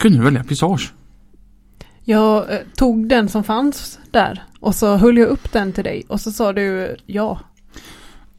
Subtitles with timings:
[0.00, 0.92] Kunde du välja pisage.
[2.04, 6.04] Jag eh, tog den som fanns där och så höll jag upp den till dig
[6.08, 7.40] och så sa du ja.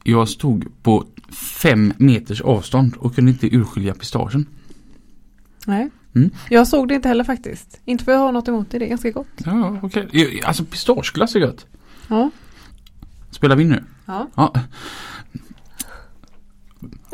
[0.03, 1.05] Jag stod på
[1.61, 4.45] fem meters avstånd och kunde inte urskilja pistagen.
[5.65, 5.89] Nej.
[6.15, 6.29] Mm.
[6.49, 7.81] Jag såg det inte heller faktiskt.
[7.85, 9.27] Inte för att jag har något emot det, det är ganska gott.
[9.45, 10.41] Ja, okej.
[10.43, 11.65] Alltså pistageglass är gött.
[12.07, 12.31] Ja.
[13.31, 13.83] Spelar vi in nu?
[14.05, 14.27] Ja.
[14.35, 14.53] Ja.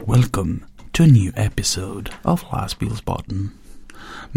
[0.08, 0.60] Welcome
[0.92, 3.50] to a new episode of Lastbilspodden.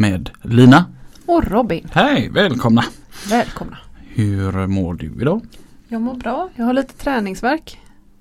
[0.01, 0.85] Med Lina.
[1.27, 2.85] Och Robin, Hej, välkomna.
[3.31, 3.79] välkomna.
[4.09, 5.41] Hur mår du idag?
[5.89, 6.49] Jag mår bra.
[6.55, 7.79] Jag har lite träningsverk.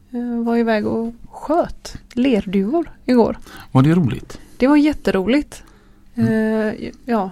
[0.10, 3.38] Jag var iväg och sköt lerduvor igår.
[3.72, 4.40] Var det roligt?
[4.58, 5.64] Det var jätteroligt.
[6.16, 7.32] Eh, ja,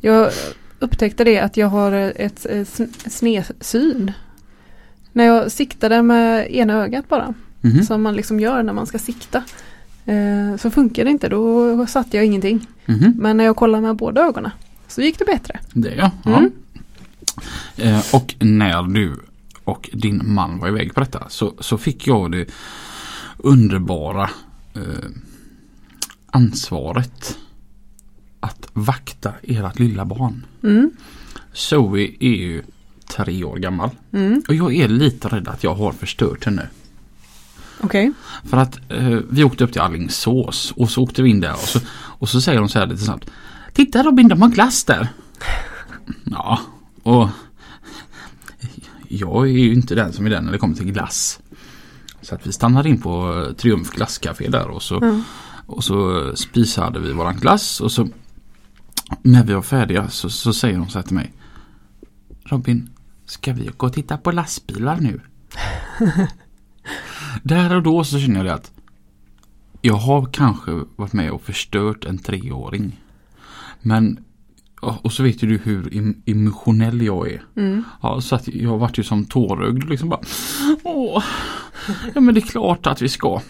[0.00, 0.30] jag
[0.78, 4.12] upptäckte det att jag har ett eh, sn- snedsyn.
[5.12, 7.82] När jag siktade med ena ögat bara, Mhm.
[7.82, 9.42] som man liksom gör när man ska sikta.
[10.06, 12.66] Eh, så funkar det inte, då satte jag ingenting.
[12.86, 13.14] Mhm.
[13.16, 14.50] Men när jag kollade med båda ögonen
[14.88, 15.60] så gick det bättre.
[15.72, 16.10] Det ja.
[16.24, 16.36] ja.
[16.38, 16.52] Mm.
[17.76, 19.16] Eh, och när du
[19.64, 22.46] och din man var iväg på detta så, så fick jag det
[23.38, 24.30] underbara
[24.74, 25.10] eh,
[26.26, 27.38] ansvaret
[28.40, 30.46] att vakta ert lilla barn.
[30.62, 30.90] Mm.
[31.52, 32.62] Zoe är ju
[33.16, 34.42] tre år gammal Mm.
[34.48, 36.68] och jag är lite rädd att jag har förstört henne.
[37.80, 38.12] Okej.
[38.44, 41.58] För att eh, vi åkte upp till Allingsås och så åkte vi in där och
[41.58, 43.30] så, och så säger de så här lite snabbt.
[43.72, 45.08] Titta Robin, de har glass där.
[46.24, 46.60] Ja,
[47.02, 47.28] och
[49.08, 51.40] jag är ju inte den som är den när det kommer till glass.
[52.22, 55.22] Så att vi stannade in på eh, Triumf glasscafé där och så, Mm.
[55.66, 58.08] och så spisade vi våran glass och så
[59.22, 61.32] när vi var färdiga så, så säger de så här till mig.
[62.44, 62.90] Robin,
[63.26, 65.20] ska vi gå och titta på lastbilar nu?
[67.46, 68.72] Där och då så känner jag det att
[69.82, 73.00] jag har kanske varit med och förstört en treåring.
[73.82, 74.18] Men
[74.80, 77.44] och så vet ju du hur em- emotionell jag är.
[77.56, 77.84] Mm.
[78.02, 80.20] Ja, så att jag varit ju som tårögd liksom bara
[80.82, 81.24] Åh,
[82.14, 83.40] ja men det är klart att vi ska.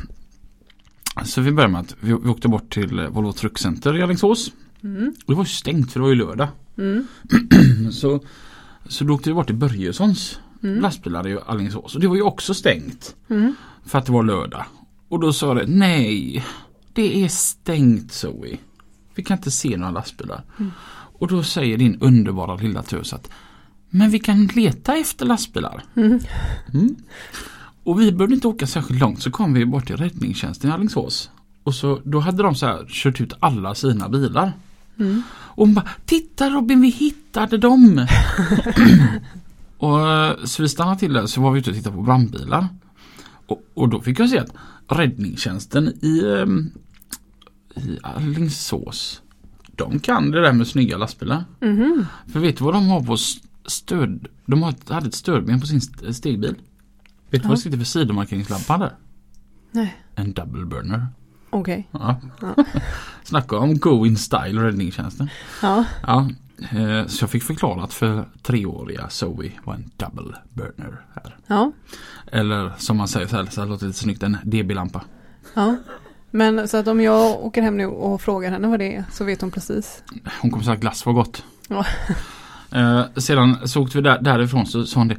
[1.24, 4.02] Så vi började med att vi, vi åkte bort till eh, Volvo Truck Center i
[4.02, 4.52] Alingsås.
[4.82, 5.14] Mm.
[5.26, 6.48] Det var ju stängt för det var ju lördag.
[6.78, 7.06] Mm.
[7.92, 8.20] Så,
[8.88, 10.80] så då åkte vi bort till Börjessons Mm.
[10.80, 11.94] lastbilar i Alingsås.
[11.94, 13.16] Och det var ju också stängt.
[13.28, 13.54] Mm.
[13.84, 14.64] För att det var lördag.
[15.08, 16.44] Och då sa det nej,
[16.92, 18.58] det är stängt Zoe.
[19.14, 20.44] Vi kan inte se några lastbilar.
[20.58, 20.72] Mm.
[21.18, 23.30] Och då säger din underbara lilla tös att
[23.90, 25.84] men vi kan leta efter lastbilar.
[25.96, 26.20] Mm.
[26.74, 26.96] Mm.
[27.84, 31.30] Och vi behövde inte åka särskilt långt så kom vi bort till räddningstjänsten i Alingsås.
[31.62, 34.52] Och så, då hade de så här kört ut alla sina bilar.
[34.98, 35.22] Mm.
[35.32, 38.06] Och hon bara Titta Robin vi hittade dem!
[39.78, 42.68] och eh, så vi stannade till där så var vi ute och tittade på brandbilar.
[43.46, 44.54] Och, och då fick jag se att
[44.88, 46.70] räddningstjänsten i, ehm,
[47.74, 49.22] i Alingsås
[49.76, 51.44] De kan det där med snygga lastbilar.
[51.60, 52.06] Mhm.
[52.26, 53.16] För vet du vad de har på
[53.66, 54.26] stöd?
[54.46, 56.54] De hade ett stödben på sin st- stegbil.
[57.30, 57.48] Vet du Ja.
[57.48, 58.92] vad det sitter för sidomarkeringslampa där?
[59.72, 61.06] Nej, En double burner.
[61.50, 61.88] okej.
[61.90, 62.20] Ja.
[62.40, 62.54] Ja.
[63.24, 65.28] Snacka om go in style räddningstjänsten.
[65.62, 65.84] Ja.
[66.06, 66.28] Ja,
[67.06, 71.36] så jag fick förklarat för treåriga Zoe vad en double burner är.
[71.46, 71.72] Ja.
[72.32, 75.04] Eller som man säger så här, så här låter lite snyggt, en DB-lampa.
[75.54, 75.76] Ja.
[76.30, 79.24] Men så att om jag åker hem nu och frågar henne vad det är så
[79.24, 80.02] vet hon precis.
[80.40, 81.44] Hon kommer säga att glass var gott.
[81.68, 81.86] Ja.
[82.72, 85.16] Eh, sedan så åkte vi där, därifrån så sa hon det.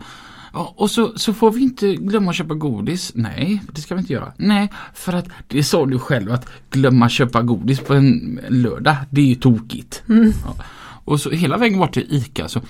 [0.53, 3.11] Ja, och så, så får vi inte glömma att köpa godis.
[3.15, 4.33] Nej, det ska vi inte göra.
[4.37, 8.95] Nej, för att det sa du själv att glömma köpa godis på en en lördag,
[9.09, 10.03] det är ju tokigt.
[10.09, 10.33] Mm.
[10.45, 10.63] Ja.
[11.07, 12.61] Och så hela vägen bort till ICA så,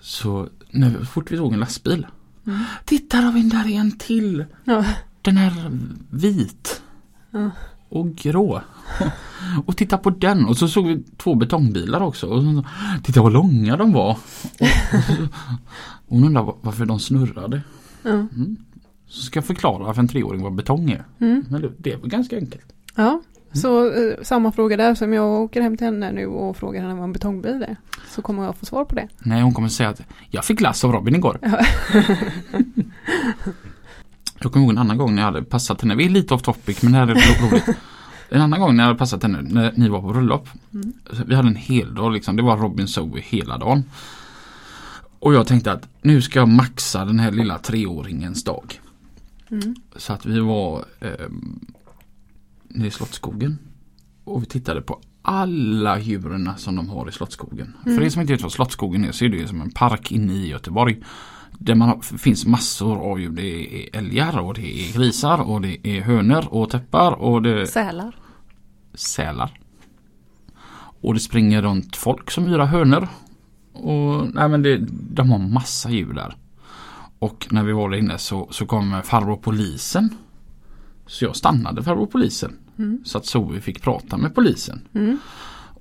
[0.00, 2.06] så när, fort vi såg en lastbil.
[2.46, 2.60] Mm.
[2.84, 4.44] Titta Robin, där är en till.
[4.64, 4.84] Ja.
[5.22, 5.70] Den är
[6.10, 6.82] vit.
[7.30, 7.50] Ja.
[7.88, 8.62] Och grå.
[9.66, 10.46] Och titta på den.
[10.46, 12.26] Och så såg vi två betongbilar också.
[12.26, 12.64] Och så,
[13.02, 14.10] titta vad långa de var.
[14.10, 14.18] Och,
[16.08, 17.62] hon undrar var- varför de snurrade.
[18.02, 18.26] Ja.
[19.06, 21.04] Så ska jag förklara varför en treåring var betong är.
[21.20, 21.44] Mm.
[21.50, 22.72] Men det, det var ganska enkelt.
[22.94, 23.22] ja.
[23.52, 26.94] Så eh, samma fråga där som jag åker hem till henne nu och frågar henne
[26.94, 27.76] vad en betongbil är.
[28.10, 29.08] Så kommer jag få svar på det.
[29.18, 30.00] Nej, hon kommer säga att
[30.30, 31.38] jag fick glass av Robin igår.
[31.42, 31.58] Ja.
[34.40, 35.94] Jag kommer ihåg en annan gång när jag hade passat henne.
[35.94, 37.64] Vi är lite off topic men det här är ro- roligt.
[38.28, 40.48] En annan gång när jag hade passat henne när ni var på bröllop.
[40.74, 40.92] Mm.
[41.26, 42.36] Vi hade en hel dag liksom.
[42.36, 43.84] Det var Robin Zoe hela dagen.
[45.18, 48.80] Och jag tänkte att nu ska jag maxa den här lilla treåringens dag.
[49.50, 49.74] Mm.
[49.96, 51.10] Så att vi var eh,
[52.68, 53.58] nere i Slottsskogen.
[54.24, 57.76] Och vi tittade på alla djuren som de har i Slottsskogen.
[57.84, 60.32] För er som inte vet vad Slottsskogen är så är det som en park inne
[60.32, 61.02] i Göteborg.
[61.58, 63.30] Där man har, finns massor av djur.
[63.30, 67.66] Det är älgar och det är grisar och det är hönor och täppar och det
[67.66, 68.16] Sälar.
[68.94, 69.60] sälar.
[71.00, 73.08] Och det springer runt folk som yrar hönor.
[73.72, 76.36] Och nej men det, de har massa djur där.
[77.18, 80.16] Och när vi var där inne så, så kom farbror polisen.
[81.08, 82.56] Så jag stannade farbror polisen.
[82.78, 83.00] Mm.
[83.04, 84.80] Så att Zoe fick prata med polisen.
[84.94, 85.18] Mm.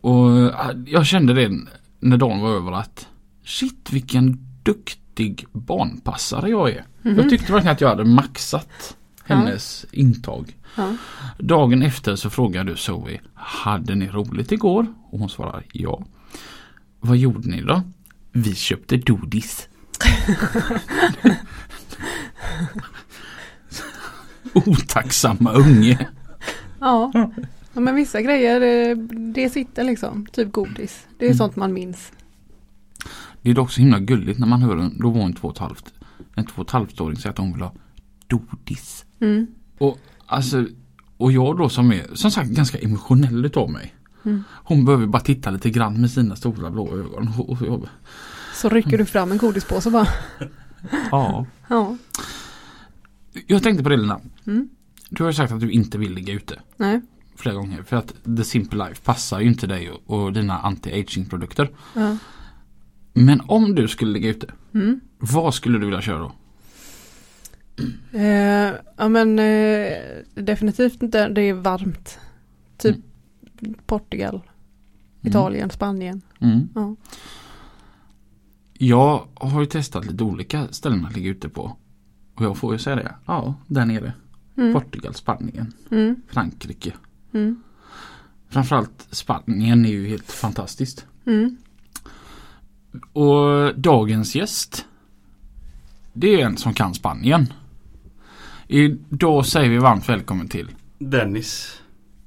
[0.02, 1.60] Och äh, jag kände det
[2.00, 3.08] när dagen var över att
[3.46, 6.86] shit vilken duktig barnpassare jag är.
[7.02, 10.58] Jag tyckte verkligen att jag hade maxat hennes intag.
[10.76, 10.96] Ja.
[11.40, 14.88] Dagen efter så frågade du Zoe, hade ni roligt igår?
[15.12, 16.04] Och hon svarar ja.
[17.00, 17.82] Vad gjorde ni då?
[18.32, 19.70] Vi köpte dodis.
[24.66, 26.08] Otacksamma unge.
[26.80, 27.12] Ja.
[27.74, 28.96] ja, men vissa grejer det,
[29.34, 30.26] det sitter liksom.
[30.32, 31.08] Typ godis.
[31.20, 31.38] Det är Mm.
[31.38, 32.12] sånt man minns.
[33.42, 35.54] Det är dock så himla gulligt när man hör en, då var hon två och
[35.54, 35.94] ett halvt,
[36.36, 37.74] en två och ett halvt åring säga att hon vill ha
[38.28, 39.06] dodis.
[39.22, 39.48] Mm.
[39.78, 40.66] Och alltså,
[41.18, 43.96] och jag då som är som sagt ganska emotionell utav mig.
[44.26, 44.44] Mm.
[44.50, 47.30] Hon behöver bara titta lite grann med sina stora blå ögon.
[47.38, 47.86] Och, och, och,
[48.54, 50.08] Så rycker du fram en godispåse bara.
[51.12, 51.46] ja.
[51.70, 51.98] Ja.
[53.48, 54.20] Jag tänkte på det Lina.
[54.48, 54.70] Mm.
[55.10, 57.02] Du har ju sagt att du inte vill ligga ute Nej.
[57.36, 57.84] flera gånger.
[57.84, 61.70] För att The Simple Life passar ju inte dig och, och dina anti-aging produkter.
[61.96, 62.18] Ja.
[63.14, 65.00] Men om du skulle ligga ute, Mm.
[65.18, 66.32] vad skulle du vilja köra då?
[68.18, 69.98] Eh, ja men eh,
[70.34, 72.20] definitivt inte det är varmt.
[72.78, 72.98] Typ
[73.86, 74.42] Portugal,
[75.22, 76.22] Italien, Spanien.
[76.40, 76.70] Mm.
[76.76, 76.96] Ja.
[78.74, 81.78] Jag har ju testat lite olika ställen att ligga ute på.
[82.38, 83.16] Och jag får ju säga det.
[83.26, 84.14] Ja, där nere.
[84.58, 84.74] Mm.
[84.74, 86.16] Portugal, Spanien, Mm.
[86.30, 86.94] Frankrike.
[87.34, 87.64] Mm.
[88.50, 91.06] Framförallt Spanien är ju helt fantastiskt.
[91.26, 91.58] Mm.
[93.14, 94.86] Och dagens gäst.
[96.14, 97.54] Det är en som kan Spanien.
[98.68, 100.70] Idag säger vi varmt välkommen till.
[101.00, 101.82] Dennis.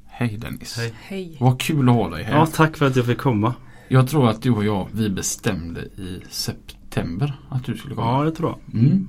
[0.06, 0.76] Hej Dennis.
[0.76, 0.94] Hej.
[1.00, 1.36] Hej.
[1.40, 2.32] Vad kul att ha dig här.
[2.36, 3.54] Ja, tack för att jag fick komma.
[3.88, 8.18] Jag tror att du och jag vi bestämde i september att du skulle komma.
[8.18, 8.80] Ja, det tror jag.
[8.80, 9.08] Mm.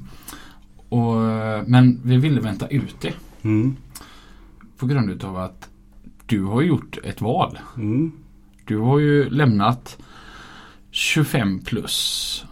[0.92, 1.16] Och,
[1.68, 3.14] men vi ville vänta ut det.
[3.42, 3.76] Mm.
[4.78, 5.70] På grund utav att
[6.26, 7.60] du har gjort ett val.
[7.78, 8.12] Mm.
[8.66, 9.98] Du har ju lämnat
[10.92, 12.46] 25 plus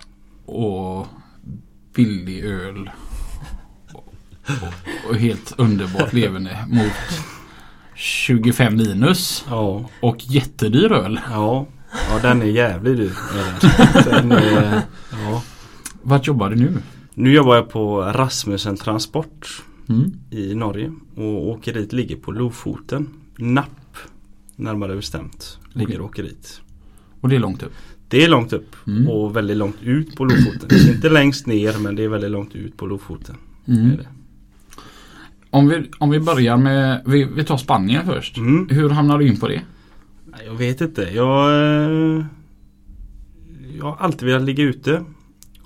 [0.46, 1.08] och
[1.96, 2.90] billig öl
[5.10, 7.22] och, helt underbart leverne mot
[7.96, 11.20] 25 minus Ja, och jättedyr öl.
[11.30, 11.66] ja.
[12.10, 13.06] Ja, den är jävlig du.
[13.08, 13.14] är
[14.04, 14.30] Den.
[14.30, 14.82] Den är,
[15.12, 15.44] ja.
[16.02, 16.82] Vart jobbar du nu?
[17.20, 20.12] Nu jobbar jag på Rasmussen Transport Mm.
[20.30, 23.08] i Norge och åkeriet ligger på Lofoten.
[23.38, 23.98] Napp
[24.56, 26.62] närmare bestämt ligger åkeriet.
[27.22, 27.72] Och det är långt upp.
[28.08, 29.08] Det är långt upp Mm.
[29.10, 30.80] och väldigt långt ut på Lofoten.
[30.96, 33.36] Inte längst ner men det är väldigt långt ut på Lofoten.
[33.68, 33.98] Mm.
[35.50, 38.38] Om, vi, om vi börjar med, vi, vi tar Spanien först.
[38.38, 38.68] Mm.
[38.70, 39.62] Hur hamnar du in på det?
[40.46, 41.02] Jag vet inte.
[41.02, 42.26] Jag, eh,
[43.78, 45.04] jag har alltid velat ligga ute.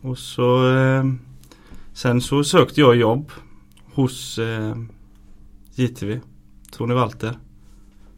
[0.02, 1.04] Och så eh,
[1.94, 3.32] Sen så sökte jag jobb
[3.94, 4.76] hos eh,
[5.76, 6.20] JTV.
[6.72, 7.38] Tony Walter.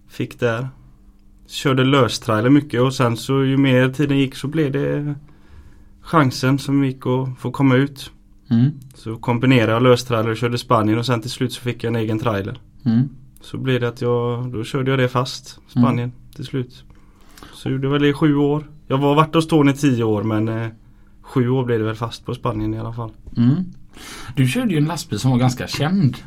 [0.07, 0.67] Fick där.
[1.47, 5.15] Körde löstrailer mycket och sen så ju mer tiden gick så blev det
[6.01, 8.11] chansen som gick att få komma ut.
[8.49, 8.71] Mm.
[8.93, 11.95] Så kombinerade jag löstrailer och körde Spanien och sen till slut så fick jag en
[11.95, 12.59] egen trailer.
[12.85, 13.09] Mm.
[13.41, 16.83] Så blev det att jag, då körde jag det fast, Spanien till slut.
[17.53, 18.69] Så gjorde jag väl det i sju år.
[18.87, 20.67] Jag var varit hos Tony i tio år men eh,
[21.25, 23.11] sju år blev det väl fast på Spanien i alla fall.
[23.37, 23.55] Mm.
[24.35, 26.17] Du körde ju en lastbil som var ganska känd.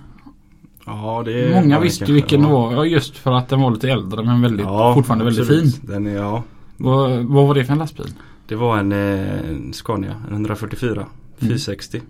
[0.86, 2.72] Ja det Många visste kanske, vilken det var.
[2.72, 5.74] Ja, just för att den var lite äldre men väldigt, Ja, fortfarande väldigt absolut.
[5.76, 5.86] fin.
[5.88, 6.42] Den är, ja,
[6.76, 8.06] Vad, vad var det för en lastbil?
[8.48, 10.92] det var en, eh, en Scania, en 144.
[10.92, 11.06] Mm.
[11.38, 12.00] 460.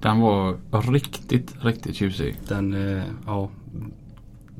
[0.00, 0.56] Den var
[0.92, 2.36] riktigt, riktigt tjusig.
[2.48, 3.48] Den, eh, ja.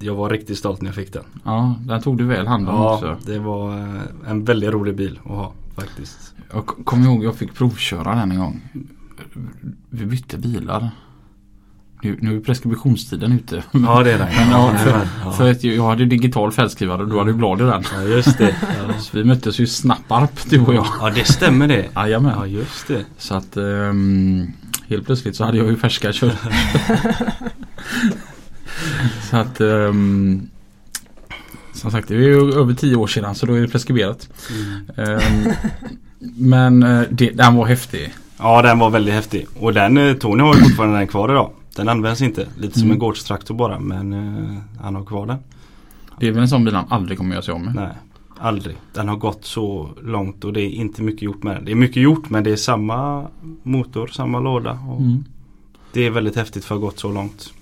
[0.01, 1.23] Jag var riktigt stolt när jag fick den.
[1.45, 3.17] Ja, den tog du väl hand om Ja, också.
[3.27, 6.35] det var eh, en väldigt rolig bil att ha faktiskt.
[6.53, 8.63] Jag kommer ihåg jag fick provköra den en gång.
[9.91, 10.91] Vi bytte bilar.
[12.03, 13.63] Nu, nu är preskriptionstiden ute.
[13.73, 14.29] Ja det är den.
[14.37, 15.33] Men ja, för, ja.
[15.33, 17.85] för att jag hade digital färgskrivare och du hade blad i den.
[17.95, 18.57] ja just det.
[18.89, 18.99] Ja.
[18.99, 20.87] Så vi möttes ju snapparp du och jag.
[21.01, 21.87] ja det stämmer det.
[21.95, 22.33] Jajamän.
[22.37, 23.05] Ja just det.
[23.19, 24.53] Så att ehm,
[24.89, 26.33] Helt plötsligt så hade jag ju färska kör.
[29.31, 30.49] så att um,
[31.91, 34.29] som sagt det är ju över tio år sedan så då är det preskriberat.
[34.97, 35.19] Mm.
[35.47, 35.53] Um,
[36.37, 38.13] men eh, det, den var häftig.
[38.39, 39.47] Ja den var väldigt häftig.
[39.61, 41.51] Och den eh, Tony har ju fortfarande den kvar idag.
[41.77, 42.47] Den används inte.
[42.59, 42.93] Lite som Mm.
[42.93, 45.37] en gårdstraktor bara men eh, han har kvar den.
[46.21, 47.75] Det är väl en sån bil han aldrig kommer göra sig av med.
[47.75, 47.89] Nej,
[48.39, 48.77] aldrig.
[48.95, 51.65] Den har gått så långt och det är inte mycket gjort med den.
[51.65, 53.27] Det är mycket gjort men det är samma
[53.63, 54.79] motor, samma låda.
[54.89, 55.25] Och Mm.
[55.93, 57.53] Det är väldigt häftigt för att ha gått så långt.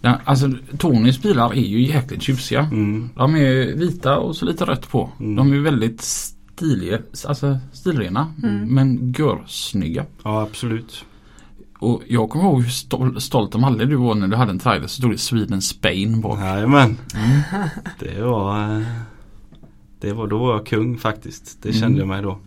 [0.00, 2.60] Den, alltså Tonys bilar är ju jäkligt tjusiga.
[2.60, 3.10] Mm.
[3.16, 5.10] De är vita och så lite rött på.
[5.20, 5.36] Mm.
[5.36, 8.32] De är väldigt stiliga, alltså stilrena.
[8.42, 8.74] Mm.
[8.74, 10.04] Men görsnygga.
[10.24, 11.04] Ja absolut.
[11.78, 14.58] Och jag kommer ihåg hur stol, stolt de aldrig du var när du hade en
[14.58, 16.40] trailer så stod det Sweden Spain bak.
[16.40, 16.96] Jajamän.
[17.14, 17.40] Mm.
[17.98, 18.82] Det var eh,
[20.00, 21.62] Det var då var jag kung faktiskt.
[21.62, 21.80] Det Mm.
[21.80, 22.38] kände jag mig då.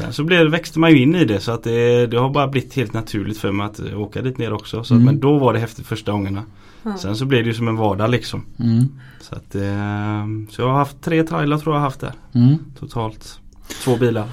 [0.00, 2.48] Sen så blev, växte man ju in i det så att det, det har bara
[2.48, 4.84] blivit helt naturligt för mig att åka dit ner också.
[4.84, 5.04] Så att, Mm.
[5.04, 6.42] Men då var det häftigt första gångerna.
[6.82, 6.96] Ja.
[6.96, 8.42] Sen så blev det ju som en vardag liksom.
[8.58, 8.88] Mm.
[9.20, 12.58] Så, att, eh, så jag har haft tre trailrar tror jag har haft där Mm.
[12.78, 13.40] totalt.
[13.84, 14.26] Två bilar.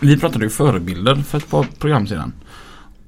[0.00, 2.32] Vi pratade ju förebilder för ett par program sedan.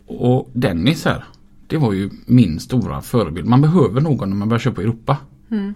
[0.06, 1.24] Och Dennis här.
[1.66, 3.46] Det var ju min stora förebild.
[3.46, 5.16] Man behöver någon när man börjar köra på Europa.
[5.50, 5.74] Mm.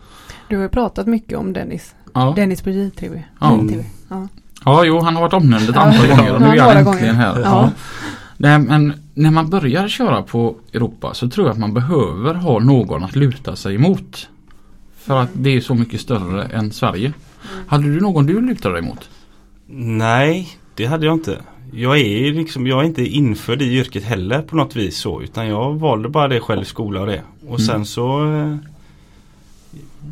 [0.49, 1.95] Du har ju pratat mycket om Dennis.
[2.13, 3.23] Ja, Dennis på JTV.
[3.41, 3.63] Ja.
[3.63, 3.85] JTV.
[4.09, 4.29] Ja.
[4.65, 5.81] Ja jo han har varit omnämnd ett Ja.
[5.81, 7.35] antal gånger och nu är han äntligen här.
[7.41, 7.43] Ja.
[7.45, 7.71] Ja.
[8.37, 12.59] Nej, men när man börjar köra på Europa så tror jag att man behöver ha
[12.59, 14.29] någon att luta sig emot.
[14.99, 17.13] För att det är så mycket större än Sverige.
[17.67, 19.09] Hade du någon du lutade dig mot?
[19.77, 21.39] Nej, det hade jag inte.
[21.73, 25.49] Jag är liksom, jag är inte infödd i yrket heller på något vis så utan
[25.49, 27.23] jag valde bara det själv skola och det.
[27.41, 27.67] Och Mm.
[27.67, 28.57] sen så eh,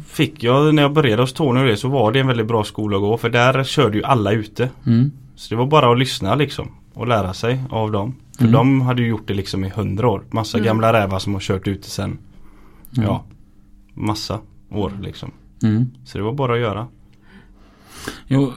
[0.07, 2.65] Fick jag, när jag började hos Tony och det så var det en väldigt bra
[2.65, 4.71] skola att gå för där körde ju alla ute.
[4.87, 5.11] Mm.
[5.35, 8.15] Så det var bara att lyssna liksom och lära sig av dem.
[8.37, 8.53] För Mm.
[8.53, 10.23] de hade ju gjort det liksom i hundra år.
[10.31, 10.67] Massa Mm.
[10.67, 12.19] gamla rävar som har kört ute sen.
[12.97, 13.09] Mm.
[13.09, 13.25] Ja,
[13.95, 14.39] massa
[14.71, 15.31] år liksom.
[15.63, 15.87] Mm.
[16.05, 16.87] Så det var bara att göra.
[18.27, 18.53] Jo,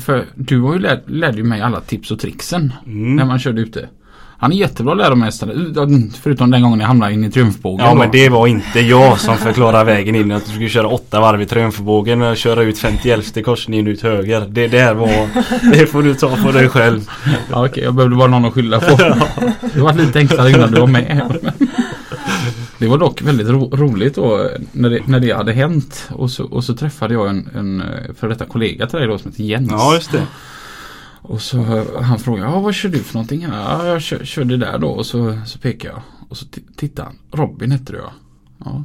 [0.00, 3.16] för du har ju lärt, lärde ju mig alla tips och tricksen Mm.
[3.16, 3.88] när man körde ute.
[4.44, 5.52] Han är jättebra läromästare.
[6.22, 7.86] Förutom den gången jag hamnade in i triumfbågen.
[7.86, 7.98] Ja då.
[7.98, 11.42] men det var inte jag som förklarade vägen in att du skulle köra åtta varv
[11.42, 14.46] i triumfbågen och köra ut 51 korsningen ut höger.
[14.48, 15.28] Det där var
[15.72, 17.10] Det får du ta på dig själv.
[17.50, 18.96] Ja, okej, jag behövde bara någon att skylla på.
[19.74, 21.36] Det var lite enklare innan du var med.
[22.78, 26.08] Det var dock väldigt ro roligt då när det, när det hade hänt.
[26.10, 29.18] Och så, och så träffade jag en, en eh, för detta kollega till dig då
[29.18, 29.70] som heter Jens.
[29.70, 30.22] Ja just det.
[31.26, 33.42] Och så han frågade, ja vad kör du för någonting?
[33.52, 36.02] Ja, jag kör, körde där då och så, så pekade jag.
[36.28, 38.12] Och så t- tittade han, Robin hette du ja.
[38.64, 38.84] ja.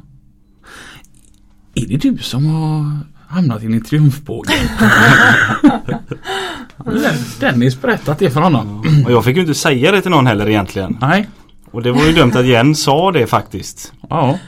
[1.74, 4.56] Är det du som har hamnat in i triumfbågen?
[7.40, 8.84] Dennis berättat det för honom.
[9.06, 10.98] Och jag fick ju inte säga det till någon heller egentligen.
[11.00, 11.28] Nej.
[11.70, 13.92] Och det var ju dumt att Jens sa det faktiskt.
[14.08, 14.38] Ja.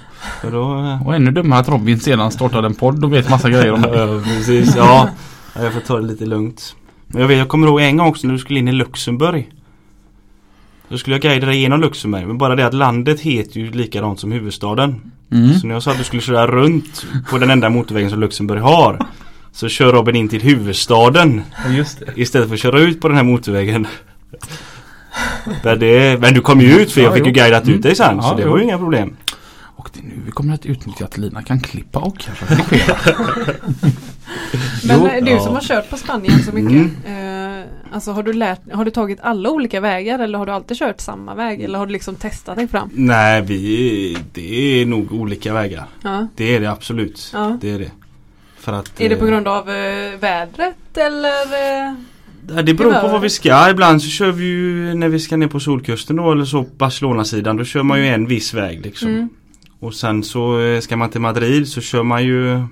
[0.50, 3.72] Då eh, Och ännu dummare att Robin sedan startade en podd och vet massa grejer
[3.72, 3.98] om det.
[3.98, 5.08] Ja precis, ja.
[5.54, 6.76] Ja, Jag får ta det lite lugnt.
[7.12, 9.50] Men jag, vet, jag kommer ihåg en gång också när du skulle in i Luxemburg.
[10.88, 12.26] Då skulle jag guida dig igenom Luxemburg.
[12.26, 15.00] Men bara det att landet heter ju likadant som huvudstaden.
[15.32, 15.54] Mm.
[15.54, 18.60] Så när jag sa att du skulle köra runt på den enda motorvägen som Luxemburg
[18.60, 19.06] har.
[19.52, 21.42] Så kör Robin in till huvudstaden.
[21.70, 22.12] Just det.
[22.20, 23.86] Istället för att köra ut på den här motorvägen.
[25.64, 27.94] Men, det, men du kom ju ut för jag Ja, fick ju guidat ut dig
[27.94, 28.10] sen.
[28.10, 28.22] Mm.
[28.22, 28.50] Så Ja, det jo.
[28.50, 29.16] var ju inga problem.
[29.76, 32.96] Och det är nu vi kommer att utnyttja att Lina kan klippa och redigera.
[34.86, 35.40] Men Jo, du ja.
[35.40, 36.72] som har kört på Spanien så mycket.
[37.06, 37.58] Mm.
[37.60, 40.76] Eh, alltså har du, lärt, har du tagit alla olika vägar eller har du alltid
[40.76, 41.62] kört samma väg?
[41.62, 42.90] Eller har du liksom testat dig fram?
[42.92, 45.84] Nej, vi, det är nog olika vägar.
[46.02, 46.26] Ja.
[46.36, 47.30] Det är det absolut.
[47.32, 47.58] Ja.
[47.60, 47.90] Det är det.
[48.58, 51.88] För att, Är det på eh, grund av eh, vädret eller?
[51.88, 53.70] Eh, Det beror på vad vi ska.
[53.70, 57.56] Ibland så kör vi ju när vi ska ner på Solkusten då eller så Barcelona-sidan.
[57.56, 59.08] Då kör man ju en viss väg liksom.
[59.08, 59.28] mm,
[59.80, 62.64] Och sen så eh, ska man till Madrid så kör man ju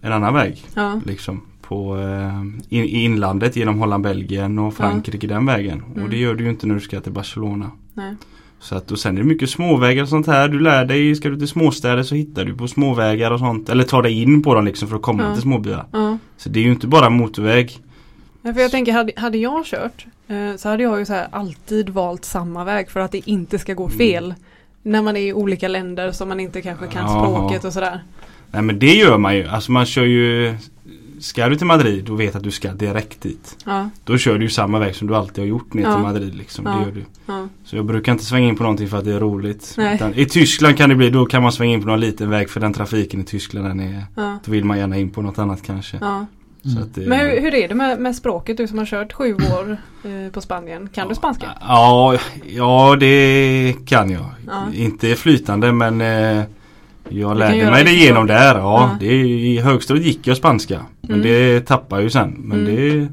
[0.00, 0.64] en annan väg.
[0.74, 1.00] ja.
[1.06, 2.38] Liksom på eh,
[2.78, 5.82] in, i inlandet genom Holland, Belgien och Frankrike den vägen.
[5.92, 6.02] Mm.
[6.04, 7.70] Och det gör du ju inte när du ska till Barcelona.
[7.94, 8.14] Nej.
[8.60, 10.48] Så att, och sen är det mycket småvägar och sånt här.
[10.48, 13.68] Du lär dig, ska du till småstäder så hittar du på småvägar och sånt.
[13.68, 15.32] Eller tar dig in på dem liksom för att komma Ja.
[15.34, 15.86] till småbyar.
[15.92, 16.18] Ja.
[16.36, 17.78] Så det är ju inte bara motorväg.
[18.42, 21.28] Ja, för jag tänker, hade, hade jag kört eh, så hade jag ju så här
[21.32, 24.34] alltid valt samma väg för att det inte ska gå fel.
[24.82, 28.02] När man är i olika länder som man inte kanske kan språket och sådär.
[28.50, 29.46] Nej men det gör man ju.
[29.46, 30.54] Alltså man kör ju
[31.20, 33.56] Ska du till Madrid och vet att du ska direkt dit.
[33.66, 35.92] Ja, Då kör du ju samma väg som du alltid har gjort ner Ja.
[35.94, 36.66] till Madrid liksom.
[36.66, 36.72] Ja.
[36.72, 37.04] Det gör du.
[37.26, 39.76] ja, Så jag brukar inte svänga in på någonting för att det är roligt.
[39.94, 42.50] Utan, I Tyskland kan det bli, då kan man svänga in på någon liten väg
[42.50, 45.38] för den trafiken i Tyskland den är ja, Då vill man gärna in på något
[45.38, 45.98] annat kanske.
[46.00, 46.26] ja.
[46.74, 48.56] Så att det, Men hur, hur är det med, med språket?
[48.56, 50.88] Du som har kört sju år eh, på Spanien.
[50.94, 51.46] Kan du spanska?
[51.60, 54.24] Ja, ja det kan jag.
[54.46, 54.66] Ja.
[54.74, 56.42] Inte flytande men eh,
[57.10, 58.32] jag lärde mig det genom så.
[58.32, 58.54] där.
[58.58, 58.96] Ja, Ja.
[59.00, 60.80] Det, I högstadiet gick jag spanska.
[61.00, 61.22] Men Mm.
[61.22, 62.30] det tappade jag ju sen.
[62.38, 62.74] Men Mm.
[62.76, 63.08] det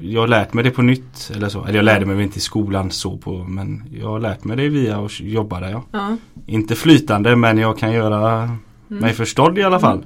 [0.00, 1.30] Jag har lärt mig det på nytt.
[1.36, 1.64] Eller så.
[1.64, 4.68] Eller jag lärde mig inte i skolan så på men jag har lärt mig det
[4.68, 5.84] via att jobba där ja.
[5.92, 6.16] Ja.
[6.46, 8.58] Inte flytande men jag kan göra Mm.
[9.02, 10.04] mig förstådd i alla fall.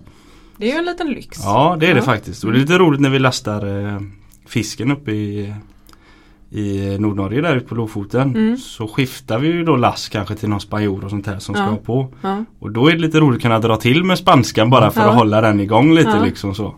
[0.56, 1.38] Det är ju en liten lyx.
[1.44, 2.44] Ja det är det faktiskt.
[2.44, 4.00] Och det är lite roligt när vi lastar eh,
[4.48, 5.54] fisken uppe i
[6.50, 8.36] i Nordnorge där ute på Lofoten.
[8.36, 8.56] Mm.
[8.56, 11.66] Så skiftar vi ju då last kanske till någon spanjor och sånt här som Ja.
[11.66, 12.08] ska på.
[12.22, 12.44] Ja.
[12.58, 15.08] Och då är det lite roligt att kunna dra till med spanskan bara för Ja.
[15.08, 16.74] att hålla den igång lite liksom så.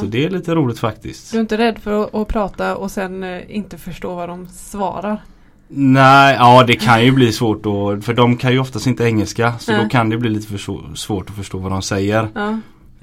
[0.00, 1.30] Så det är lite roligt faktiskt.
[1.32, 4.46] Du är inte rädd för att, att prata och sen eh, inte förstå vad de
[4.48, 5.22] svarar?
[5.68, 8.00] Nej, ja det kan ju bli svårt då.
[8.00, 9.58] För de kan ju oftast inte engelska.
[9.58, 9.82] Så Nej.
[9.82, 12.28] då kan det bli lite för svårt att förstå vad de säger.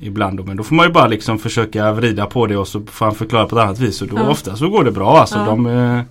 [0.03, 0.07] Ja.
[0.07, 0.45] Ibland.
[0.45, 3.15] Men då får man ju bara liksom försöka vrida på det och så får han
[3.15, 4.01] förklara på ett annat vis.
[4.01, 4.29] Och då Ja.
[4.29, 5.37] ofta så går det bra alltså.
[5.37, 5.45] Ja.
[5.45, 6.01] De eh,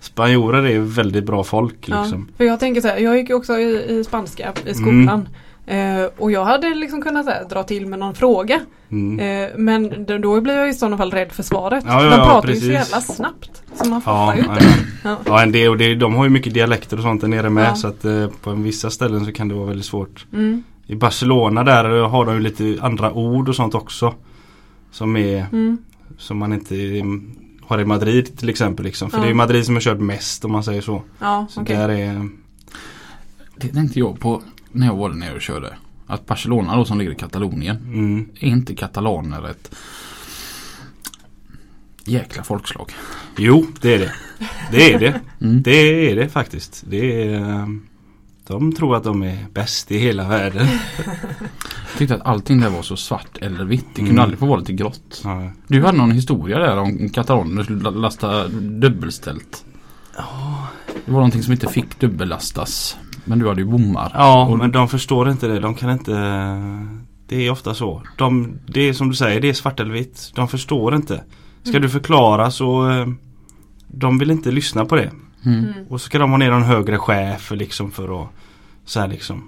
[0.00, 2.28] Spanjorer är väldigt bra folk Ja, liksom.
[2.36, 5.28] för jag tänker så här, jag gick också i, i spanska i skolan.
[5.66, 8.60] Eh, och jag hade liksom kunnat här, dra till med någon fråga.
[8.90, 9.18] Mm.
[9.44, 11.84] Eh, men då, blir jag i sådana fall rädd för svaret.
[11.86, 12.72] Ja, ja, De ja, pratar ju så precis.
[12.72, 13.62] jävla snabbt.
[13.74, 14.64] Så man Ja, fattar ju ja, inte.
[15.04, 15.10] ja.
[15.10, 15.16] Ja.
[15.26, 17.68] ja en del, och det, de har ju mycket dialekter och sånt där nere med
[17.70, 17.74] Ja.
[17.74, 20.26] så att eh, på vissa ställen så kan det vara väldigt svårt.
[20.32, 24.14] Mm, I Barcelona där har de ju lite andra ord och sånt också.
[24.90, 25.78] Som är mm,
[26.18, 28.84] som man inte mm, har i Madrid till exempel.
[28.84, 29.10] Liksom.
[29.10, 29.22] För Ja.
[29.22, 31.02] det är ju Madrid som har kört mest om man säger så.
[31.18, 31.76] ja, Så okej.
[31.76, 32.28] där är
[33.56, 34.42] Det tänkte jag på
[34.72, 35.76] när jag var där nere och körde.
[36.06, 37.76] Att Barcelona då som ligger i Katalonien.
[37.76, 39.74] mm, Är inte katalaner ett
[42.04, 42.92] jäkla folkslag?
[43.36, 44.12] Jo det är det.
[44.72, 45.20] Det är det.
[45.40, 45.62] Mm.
[45.62, 46.84] Det är det faktiskt.
[46.88, 47.66] Det är, eh,
[48.50, 50.66] de tror att de är bäst i hela världen.
[51.90, 53.86] Jag tyckte att allting där var så svart eller vitt.
[53.88, 54.22] Det kunde Mm.
[54.22, 55.20] aldrig få vara lite grått.
[55.24, 55.50] Ja.
[55.66, 59.64] Du hade någon historia där om katalaner du skulle la- lasta dubbelställt.
[61.04, 62.96] Det var någonting som inte fick dubbellastas.
[63.24, 64.12] Men du hade ju bommar.
[64.14, 65.60] Ja, Och- men de förstår inte det.
[65.60, 66.12] De kan inte
[67.28, 68.02] Det är ofta så.
[68.18, 70.32] De, det är som du säger, det är svart eller vitt.
[70.34, 71.22] De förstår inte.
[71.62, 71.82] Ska Mm.
[71.82, 73.06] du förklara så eh,
[73.86, 75.10] De vill inte lyssna på det.
[75.46, 75.58] Mm.
[75.58, 78.28] Mm, Och så ska de ha ner någon högre chef liksom för att
[78.84, 79.42] Så här liksom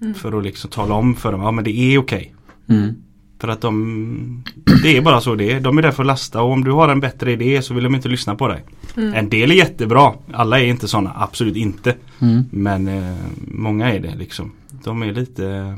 [0.00, 0.14] mm.
[0.14, 2.34] För att liksom tala om för dem, ja men det är okej.
[2.68, 2.94] Mm.
[3.38, 4.44] För att de
[4.82, 5.60] Det är bara så det är.
[5.60, 7.84] De är där för att lasta och om du har en bättre idé så vill
[7.84, 8.64] de inte lyssna på dig.
[8.96, 9.14] Mm.
[9.14, 10.12] En del är jättebra.
[10.32, 11.94] Alla är inte sådana, absolut inte.
[12.18, 12.44] Mm.
[12.50, 13.16] Men eh,
[13.48, 14.52] många är det liksom.
[14.84, 15.76] De är lite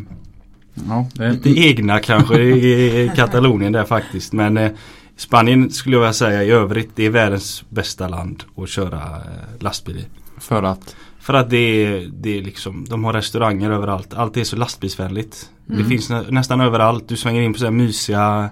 [0.89, 4.33] Ja, det Lite egna kanske i Katalonien där faktiskt.
[4.33, 4.71] Men eh,
[5.17, 9.61] Spanien skulle jag vilja säga i övrigt det är världens bästa land att köra eh,
[9.63, 10.05] lastbil i.
[10.41, 14.15] för att För att det är, det är liksom, de har restauranger överallt.
[14.15, 15.51] Allt är så lastbilsvänligt.
[15.67, 15.89] Det Mm.
[15.89, 17.09] finns nä, nästan överallt.
[17.09, 18.51] Du svänger in på så här mysiga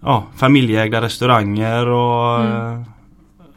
[0.00, 2.72] ja, familjeägda restauranger och Mm.
[2.80, 2.82] eh,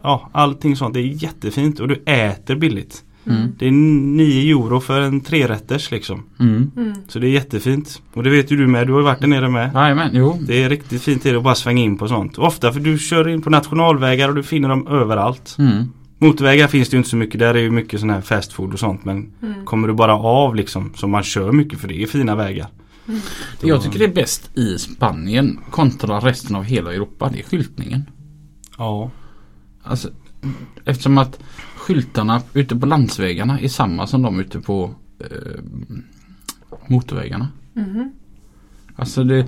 [0.02, 0.94] ja, allting sånt.
[0.94, 3.04] Det är jättefint och du äter billigt.
[3.26, 3.48] Mm.
[3.58, 6.22] Det är 9 euro för en trerätters liksom.
[6.40, 6.70] mm.
[6.76, 6.92] Mm.
[7.08, 8.02] Så det är jättefint.
[8.12, 8.86] Och det vet ju du med.
[8.86, 9.70] Du har ju varit där nere med.
[9.74, 10.38] Jajamän, jo.
[10.46, 12.38] Det är riktigt fint att bara svänga in på sånt.
[12.38, 15.56] Ofta för du kör in på nationalvägar och du finner dem överallt.
[15.58, 15.84] Mm.
[16.18, 17.38] Motorvägar finns det ju inte så mycket.
[17.40, 19.04] Där är ju mycket sån här fast food och sånt.
[19.04, 19.64] Men Mm.
[19.64, 22.66] kommer du bara av liksom som man kör mycket för det är fina vägar.
[23.08, 23.20] Mm.
[23.62, 27.30] Jag tycker det är bäst i Spanien kontra resten av hela Europa.
[27.32, 28.02] Det är skyltningen.
[28.78, 29.10] Ja.
[29.82, 30.08] Alltså,
[30.84, 31.38] eftersom att
[31.86, 35.62] skyltarna ute på landsvägarna är samma som de ute på eh,
[36.86, 37.48] motorvägarna.
[37.72, 38.12] Mhm.
[38.96, 39.46] Alltså det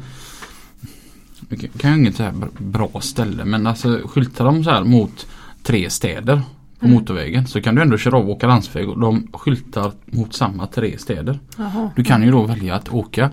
[1.78, 5.26] kan- ju inget så här br- bra ställe men alltså skyltar de så här mot
[5.62, 6.42] tre städer
[6.78, 6.98] på Mm.
[6.98, 10.66] motorvägen så kan du ändå köra av och åka landsväg och de skyltar mot samma
[10.66, 11.38] tre städer.
[11.58, 11.90] Jaha.
[11.96, 13.30] Du kan ju då välja att åka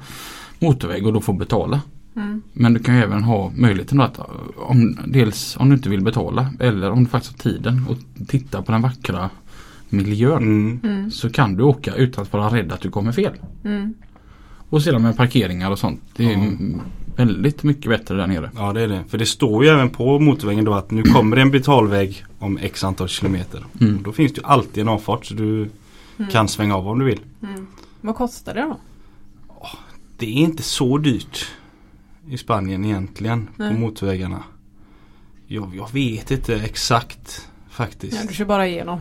[0.60, 1.82] motorväg och då få betala.
[2.15, 2.41] Mm.
[2.54, 4.19] Men du kan ju även ha möjligheten att
[4.58, 8.62] om, dels om du inte vill betala eller om du faktiskt har tiden och titta
[8.62, 9.30] på den vackra
[9.89, 10.43] miljön.
[10.43, 10.80] Mm.
[10.84, 11.12] Mm.
[11.12, 13.34] Så kan du åka utan att vara rädd att du kommer fel.
[13.63, 13.93] Mm.
[14.69, 16.01] Och sedan med parkeringar och sånt.
[16.15, 16.80] Det är Ja.
[17.15, 18.51] väldigt mycket bättre där nere.
[18.56, 19.04] Ja det är det.
[19.08, 22.58] För det står ju även på motorvägen då att nu kommer det en betalväg om
[22.58, 23.65] x antal kilometer.
[23.82, 23.99] Mm.
[24.04, 25.69] Då finns det ju alltid en avfart så du
[26.19, 26.32] Mm.
[26.32, 27.19] kan svänga av om du vill.
[27.43, 27.67] Mm.
[28.01, 28.78] Vad kostar det då?
[30.17, 31.47] Det är inte så dyrt
[32.30, 33.74] i Spanien egentligen Nej.
[33.74, 34.44] på motorvägarna.
[35.48, 38.14] Jag, jag vet inte exakt faktiskt.
[38.22, 39.00] Ja, du kör bara igenom.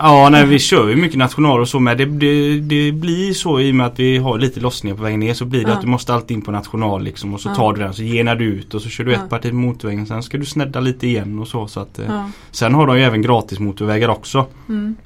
[0.00, 1.98] Ja, nej vi kör ju mycket national och så med.
[1.98, 5.20] Det, det, det blir så i och med att vi har lite lossningar på vägen
[5.20, 5.74] ner så blir det Ja.
[5.74, 7.54] att du måste alltid in på national liksom och så Ja.
[7.54, 9.18] tar du den så genar du ut och så kör du Ja.
[9.24, 10.06] ett parti på motorvägen.
[10.06, 11.66] Sen ska du snedda lite igen och så.
[11.68, 12.26] så att, eh.
[12.50, 14.46] Sen har de ju även gratis motorvägar också.
[14.68, 14.96] Mm.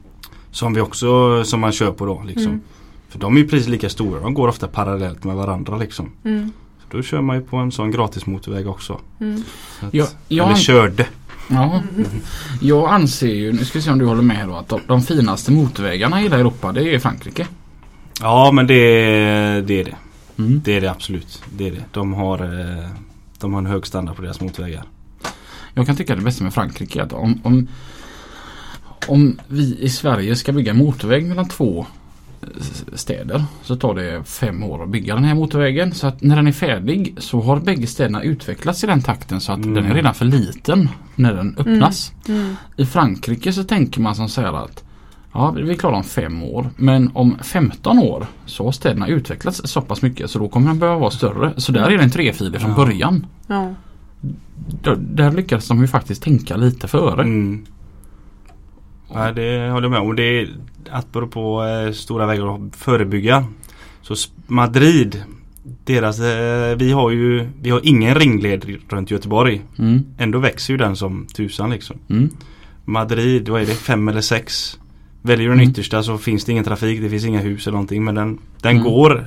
[0.51, 2.47] Som vi också som man kör på då liksom.
[2.47, 2.61] Mm.
[3.09, 4.21] För de är ju precis lika stora.
[4.21, 6.11] De går ofta parallellt med varandra liksom.
[6.25, 6.53] Mm.
[6.93, 9.01] Då kör man ju på en sån gratis motorväg också.
[9.21, 9.43] Mm.
[9.81, 11.07] Att, Ja, jag, Eller körde.
[11.49, 11.83] ja,
[12.61, 15.03] jag anser ju, nu ska vi se om du håller med då, att de, de
[15.03, 17.47] finaste motorvägarna i hela Europa det är Frankrike.
[18.21, 18.75] Ja men det,
[19.67, 19.97] det är det.
[20.39, 20.61] Mm.
[20.65, 21.43] Det är det absolut.
[21.57, 21.85] Det är det.
[21.93, 22.89] De har, eh,
[23.41, 24.85] de har en hög standard på deras motorvägar.
[25.75, 27.69] Jag kan tycka det bästa med Frankrike är att om, om,
[29.09, 31.87] om vi i Sverige ska bygga motorväg mellan två
[32.95, 35.93] städer så tar det fem år att bygga den här motorvägen.
[35.93, 39.53] Så att när den är färdig så har bägge städerna utvecklats i den takten så
[39.53, 39.75] att Mm.
[39.75, 42.13] den är redan för liten när den öppnas.
[42.29, 42.57] Mm.
[42.77, 44.85] I Frankrike så tänker man som så här att
[45.35, 46.71] Ja, vi klarar om fem år.
[46.77, 50.79] Men om 15 år så har städerna utvecklats så pass mycket så då kommer den
[50.79, 51.53] behöva vara större.
[51.57, 52.77] Så där är den trefilig från Ja.
[52.77, 53.27] början.
[53.47, 53.75] Ja.
[54.83, 57.23] Där, där lyckades de ju faktiskt tänka lite före.
[57.23, 57.67] Mm.
[59.15, 60.17] Ja, det håller jag med om.
[60.17, 60.49] Det är
[60.91, 63.45] att bero på eh, stora vägar att förebygga.
[64.03, 64.15] Så
[64.47, 65.23] Madrid,
[65.85, 69.63] deras, eh, vi har ju vi har ingen ringled runt Göteborg.
[69.79, 71.97] Mm, Ändå växer ju den som tusan liksom.
[72.11, 72.29] mm,
[72.85, 73.75] Madrid, vad är det?
[73.75, 74.79] Fem eller sex?
[75.23, 75.71] Väljer du den Mm.
[75.71, 78.05] yttersta så finns det ingen trafik, det finns inga hus eller någonting.
[78.05, 78.85] Men den, den Mm.
[78.85, 79.27] går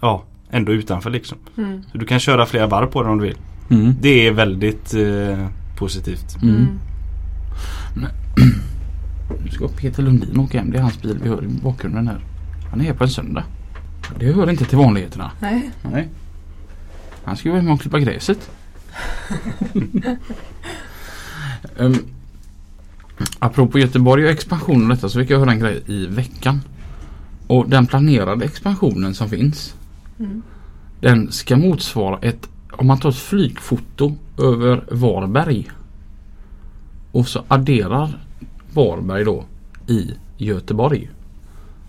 [0.00, 1.38] ja, ändå utanför liksom.
[1.58, 1.82] Mm.
[1.92, 3.38] Så du kan köra flera varv på den om du vill.
[3.70, 5.46] mm, Det är väldigt eh,
[5.78, 6.36] positivt.
[9.44, 10.70] Nu ska Peter Lundin åka hem.
[10.70, 12.20] Det är hans bil vi hör i bakgrunden här.
[12.70, 13.44] Han är här på en söndag.
[14.18, 15.30] Det hör inte till vanligheterna.
[15.40, 15.70] Nej.
[15.82, 16.08] Nej.
[17.24, 18.50] Han ska ju vara hemma och klippa gräset.
[21.76, 21.98] um,
[23.38, 26.60] apropå Göteborg och expansion och detta så fick jag höra en grej i veckan.
[27.46, 29.74] Och den planerade expansionen som finns.
[30.18, 30.42] Mm.
[31.00, 35.70] Den ska motsvara ett, om man tar ett flygfoto över Varberg.
[37.12, 38.18] Och så adderar
[38.74, 39.44] Varberg då
[39.86, 41.10] i Göteborg.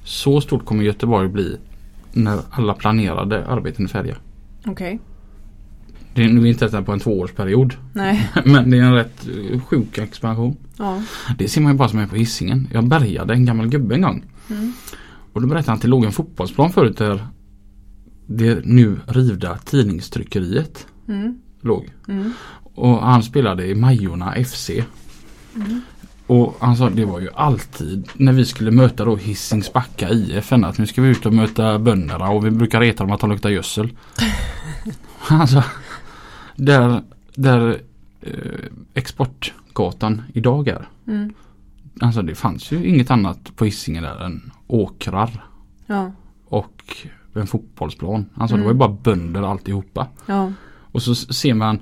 [0.04, 1.58] Så stort kommer Göteborg bli
[2.14, 4.16] när alla planerade arbeten är färdiga.
[4.66, 5.00] Okej.
[6.14, 7.74] Det är nu inte detta på en tvåårsperiod.
[7.94, 8.30] Nej.
[8.46, 10.56] Men det är en rätt eh, sjuk expansion.
[10.78, 11.02] Ja.
[11.38, 12.68] Det ser man ju bara som är på Hisingen.
[12.74, 14.24] Jag bärgade en gammal gubbe en gång.
[14.50, 14.74] Mm.
[15.34, 17.28] Och då berättade han att det låg en fotbollsplan förut där
[18.26, 21.38] det nu rivda tidningstryckeriet Mm.
[21.62, 21.90] låg.
[22.08, 22.34] Mm.
[22.76, 24.70] Och han spelade i Majorna FC.
[25.56, 25.82] Mm.
[26.30, 30.54] Och han sa det var ju alltid när vi skulle möta då Hisings Backa IF
[30.54, 33.30] att nu ska vi ut och möta bönderna och vi brukar reta dem att de
[33.30, 33.90] luktar gödsel.
[35.30, 35.64] alltså
[36.56, 37.02] där,
[37.36, 37.78] där
[38.22, 38.32] eh,
[38.94, 40.88] Exportgatan idag är.
[41.08, 41.34] Mm.
[42.02, 45.46] Alltså det fanns ju inget annat på Hisingen där än åkrar
[45.86, 46.12] Ja.
[46.46, 46.98] och
[47.34, 48.26] en fotbollsplan.
[48.36, 48.66] Alltså det Mm.
[48.66, 50.08] var ju bara bönder alltihopa.
[50.26, 50.52] Ja.
[50.92, 51.80] Och så ser man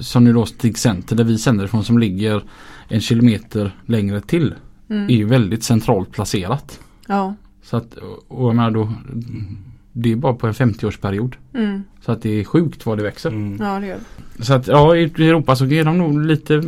[0.00, 2.44] som nu då Stig Center där vi sänder ifrån som ligger
[2.90, 4.54] en kilometer längre till.
[4.88, 5.08] Är Mm.
[5.10, 6.80] ju väldigt centralt placerat.
[7.06, 7.34] Ja.
[7.62, 7.94] Så att,
[8.28, 8.92] och jag menar då
[9.92, 11.34] Det är bara på en 50-årsperiod.
[11.54, 11.82] Mm.
[12.04, 13.30] Så att det är sjukt vad det växer.
[13.30, 13.58] Mm.
[13.66, 13.98] Ja det gör
[14.36, 14.44] det.
[14.44, 16.62] Så att ja i Europa så är de nog lite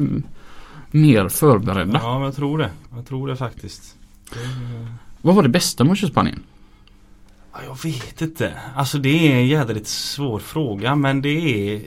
[0.90, 2.00] mer förberedda.
[2.02, 2.70] Ja, men jag tror det.
[2.96, 3.96] Jag tror det faktiskt.
[4.32, 4.38] Det-
[5.22, 6.42] Vad var det bästa med att Spanien?
[7.52, 8.52] Ja, jag vet inte.
[8.76, 11.28] Alltså det är en jädrigt svår fråga men det
[11.74, 11.82] är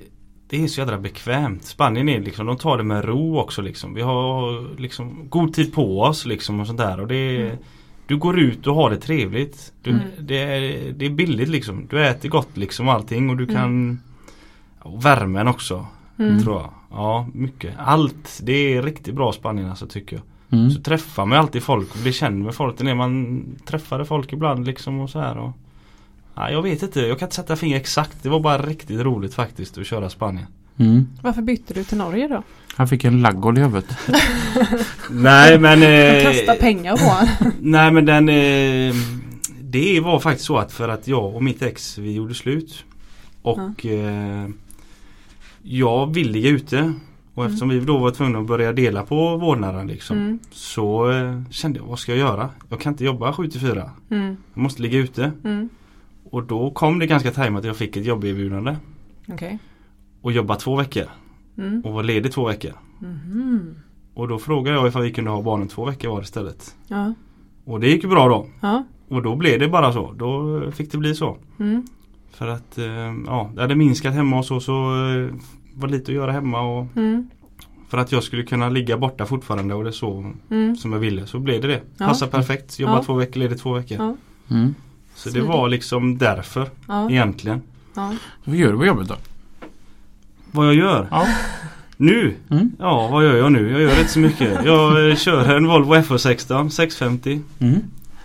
[0.58, 1.64] Det är så jädra bekvämt.
[1.64, 3.94] Spanien är liksom, de tar det med ro också liksom.
[3.94, 7.00] Vi har liksom god tid på oss liksom och sånt där.
[7.00, 7.58] Och det är, Mm.
[8.08, 9.74] Du går ut och har det trevligt.
[9.82, 10.02] Du, Mm.
[10.20, 11.88] det, är, det är billigt liksom.
[11.90, 13.56] Du äter gott liksom allting och du Mm.
[13.56, 14.00] kan
[14.80, 15.86] och Värmen också
[16.20, 16.44] Mm.
[16.44, 16.70] tror jag.
[16.92, 17.74] Ja mycket.
[17.78, 18.40] Allt.
[18.44, 20.16] Det är riktigt bra Spanien alltså tycker
[20.50, 20.60] jag.
[20.60, 20.72] Mm.
[20.72, 22.78] Så träffar man alltid folk och blir känd med folk.
[22.78, 25.38] Det är man träffade folk ibland liksom och så här.
[25.38, 25.52] Och,
[26.36, 28.24] ja, jag vet inte, jag kan inte sätta finger exakt.
[28.24, 30.48] Det var bara riktigt roligt faktiskt att köra Spanien.
[30.78, 31.08] Mm.
[31.22, 32.44] Varför bytte du till Norge då?
[32.76, 33.98] Han fick en laggård i huvudet.
[35.10, 37.54] Nej men eh, kastar pengar på honom.
[37.60, 38.96] Nej men den eh,
[39.62, 42.86] Det var faktiskt så att för att jag och mitt ex vi gjorde slut.
[43.42, 44.50] Och eh,
[45.62, 46.94] Jag vill ligga ute.
[47.34, 50.18] Och eftersom vi då var tvungna att börja dela på vårdnaden liksom.
[50.18, 50.40] Mm.
[50.52, 52.50] Så eh, kände jag vad ska jag göra?
[52.70, 53.92] Jag kan inte jobba 7 till 4.
[54.12, 54.38] Mm.
[54.54, 55.32] Jag måste ligga ute.
[56.26, 56.32] Mm.
[56.34, 58.76] Och då kom det ganska tajmat att jag fick ett jobberbjudande.
[59.28, 59.60] Okej.
[60.22, 61.04] Och jobba två veckor.
[61.58, 61.82] Mm.
[61.82, 62.72] Och var ledig två veckor.
[63.00, 63.76] Mhm.
[64.14, 66.76] Och då frågade jag ifall vi kunde ha barnen två veckor var istället.
[66.88, 67.14] Ja.
[67.66, 68.48] Och det gick bra då.
[68.62, 68.84] Ja.
[69.08, 70.12] Och då blev det bara så.
[70.12, 71.38] Då fick det bli så.
[71.60, 71.84] Mm.
[72.32, 72.86] För att eh,
[73.26, 74.60] ja, det hade minskat hemma och så.
[74.60, 75.30] Så eh,
[75.74, 76.62] var lite att göra hemma.
[76.62, 77.30] Och Mm.
[77.90, 80.76] för att jag skulle kunna ligga borta fortfarande och det så Mm.
[80.76, 81.26] som jag ville.
[81.28, 81.82] Så blev det det.
[81.98, 82.08] Ja.
[82.08, 82.80] Passar perfekt.
[82.80, 83.04] Jobba Ja.
[83.04, 84.18] två veckor, ledig två veckor.
[85.16, 85.50] Så det Smidigt.
[85.50, 87.10] var liksom därför Ja.
[87.12, 87.62] egentligen.
[87.96, 88.14] Ja.
[88.44, 89.16] Vad gör du på jobbet då?
[90.52, 91.08] Vad jag gör?
[91.12, 91.28] Ja.
[91.98, 92.36] Nu?
[92.50, 92.72] Mm.
[92.80, 93.72] Ja, vad gör jag nu?
[93.72, 94.66] Jag gör inte så mycket.
[94.66, 97.42] Jag eh, kör en Volvo FH16 650.
[97.60, 97.80] Mm.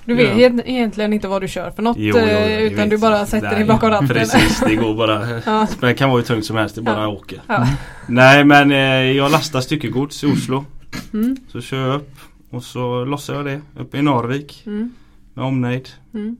[0.04, 0.62] Du vet Ja.
[0.64, 3.64] egentligen inte vad du kör för något Jo, jo, eh, utan du bara sätter dig
[3.64, 4.08] bakom ratten.
[4.08, 5.40] Precis, det går bara.
[5.46, 5.66] Ja.
[5.80, 7.08] Det kan vara hur tungt som helst, det bara Ja.
[7.08, 7.42] åker.
[7.46, 7.66] Ja.
[8.06, 8.78] Nej men eh,
[9.16, 10.64] jag lastar styckegods i Oslo.
[11.12, 12.16] Mm, Så kör jag upp
[12.50, 14.90] och så lossar jag det uppe i Narvik mm,
[15.34, 15.88] med omnejd.
[16.14, 16.36] mm,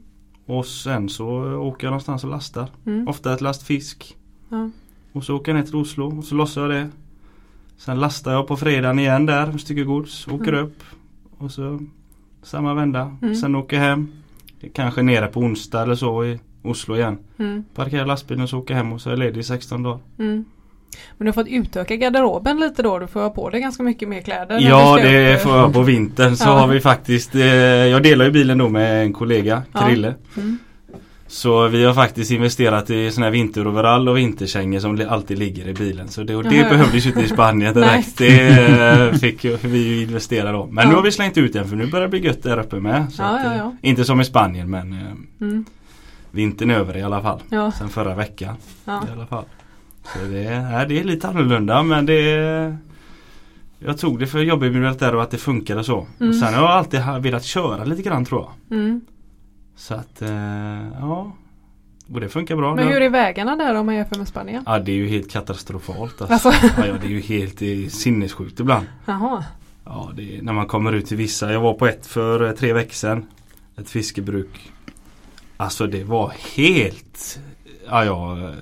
[0.58, 2.68] Och sen så åker jag någonstans och lastar.
[2.86, 3.08] mm.
[3.08, 4.16] Ofta ett last fisk.
[4.48, 4.70] Ja.
[5.12, 6.88] Och så åker jag ner till Oslo och så lossar jag det.
[7.76, 10.64] Sen lastar jag på fredagen igen där, ett stycke gods, åker Mm.
[10.64, 10.82] upp.
[11.38, 11.80] Och så
[12.42, 13.16] samma vända.
[13.22, 13.34] Mm.
[13.34, 14.08] Sen åker jag hem.
[14.72, 17.18] Kanske nere på onsdag eller så i Oslo igen.
[17.38, 19.82] Mm, Parkerar lastbilen och så åker jag hem och så är jag ledig i 16
[19.82, 19.98] dagar.
[21.18, 22.98] Men du har fått utöka garderoben lite då?
[22.98, 24.58] Du får ha på dig ganska mycket mer kläder.
[24.60, 25.40] Ja det upp.
[25.42, 26.52] får jag på vintern så Ja.
[26.58, 29.80] har vi faktiskt eh, Jag delar ju bilen då med en kollega, Ja.
[29.80, 30.14] Krille.
[30.36, 30.58] Mm.
[31.26, 35.74] Så vi har faktiskt investerat i sån här vinteroverall och vinterkängor som alltid ligger i
[35.74, 36.08] bilen.
[36.08, 36.68] Så det, och det Jaha.
[36.70, 38.18] behövdes ju inte i Spanien direkt.
[38.18, 40.66] det eh, fick vi ju investera då.
[40.66, 40.90] Men Ja.
[40.90, 43.06] nu har vi slängt ut den för nu börjar det bli gött där uppe med.
[43.18, 43.72] Ja, att, ja, eh, ja.
[43.82, 44.98] Inte som i Spanien men eh,
[45.40, 45.64] Mm.
[46.30, 47.40] vintern över i alla fall.
[47.50, 49.02] Ja, Sen förra veckan ja.
[49.08, 49.44] i alla fall.
[50.04, 52.76] Så det, är, det är lite annorlunda men det är,
[53.78, 56.06] Jag tog det för jobberbjudandet där och att det funkade så.
[56.20, 56.28] Mm.
[56.30, 58.78] Och sen har jag alltid velat köra lite grann tror jag.
[58.78, 59.00] Mm.
[59.76, 61.32] Så att eh, ja.
[62.12, 62.74] Och det funkar bra.
[62.74, 64.62] Men hur är vägarna där om man jämför med Spanien?
[64.66, 66.48] Ja det är ju helt katastrofalt alltså.
[66.48, 68.86] Alltså, ja, ja, det är ju helt eh, sinnessjukt ibland.
[69.06, 69.44] jaha.
[69.84, 71.52] Ja, är, när man kommer ut till vissa.
[71.52, 73.26] Jag var på ett för eh, tre veckor sedan.
[73.76, 74.72] Ett fiskebruk.
[75.56, 77.40] Alltså det var helt
[77.88, 78.52] Ja ja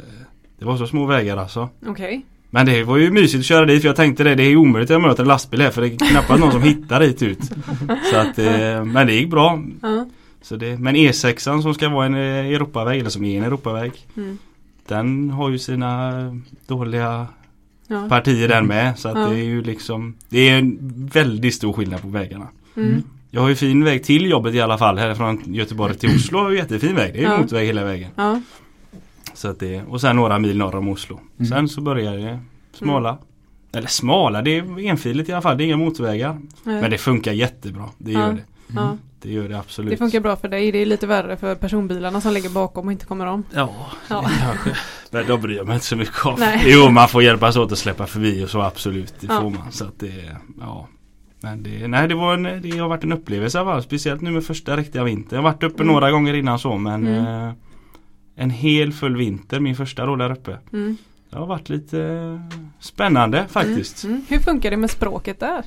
[0.58, 1.68] Det var så små vägar alltså.
[1.86, 2.24] Okej.
[2.50, 4.90] Men det var ju mysigt att köra dit för jag tänkte det, det är omöjligt
[4.90, 7.40] att möter en lastbil här för det är knappast någon som hittar dit ut.
[8.10, 9.62] Så att, eh, men det gick bra.
[9.82, 10.06] Ja.
[10.42, 12.20] Så det, men E6 som ska vara en eh,
[12.54, 13.92] Europaväg, eller som är en Europaväg.
[14.16, 14.38] Mm.
[14.88, 16.12] Den har ju sina
[16.66, 17.26] dåliga
[17.90, 18.06] Ja.
[18.08, 18.98] partier den med.
[18.98, 19.26] Så att Ja.
[19.28, 20.78] det är ju liksom Det är en
[21.12, 22.46] väldigt stor skillnad på vägarna.
[22.76, 23.02] Mm.
[23.30, 24.98] Jag har ju fin väg till jobbet i alla fall.
[24.98, 27.12] Här från Göteborg till Oslo jättefin väg.
[27.12, 27.38] Det är Ja.
[27.38, 28.10] motorväg hela vägen.
[28.16, 28.40] Ja.
[29.38, 31.20] Så att det, och sen några mil norr om Oslo.
[31.38, 31.46] Mm.
[31.50, 32.38] Sen så börjar det
[32.72, 33.18] smala.
[33.72, 35.58] Eller smala, det är enfiligt i alla fall.
[35.58, 36.38] Det är inga motorvägar.
[36.64, 36.80] Nej.
[36.80, 37.84] Men det funkar jättebra.
[37.98, 38.20] Det Ja.
[38.20, 38.42] gör det.
[38.74, 38.96] ja.
[39.22, 39.90] Det gör det absolut.
[39.90, 40.72] Det funkar bra för dig.
[40.72, 43.44] Det är lite värre för personbilarna som ligger bakom och inte kommer om.
[43.54, 43.74] Ja,
[44.10, 44.30] Ja.
[44.40, 44.70] kanske.
[45.10, 46.34] Men då bryr jag mig inte så mycket om.
[46.38, 46.62] Nej.
[46.66, 49.14] Jo, man får hjälpas åt att släppa förbi och så absolut.
[49.20, 49.40] Det Ja.
[49.40, 49.72] får man.
[49.72, 50.86] Så att det, ja.
[51.40, 53.82] Men det, nej, det, var en, det har varit en upplevelse.
[53.84, 55.36] Speciellt nu med första riktiga vintern.
[55.36, 55.92] Jag har varit uppe Mm.
[55.94, 57.26] några gånger innan så men Mm.
[57.48, 57.52] eh,
[58.40, 60.58] En hel full vinter, min första då där uppe.
[60.72, 60.96] Mm.
[61.30, 62.40] Det har varit lite
[62.80, 64.04] spännande faktiskt.
[64.04, 64.22] Mm.
[64.28, 65.64] Hur funkar det med språket där?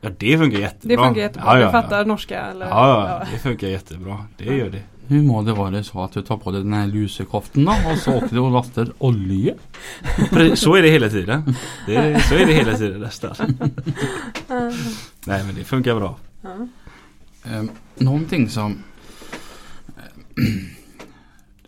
[0.00, 0.96] Ja det funkar jättebra.
[0.96, 1.46] Det funkar jättebra.
[1.46, 2.04] Ja, ja, Du fattar ja.
[2.04, 2.66] norska eller?
[2.66, 4.24] Ja, ja, det funkar jättebra.
[4.36, 4.82] Det gör det.
[5.08, 8.14] Hur må det vara så att du tar på dig den här lusekoftan och så
[8.14, 9.54] åker du och lastar olja?
[10.54, 11.54] Så är det hela tiden.
[11.86, 13.34] Det är, så är det hela tiden nästan.
[14.48, 14.72] Ja.
[15.26, 16.16] Nej men det funkar bra.
[16.42, 16.68] Ja.
[17.44, 17.62] Eh,
[17.94, 18.82] någonting som
[19.96, 20.02] eh,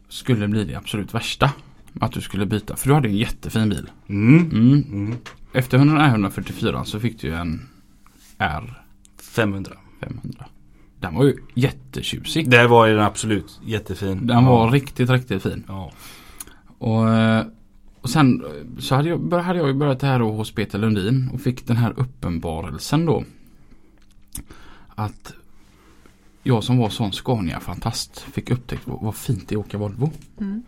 [0.08, 1.52] skulle bli det absolut värsta.
[2.00, 2.76] Att du skulle byta.
[2.76, 3.90] För du hade en jättefin bil.
[4.08, 4.50] Mm.
[4.50, 4.84] Mm.
[4.92, 5.16] Mm.
[5.52, 7.68] Efter 100 144 så fick du en
[8.38, 9.72] R500.
[10.00, 10.46] 500.
[11.00, 12.50] Den var ju jättetjusig.
[12.50, 14.26] Det var ju den absolut jättefin.
[14.26, 14.74] Den var ja.
[14.74, 15.64] riktigt, riktigt fin.
[15.68, 15.92] Ja.
[16.78, 17.46] Och, eh,
[18.00, 21.30] och sen eh, så hade jag, hade jag börjat det här då hos Peter Lundin
[21.32, 23.24] och fick den här uppenbarelsen då.
[24.94, 25.32] Att
[26.48, 30.10] jag som var sån Scania-fantast fick upptäckt vad, vad fint det är att åka Volvo.
[30.40, 30.62] Mm.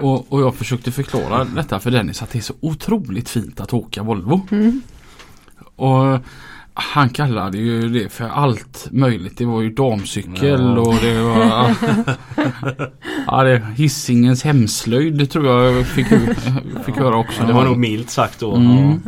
[0.00, 3.72] Och, och jag försökte förklara detta för Dennis att det är så otroligt fint att
[3.72, 4.40] åka Volvo.
[4.50, 4.80] Mm.
[5.76, 6.18] Och
[6.74, 9.38] han kallade ju det för allt möjligt.
[9.38, 10.80] Det var ju damcykel Ja.
[10.80, 11.76] och det var
[13.26, 16.06] ja, det, Hisingens hemslöjd det tror jag fick,
[16.86, 17.42] fick höra också.
[17.46, 18.54] Det var nog milt sagt då.
[18.56, 19.00] Mm.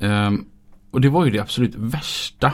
[0.00, 0.44] Ehm,
[0.90, 2.52] och det var ju det absolut värsta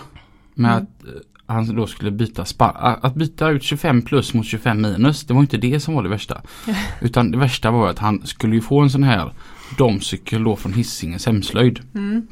[0.55, 0.83] med Mm.
[0.83, 5.25] att eh, han då skulle byta att byta ut 25 plus mot 25 minus.
[5.25, 6.43] Det var inte det som var det värsta.
[7.01, 9.33] Utan det värsta var att han skulle ju få en sån här
[9.79, 11.81] damcykel då från Hisingens hemslöjd.
[11.95, 12.27] Mm.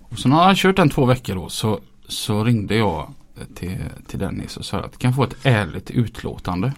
[0.00, 3.14] Och så när han kört den två veckor då så, så ringde jag
[3.54, 6.72] till, till Dennis och sa att kan jag få ett ärligt utlåtande.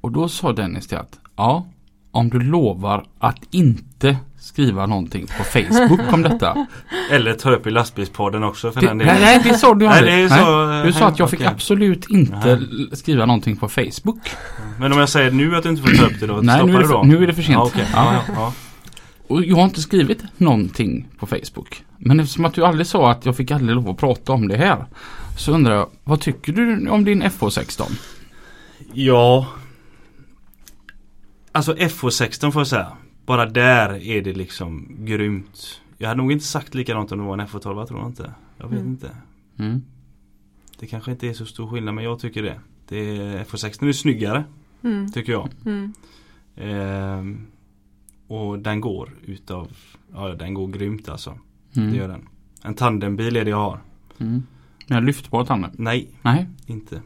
[0.00, 1.66] Och då sa Dennis till att ja,
[2.10, 6.66] om du lovar att inte skriva någonting på Facebook om detta.
[7.10, 9.22] Eller ta upp i lastbilspodden också för Det, den nej, delen.
[9.22, 10.30] nej, det sa du Nej, aldrig.
[10.30, 10.78] så, Nej.
[10.80, 11.52] eh, Du sa att jag fick okej.
[11.52, 14.30] absolut inte l- skriva någonting på Facebook.
[14.78, 16.34] Men om jag säger nu att du inte får ta upp det då?
[16.42, 17.02] Nej, nu är det du för- då?
[17.02, 17.72] nu är det för sent.
[17.76, 17.82] Ja.
[17.94, 18.14] Ja.
[18.14, 18.52] ja, ja.
[19.28, 21.84] Och jag har inte skrivit någonting på Facebook.
[21.98, 24.56] Men eftersom att du aldrig sa att jag fick aldrig lov att prata om det
[24.56, 24.84] här.
[25.38, 27.82] Så undrar jag, vad tycker du om din FH16?
[28.92, 29.46] ja.
[31.52, 32.86] Alltså FH16 får jag säga.
[33.26, 35.80] Bara där är det liksom grymt.
[35.98, 38.34] Jag hade nog inte sagt likadant om det var en FH12 tror jag inte.
[38.58, 38.90] Jag vet Mm.
[38.92, 39.10] inte.
[39.56, 39.82] Mm.
[40.78, 42.60] Det kanske inte är så stor skillnad men jag tycker det.
[42.88, 44.44] det är, F16 är snyggare
[44.84, 45.10] Mm.
[45.12, 45.48] tycker jag.
[45.66, 45.92] Mm.
[46.56, 47.46] Ehm,
[48.26, 49.68] och den går utav,
[50.12, 51.38] ja den går grymt alltså.
[51.76, 51.90] Mm.
[51.90, 52.28] Det gör den.
[52.62, 53.80] En tandembil är det jag har.
[54.18, 54.42] Mm.
[54.86, 55.70] Men lyftbar tanden?
[55.78, 56.46] Nej, Nej.
[56.66, 57.02] inte.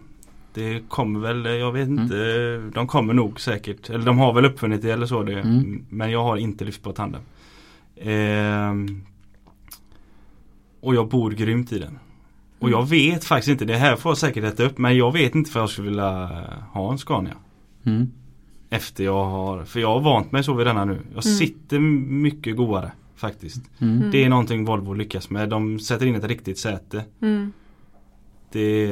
[0.57, 2.03] Det kommer väl, jag vet Mm.
[2.05, 3.90] inte, de kommer nog säkert.
[3.90, 5.23] Eller de har väl uppfunnit det eller så.
[5.23, 5.85] Det, Mm.
[5.88, 7.21] Men jag har inte lyftbar tandem.
[7.97, 9.03] Ehm,
[10.81, 11.99] och jag bor grymt i den.
[12.59, 15.35] Och jag vet faktiskt inte, det här får jag säkert äta upp men jag vet
[15.35, 16.42] inte för jag skulle vilja
[16.73, 17.35] ha en Scania.
[17.85, 18.11] Mm.
[18.71, 20.92] Efter jag har, för jag har vant mig så vid denna nu.
[20.92, 21.38] Jag Mm.
[21.38, 23.62] sitter mycket godare faktiskt.
[23.79, 23.97] Mm.
[23.97, 24.11] Mm.
[24.11, 25.49] Det är någonting Volvo lyckas med.
[25.49, 27.05] De sätter in ett riktigt säte.
[28.53, 28.89] Det,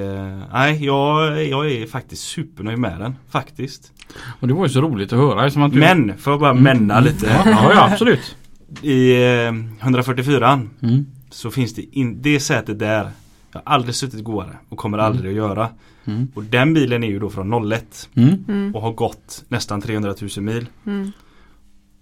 [0.53, 3.93] nej jag, jag är faktiskt supernöjd med den faktiskt.
[4.41, 5.51] Och det var ju så roligt att höra.
[5.51, 5.79] Som att du...
[5.79, 6.63] Men, får jag bara Mm.
[6.63, 7.27] männa lite.
[7.47, 8.37] Ja, ja, absolut.
[8.83, 11.07] I eh, 144 Mm.
[11.31, 13.11] så finns det in, det sätet där.
[13.53, 15.07] Jag har aldrig suttit godare och kommer Mm.
[15.07, 15.69] aldrig att göra.
[16.05, 16.29] Mm.
[16.35, 18.75] Och den bilen är ju då från 01 Mm.
[18.75, 20.67] Och har gått nästan 300 000 mil.
[20.87, 21.13] Mm.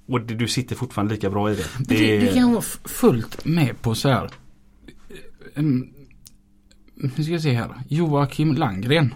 [0.09, 1.65] Och det, du sitter fortfarande lika bra i det.
[1.79, 4.31] Det, det, det kan jag vara fullt med på så här.
[5.55, 5.88] Um,
[7.03, 7.69] nu ska jag se här.
[7.88, 9.15] Joakim Langgren.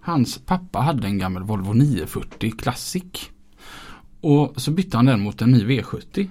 [0.00, 3.04] Hans pappa hade en gammal Volvo 940 Classic.
[4.20, 6.28] Och så bytte han den mot en ny V70.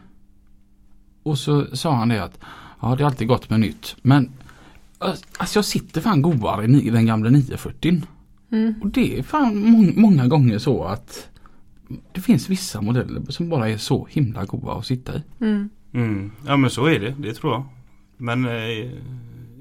[1.24, 2.40] Och så sa han det att
[2.82, 3.96] ja det är alltid gott med nytt.
[4.02, 4.30] Men
[5.38, 8.02] alltså jag sitter fan godare i den gamla 940.
[8.52, 8.74] Mm.
[8.82, 11.30] Och det är fan må- många gånger så att
[12.12, 15.22] det finns vissa modeller som bara är så himla goda att sitta i.
[15.42, 15.70] Mm.
[15.94, 16.32] Mm.
[16.48, 17.64] Ja men så är det, det tror jag.
[18.18, 18.92] Men eh,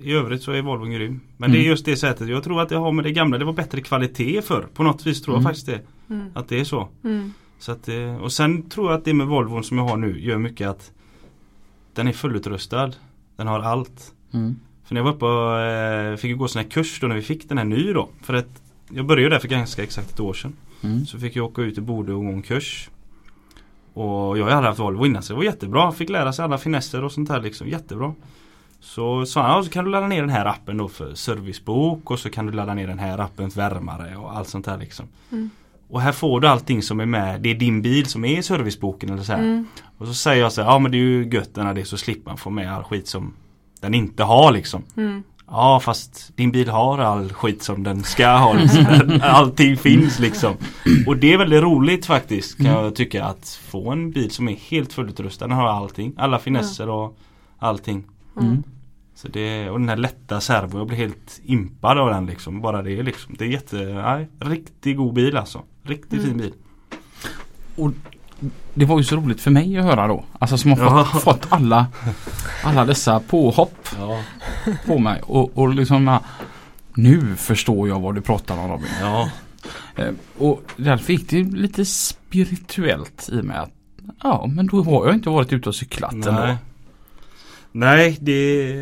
[0.03, 1.21] i övrigt så är Volvo grym.
[1.37, 1.71] Men det är Mm.
[1.71, 2.29] just det sättet.
[2.29, 5.07] Jag tror att det har med det gamla, det var bättre kvalitet för På något
[5.07, 5.49] vis tror jag Mm.
[5.51, 5.81] faktiskt det.
[6.15, 6.27] Mm.
[6.35, 6.89] Att det är så.
[7.05, 7.33] Mm.
[7.59, 10.21] så att, eh, och sen tror jag att det med Volvon som jag har nu
[10.21, 10.93] gör mycket att
[11.95, 12.91] den är fullutrustad.
[13.37, 14.13] Den har allt.
[14.33, 14.57] Mm.
[14.85, 17.23] För när jag var uppe och eh, fick gå sån här kurs då när vi
[17.23, 18.09] fick den här ny då.
[18.23, 20.53] För att jag började där för ganska exakt ett år sedan.
[20.83, 21.07] Mm.
[21.07, 22.91] Så fick jag åka ut till Bodö och gå en kurs.
[23.95, 25.93] Och jag hade haft Volvo innan så det var jättebra.
[25.93, 27.69] Fick lära sig alla finesser och sånt här liksom.
[27.69, 28.15] Jättebra.
[28.81, 32.11] Så sa han, ja, så kan du ladda ner den här appen då för servicebok
[32.11, 34.79] och så kan du ladda ner den här appen för värmare och allt sånt här
[34.79, 35.07] liksom.
[35.33, 35.51] Mm.
[35.91, 37.41] Och här får du allting som är med.
[37.41, 39.43] Det är din bil som är i serviceboken eller så här.
[39.43, 39.67] Mm.
[39.99, 41.85] Och så säger jag så här, ja men det är ju gött när det är
[41.85, 43.35] så slipper man få med all skit som
[43.81, 44.83] den inte har liksom.
[44.97, 45.23] Mm.
[45.51, 49.21] Ja fast din bil har all skit som den ska ha liksom.
[49.23, 50.55] Allting finns liksom.
[51.07, 54.55] Och det är väldigt roligt faktiskt kan jag tycka att få en bil som är
[54.55, 55.47] helt fullutrustad.
[55.47, 56.15] Den har allting.
[56.17, 57.19] Alla finesser och
[57.59, 58.05] allting.
[58.41, 58.63] Mm.
[59.15, 62.61] Så det, och den här lätta servo, jag blir helt impad av den liksom.
[62.61, 63.35] Bara det liksom.
[63.39, 65.63] Det är jätte, nej, riktigt god bil alltså.
[65.83, 66.25] Riktigt Mm.
[66.27, 66.53] fin bil.
[67.77, 67.93] Och
[68.75, 70.25] det var ju så roligt för mig att höra då.
[70.39, 71.05] Alltså som har Ja.
[71.05, 71.87] fått, fått alla,
[72.65, 74.21] alla dessa påhopp Ja.
[74.87, 75.21] på mig.
[75.23, 76.19] Och, och liksom
[76.95, 78.89] nu förstår jag vad du pratar om Robin.
[79.01, 79.31] Ja.
[79.97, 83.71] Eh, och därför gick det lite spirituellt i mig att
[84.23, 86.29] ja men då har jag inte varit ute och cyklat Nej.
[86.29, 86.57] ändå.
[87.73, 88.75] Nej, det...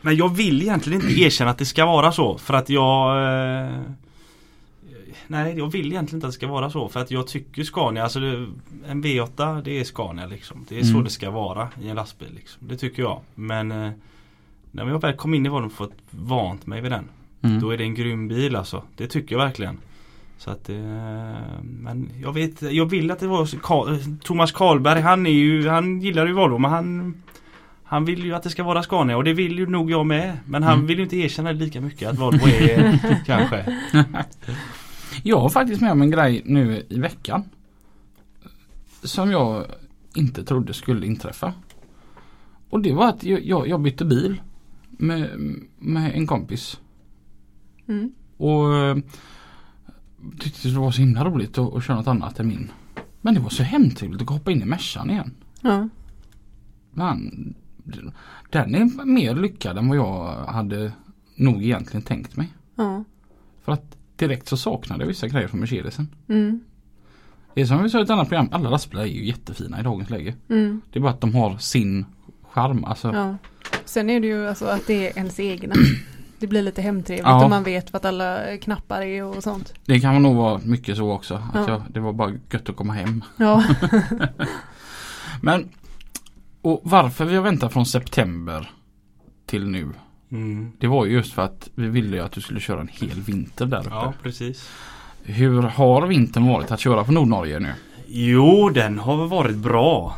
[0.00, 3.16] Men jag vill egentligen inte erkänna att det ska vara så för att jag...
[3.66, 3.80] eh,
[5.26, 8.02] Nej, jag vill egentligen inte att det ska vara så för att jag tycker Scania,
[8.02, 8.46] alltså det,
[8.86, 10.66] en V8 det är Scania liksom.
[10.68, 11.04] Det är så Mm.
[11.04, 12.68] det ska vara i en lastbil liksom.
[12.68, 13.20] Det tycker jag.
[13.34, 13.90] Men eh,
[14.70, 17.04] när jag väl kom in i Volvo och fått vant mig vid den.
[17.42, 17.60] Mm.
[17.60, 18.82] Då är det en grym bil alltså.
[18.96, 19.78] Det tycker jag verkligen.
[20.44, 20.76] Så att eh,
[21.62, 25.68] Men jag vet, jag vill att det var så- Ka- Thomas Karlberg han är ju,
[25.68, 27.14] han gillar ju Volvo men han
[27.84, 30.36] Han vill ju att det ska vara Scania och det vill ju nog jag med.
[30.46, 30.86] Men han Mm.
[30.86, 33.78] vill ju inte erkänna lika mycket att Volvo är kanske.
[35.22, 37.44] Jag har faktiskt med om en grej nu i veckan.
[39.02, 39.64] Som jag
[40.16, 41.52] inte trodde skulle inträffa.
[42.70, 44.40] Och det var att jag, jag, jag bytte bil.
[44.90, 45.30] Med,
[45.78, 46.80] med en kompis.
[47.88, 48.12] Mm.
[48.36, 48.96] Och eh,
[50.40, 52.70] tyckte det var så himla roligt att, att köra något annat än min.
[53.20, 55.34] Men det var så hemtrevligt att hoppa in i Mercan igen.
[55.60, 55.88] Ja.
[56.90, 57.54] Man,
[58.50, 60.92] den är mer lyckad än vad jag hade
[61.34, 62.48] nog egentligen tänkt mig.
[62.76, 63.04] Ja.
[63.64, 66.08] För att direkt så saknade jag vissa grejer från Mercedesen.
[66.28, 66.60] Mm.
[67.54, 69.82] Det är som vi sa i ett annat program, alla lastbilar är ju jättefina i
[69.82, 70.34] dagens läge.
[70.48, 70.80] Mm.
[70.90, 72.04] Det är bara att de har sin
[72.42, 72.84] charm.
[72.84, 73.36] Alltså, Ja.
[73.84, 75.74] Sen är det ju alltså att det är ens egna.
[76.42, 77.44] Det blir lite hemtrevligt Ja.
[77.44, 79.74] om man vet vart alla knappar är och sånt.
[79.86, 81.34] Det kan nog vara mycket så också.
[81.34, 81.64] Att Ja.
[81.68, 83.24] jag, det var bara gött att komma hem.
[83.36, 83.64] Ja.
[85.40, 85.68] Men
[86.62, 88.70] och varför vi har väntat från september
[89.46, 89.88] till nu.
[90.32, 90.72] Mm.
[90.78, 93.20] Det var ju just för att vi ville ju att du skulle köra en hel
[93.20, 93.88] vinter där uppe.
[93.90, 94.70] Ja precis.
[95.22, 97.72] Hur har vintern varit att köra på Nordnorge nu?
[98.06, 100.16] Jo den har väl varit bra.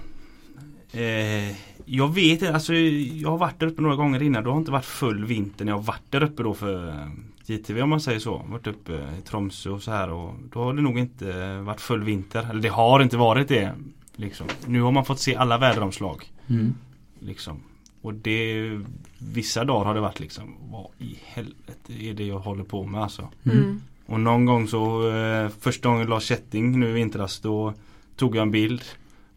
[0.92, 4.44] Eh, Jag vet inte, alltså jag har varit där uppe några gånger innan.
[4.44, 7.08] Det har inte varit full vinter när jag har varit där uppe då för eh,
[7.46, 8.42] JTV om man säger så.
[8.48, 12.04] Varit uppe i Tromsö och så här och då har det nog inte varit full
[12.04, 12.50] vinter.
[12.50, 13.72] Eller det har inte varit det.
[14.16, 14.46] Liksom.
[14.66, 16.32] Nu har man fått se alla väderomslag.
[16.48, 16.74] Mm.
[17.18, 17.60] Liksom.
[18.02, 18.70] Och det
[19.18, 23.02] Vissa dagar har det varit liksom Vad i helvete är det jag håller på med
[23.02, 23.28] alltså.
[23.44, 23.80] Mm.
[24.06, 27.74] Och någon gång så eh, Första gången jag la kätting nu i vintras då
[28.16, 28.82] Tog jag en bild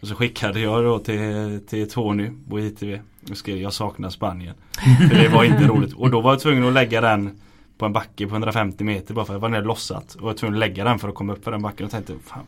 [0.02, 3.00] Och så skickade jag då till, till Tony på ITV
[3.32, 4.56] Och skrev jag saknar Spanien
[5.10, 7.40] För det var inte roligt och då var jag tvungen att lägga den
[7.78, 10.26] På en backe på 150 meter bara för att jag var ner lossat Och jag
[10.26, 12.44] var tvungen att lägga den för att komma upp för den backen och tänkte fan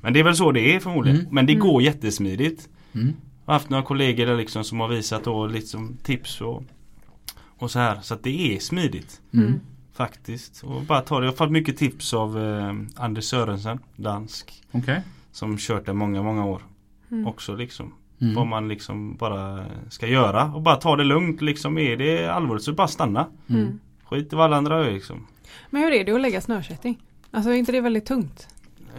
[0.00, 1.34] Men det är väl så det är förmodligen Mm.
[1.34, 1.66] Men det Mm.
[1.66, 3.06] går jättesmidigt Mm.
[3.44, 6.62] jag har haft några kollegor där liksom som har visat då liksom tips och,
[7.58, 7.98] och så här.
[8.02, 9.20] Så att det är smidigt.
[9.34, 9.60] Mm.
[9.94, 10.62] Faktiskt.
[10.64, 11.26] Och bara ta det.
[11.26, 14.52] Jag har fått mycket tips av eh, Anders Sörensen, dansk.
[14.72, 15.00] Okej.
[15.32, 16.62] Som kört det många, många år.
[17.14, 17.26] Mm.
[17.26, 17.94] Också liksom.
[18.20, 18.34] Mm.
[18.34, 20.52] Vad man liksom bara ska göra.
[20.54, 21.78] Och bara ta det lugnt liksom.
[21.78, 23.26] Är det allvarligt så bara stanna.
[23.50, 23.80] Mm.
[24.04, 25.26] Skit i vad alla andra gör liksom.
[25.70, 26.98] Men hur är det att lägga snökätting?
[27.30, 28.48] Alltså är inte det väldigt tungt?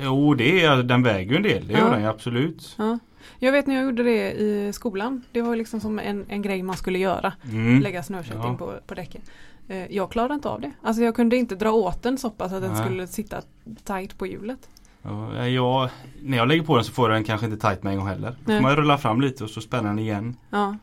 [0.02, 1.68] Jo det är, den väger ju en del.
[1.68, 1.90] Det gör Ja.
[1.92, 2.76] den ju absolut.
[2.78, 3.00] Ja.
[3.40, 5.22] Jag vet när jag gjorde det i skolan.
[5.32, 7.34] Det var liksom som en, en grej man skulle göra.
[7.52, 7.82] Mm.
[7.82, 8.58] Lägga snökätting Ja.
[8.58, 9.22] på, på däcken.
[9.68, 10.72] Eh, Jag klarade inte av det.
[10.82, 12.84] Alltså jag kunde inte dra åt den så pass att den Nej.
[12.84, 13.42] skulle sitta
[13.84, 14.70] tight på hjulet.
[15.06, 15.90] Ja, jag,
[16.22, 18.36] när jag lägger på den så får den kanske inte tight med en gång heller.
[18.46, 20.36] Då får man rulla fram lite och så spänner den igen.
[20.50, 20.76] Ja.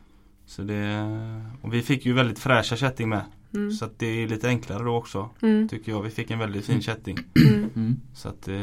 [0.45, 1.05] Så det,
[1.61, 3.21] och vi fick ju väldigt fräscha kätting med.
[3.53, 3.71] Mm.
[3.71, 5.29] Så att det är lite enklare då också.
[5.41, 5.67] Mm.
[5.67, 6.01] Tycker jag.
[6.01, 7.17] Vi fick en väldigt fin kätting.
[7.35, 7.69] Mm.
[7.75, 7.99] Mm.
[8.13, 8.55] Så att eh,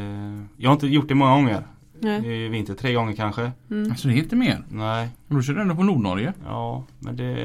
[0.57, 1.63] Jag har inte gjort det många gånger.
[1.99, 2.45] Nej.
[2.45, 3.51] I vinter tre gånger kanske.
[3.71, 3.91] Mm.
[3.91, 4.63] Alltså det är inte mer.
[4.69, 5.09] Nej.
[5.27, 6.33] Och då kör du ändå på Nordnorge.
[6.45, 7.37] Ja men det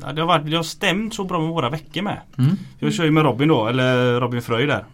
[0.00, 2.20] ja, det, har varit, det har stämt så bra med våra veckor med.
[2.38, 2.50] Mm.
[2.78, 4.84] Jag kör ju med Robin då, eller Robin Fröj där.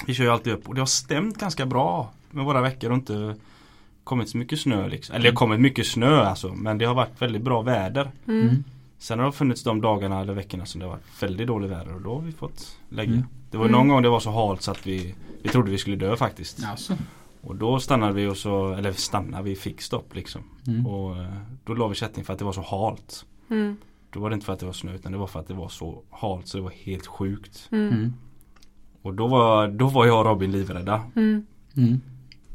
[0.00, 0.06] Mm.
[0.06, 2.96] Vi kör ju alltid upp och det har stämt ganska bra med våra veckor och
[2.96, 3.34] inte
[4.04, 5.14] kommit så mycket snö liksom.
[5.14, 8.10] Eller det har kommit mycket snö alltså men det har varit väldigt bra väder.
[8.28, 8.40] Mm.
[8.48, 8.64] Mm.
[8.98, 11.94] Sen har det funnits de dagarna eller veckorna som det har varit väldigt dåligt väder
[11.94, 13.12] och då har vi fått lägga.
[13.12, 13.24] Mm.
[13.50, 13.78] Det var Mm.
[13.78, 16.64] någon gång det var så halt så att vi, vi trodde vi skulle dö faktiskt.
[16.64, 16.96] Alltså.
[17.42, 20.42] Och då stannade vi och så, eller stannade, vi fick stopp liksom.
[20.66, 20.86] Mm.
[20.86, 21.28] Och eh,
[21.64, 23.24] då la vi kätting för att det var så halt.
[23.50, 23.76] Mm.
[24.10, 25.54] Då var det inte för att det var snö utan det var för att det
[25.54, 27.68] var så halt så det var helt sjukt.
[27.72, 28.12] Mm.
[29.06, 29.08] Mm.
[29.08, 31.02] Och då var, då var jag och Robin livrädda.
[31.16, 31.46] Mm.
[31.76, 32.00] Mm.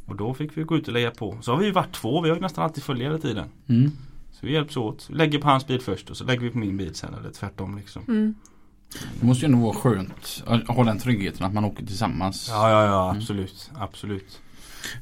[0.06, 1.38] Och då fick vi gå ut och lägga på.
[1.42, 3.48] Så har vi ju varit två, vi har ju nästan alltid följa hela tiden.
[3.68, 3.92] Mm.
[4.32, 5.10] Så vi hjälps åt.
[5.10, 7.30] Vi lägger på hans bil först och så lägger vi på min bil sen eller
[7.30, 8.04] tvärtom liksom.
[8.08, 8.36] Mm.
[9.20, 12.48] Det måste ju ändå vara skönt att ha den tryggheten att man åker tillsammans.
[12.50, 13.72] Ja, ja, ja absolut.
[13.74, 14.40] Absolut.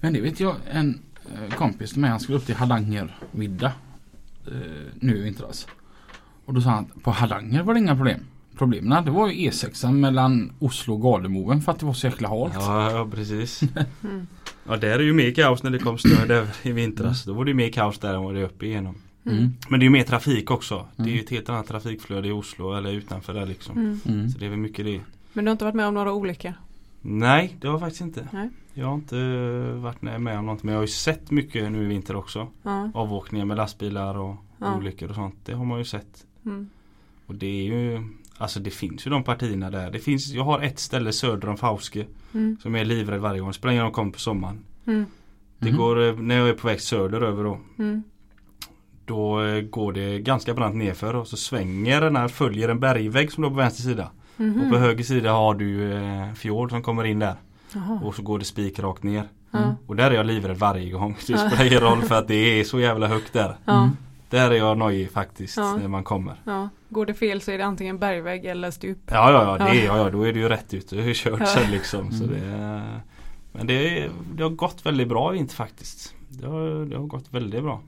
[0.01, 3.71] Men det vet jag en eh, kompis med han skulle upp till Hardangervidda
[4.47, 4.53] eh,
[4.93, 5.67] nu i vintras.
[6.45, 8.19] Och då sa han att på Hardanger var det inga problem.
[8.59, 12.27] Problemen det var ju E6 mellan Oslo och Gardermoen för att det var så jäkla
[12.29, 12.53] halt.
[12.55, 13.61] Ja, ja precis.
[13.61, 14.27] Mm.
[14.67, 17.23] Ja, där är ju mer kaos när det kom snö där i vintras.
[17.25, 18.95] Då var det ju mer kaos där än vad det är uppe igenom.
[19.25, 19.49] Mm.
[19.69, 20.85] Men det är ju mer trafik också.
[20.95, 21.15] Det är Mm.
[21.17, 23.77] ju ett helt annat trafikflöde i Oslo eller utanför där liksom.
[23.77, 23.99] Mm.
[24.05, 24.29] Mm.
[24.29, 25.01] Så det är väl mycket det.
[25.33, 26.53] Men du har inte varit med om några olyckor?
[27.01, 28.27] Nej, det har jag faktiskt inte.
[28.31, 28.49] Nej.
[28.73, 29.15] Jag har inte
[29.75, 32.47] varit med om något men jag har ju sett mycket nu i vinter också.
[32.63, 32.91] Ja.
[32.93, 34.75] Avåkningar med lastbilar och Ja.
[34.77, 35.35] olyckor och sånt.
[35.45, 36.25] Det har man ju sett.
[36.45, 36.69] Mm.
[37.25, 38.03] Och det är ju
[38.41, 39.91] Alltså det finns ju de partierna där.
[39.91, 42.57] Det finns, jag har ett ställe söder om Fauske Mm.
[42.61, 43.53] som är livrädd varje gång.
[43.53, 44.59] Spelar ingen roll om de kommer på sommaren.
[44.87, 45.05] Mm.
[45.59, 45.77] Det Mhm.
[45.77, 47.59] går, eh, när jag är på väg söderöver då.
[47.79, 48.03] Mm.
[49.05, 53.31] Då eh, går det ganska brant nerför och så svänger den här, följer en bergvägg
[53.31, 54.11] som låg på vänster sida.
[54.37, 54.61] Mhm.
[54.61, 57.35] Och på höger sida har du eh, fjord som kommer in där.
[57.73, 57.99] Jaha.
[58.03, 59.23] Och så går det spik rakt ner.
[59.87, 61.15] Och där är jag livrädd varje gång.
[61.27, 63.55] Det spelar ingen roll för att det är så jävla högt där.
[64.29, 65.75] Där är jag nojig faktiskt Ja.
[65.77, 66.35] när man kommer.
[66.45, 66.69] ja.
[66.89, 68.97] Går det fel så är det antingen bergvägg eller stup.
[69.05, 69.81] Ja ja ja, det Ja.
[69.81, 70.91] är, ja, ja då är det ju rätt ut.
[70.91, 71.45] Ju kört Ja.
[71.45, 72.11] sen liksom.
[72.11, 72.35] Så Mm.
[72.39, 72.83] det,
[73.51, 76.15] men det, det har gått väldigt bra inte faktiskt.
[76.29, 77.81] Det har, det har gått väldigt bra.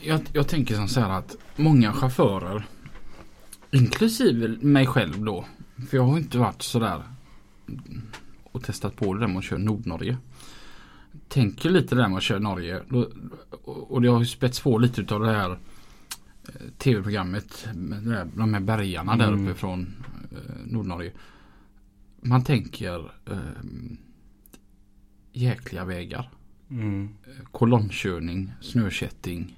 [0.00, 2.64] Jag, jag tänker som så här att många chaufförer
[3.70, 5.44] Inklusive mig själv då
[5.90, 7.02] För jag har inte varit sådär
[8.52, 10.16] Och testat på det där med att köra Nordnorge
[11.28, 12.80] Tänker lite där med att köra Norge
[13.64, 15.58] och, det har ju spets på lite utav det här eh,
[16.78, 19.46] Tv-programmet där, De här bergarna där Mm.
[19.48, 19.94] uppe från
[20.30, 21.12] eh, Nordnorge
[22.20, 23.38] Man tänker eh,
[25.32, 26.30] Jäkliga vägar
[26.70, 27.08] Mm.
[27.50, 29.56] kolonnkörning, snökätting.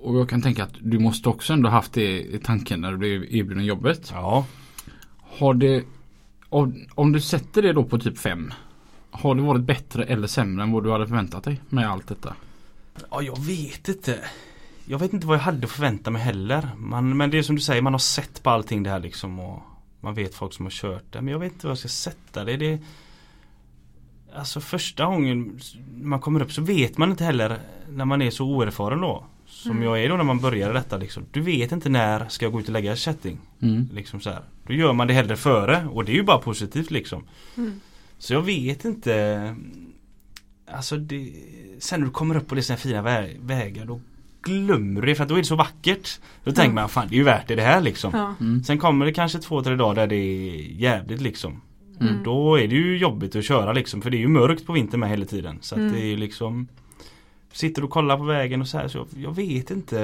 [0.00, 2.96] Och jag kan tänka att du måste också ändå haft det i tanken när du
[2.98, 4.10] blev erbjuden jobbet.
[4.14, 4.46] Ja.
[5.18, 5.84] Har det,
[6.48, 8.52] om, om du sätter det då på typ 5.
[9.10, 12.34] Har det varit bättre eller sämre än vad du hade förväntat dig med allt detta?
[13.10, 14.18] Ja, jag vet inte.
[14.84, 16.68] Jag vet inte vad jag hade förväntat mig heller.
[16.76, 19.38] Man, men det är som du säger, man har sett på allting det här liksom
[19.38, 19.62] och
[20.00, 21.20] man vet folk som har kört det.
[21.20, 22.56] Men jag vet inte vad jag ska sätta det.
[22.56, 22.78] det
[24.36, 25.60] Alltså första gången
[26.02, 29.24] man kommer upp så vet man inte heller när man är så oerfaren då.
[29.46, 29.82] Som Mm.
[29.82, 31.24] jag är då när man börjar detta liksom.
[31.30, 33.38] Du vet inte när ska jag gå ut och lägga kätting.
[33.62, 33.88] Mm.
[33.92, 34.42] Liksom så här.
[34.66, 37.24] Då gör man det hellre före och det är ju bara positivt liksom.
[37.56, 37.80] Mm.
[38.18, 39.56] Så jag vet inte
[40.70, 41.32] Alltså det,
[41.78, 44.00] Sen när du kommer upp på dessa fina vä vägar då
[44.42, 46.20] glömmer du det för att då är det så vackert.
[46.44, 48.10] Då tänker man fan det är ju värt det, det här liksom.
[48.14, 48.34] Ja.
[48.40, 48.64] Mm.
[48.64, 51.60] Sen kommer det kanske två, tre dagar där det är jävligt liksom.
[52.00, 52.14] Mm.
[52.24, 55.00] Då är det ju jobbigt att köra liksom för det är ju mörkt på vintern
[55.00, 55.58] med hela tiden.
[55.60, 55.92] Så att Mm.
[55.92, 56.68] det är ju liksom
[57.52, 59.98] Sitter och kollar på vägen och så här så jag, jag vet inte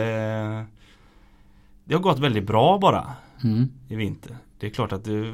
[1.84, 3.12] Det har gått väldigt bra bara
[3.44, 3.68] Mm.
[3.88, 4.36] i vinter.
[4.58, 5.32] Det är klart att det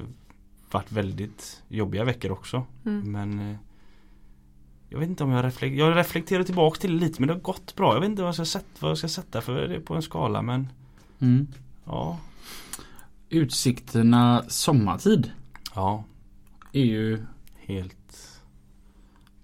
[0.75, 2.67] varit väldigt jobbiga veckor också.
[2.87, 3.13] Mm.
[3.13, 3.57] Men eh,
[4.89, 7.41] Jag vet inte om jag reflekterar Jag reflekterar tillbaka till det lite men det har
[7.41, 7.95] gått bra.
[7.95, 10.03] Jag vet inte vad jag ska sätta, vad jag ska sätta för det på en
[10.03, 10.69] skala men
[11.21, 11.47] Mm.
[11.85, 12.19] Ja.
[13.29, 15.31] Utsikterna sommartid
[15.75, 16.05] Ja.
[16.73, 17.25] är ju
[17.57, 18.41] Helt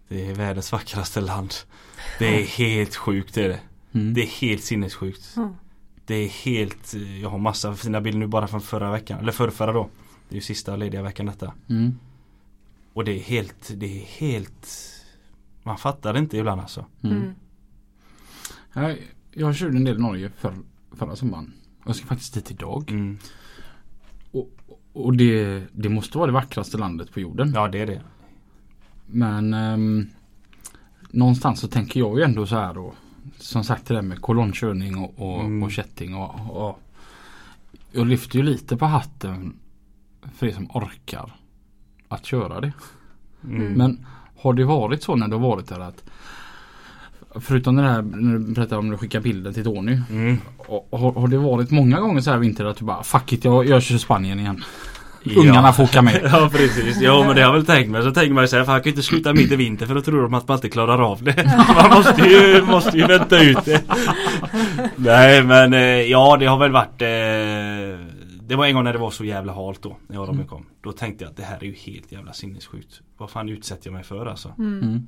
[0.08, 1.54] Det är världens vackraste land.
[2.18, 3.60] Det är helt sjukt det är det.
[3.92, 4.14] mm.
[4.14, 5.32] Det är helt sinnessjukt.
[5.36, 5.50] Ja.
[6.06, 9.18] Det är helt eh, Jag har massa fina bilder nu bara från förra veckan.
[9.18, 9.88] Eller förrförra då.
[10.28, 11.52] Det är ju sista lediga veckan detta.
[11.68, 11.98] Mm.
[12.92, 14.68] Och det är helt Det är helt
[15.62, 16.86] Man fattar det inte ibland alltså.
[17.02, 17.16] Mm.
[17.16, 17.34] Mm.
[18.72, 18.98] Jag,
[19.32, 20.54] jag körde en del i Norge för,
[20.92, 21.52] förra sommaren.
[21.86, 22.90] Jag ska faktiskt dit idag.
[22.90, 23.18] Mm.
[24.30, 24.50] Och,
[24.92, 27.52] och det, det måste vara det vackraste landet på jorden.
[27.54, 28.02] Ja det är det.
[29.06, 30.06] Men ehm,
[31.10, 32.94] någonstans så tänker jag ju ändå så här då.
[33.38, 35.62] Som sagt det där med kolonnkörning och, och, Mm.
[35.62, 36.14] och kätting.
[36.14, 36.80] Och, och,
[37.92, 39.56] jag lyfter ju lite på hatten
[40.34, 41.32] för er som orkar
[42.08, 42.72] att köra det.
[43.44, 43.72] Mm.
[43.72, 44.06] Men
[44.36, 46.04] har det varit så när du har varit där att
[47.40, 50.00] Förutom det här när du berättade om du skickar bilden till Tony.
[50.10, 50.38] Mm.
[50.90, 53.66] Har, har det varit många gånger så här vinter att du bara fuck it jag,
[53.66, 54.64] jag kör Spanien igen.
[55.36, 56.20] Ungarna får åka med.
[56.32, 58.02] Ja precis, ja men det har jag väl tänkt mig.
[58.02, 59.94] Så tänker man ju såhär, fan jag kan ju inte sluta mitt i vinter för
[59.94, 61.44] då tror de att man inte klarar av det.
[61.74, 63.82] Man måste ju, måste ju vänta ut det.
[64.96, 68.15] Nej men eh, ja det har väl varit eh,
[68.46, 70.66] Det var en gång när det var så jävla halt då, när jag Robin kom.
[70.80, 73.00] Då tänkte jag att det här är ju helt jävla sinnessjukt.
[73.16, 74.52] Vad fan utsätter jag mig för alltså?
[74.58, 74.82] Mm.
[74.82, 75.06] Mm.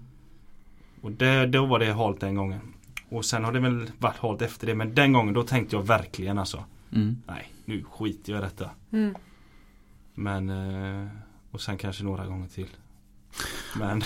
[1.00, 2.60] Och det, då var det halt den gången.
[3.08, 5.82] Och sen har det väl varit halt efter det men den gången då tänkte jag
[5.86, 6.64] verkligen alltså
[6.94, 7.16] Mm.
[7.26, 8.70] Nej, nu skiter jag i detta.
[8.92, 9.14] Mm.
[10.14, 10.48] Men
[11.02, 11.08] eh,
[11.50, 12.66] Och sen kanske några gånger till
[13.78, 14.02] Men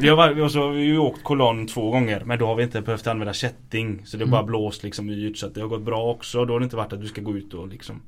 [0.00, 2.46] vi, har, varit- vi, har så, vi har ju åkt kolonn två gånger Men då
[2.46, 4.30] har vi inte behövt använda kätting Så det har Mm.
[4.30, 6.76] bara blåst liksom ut så att det har gått bra också Då har det inte
[6.76, 8.00] varit att du ska gå ut och liksom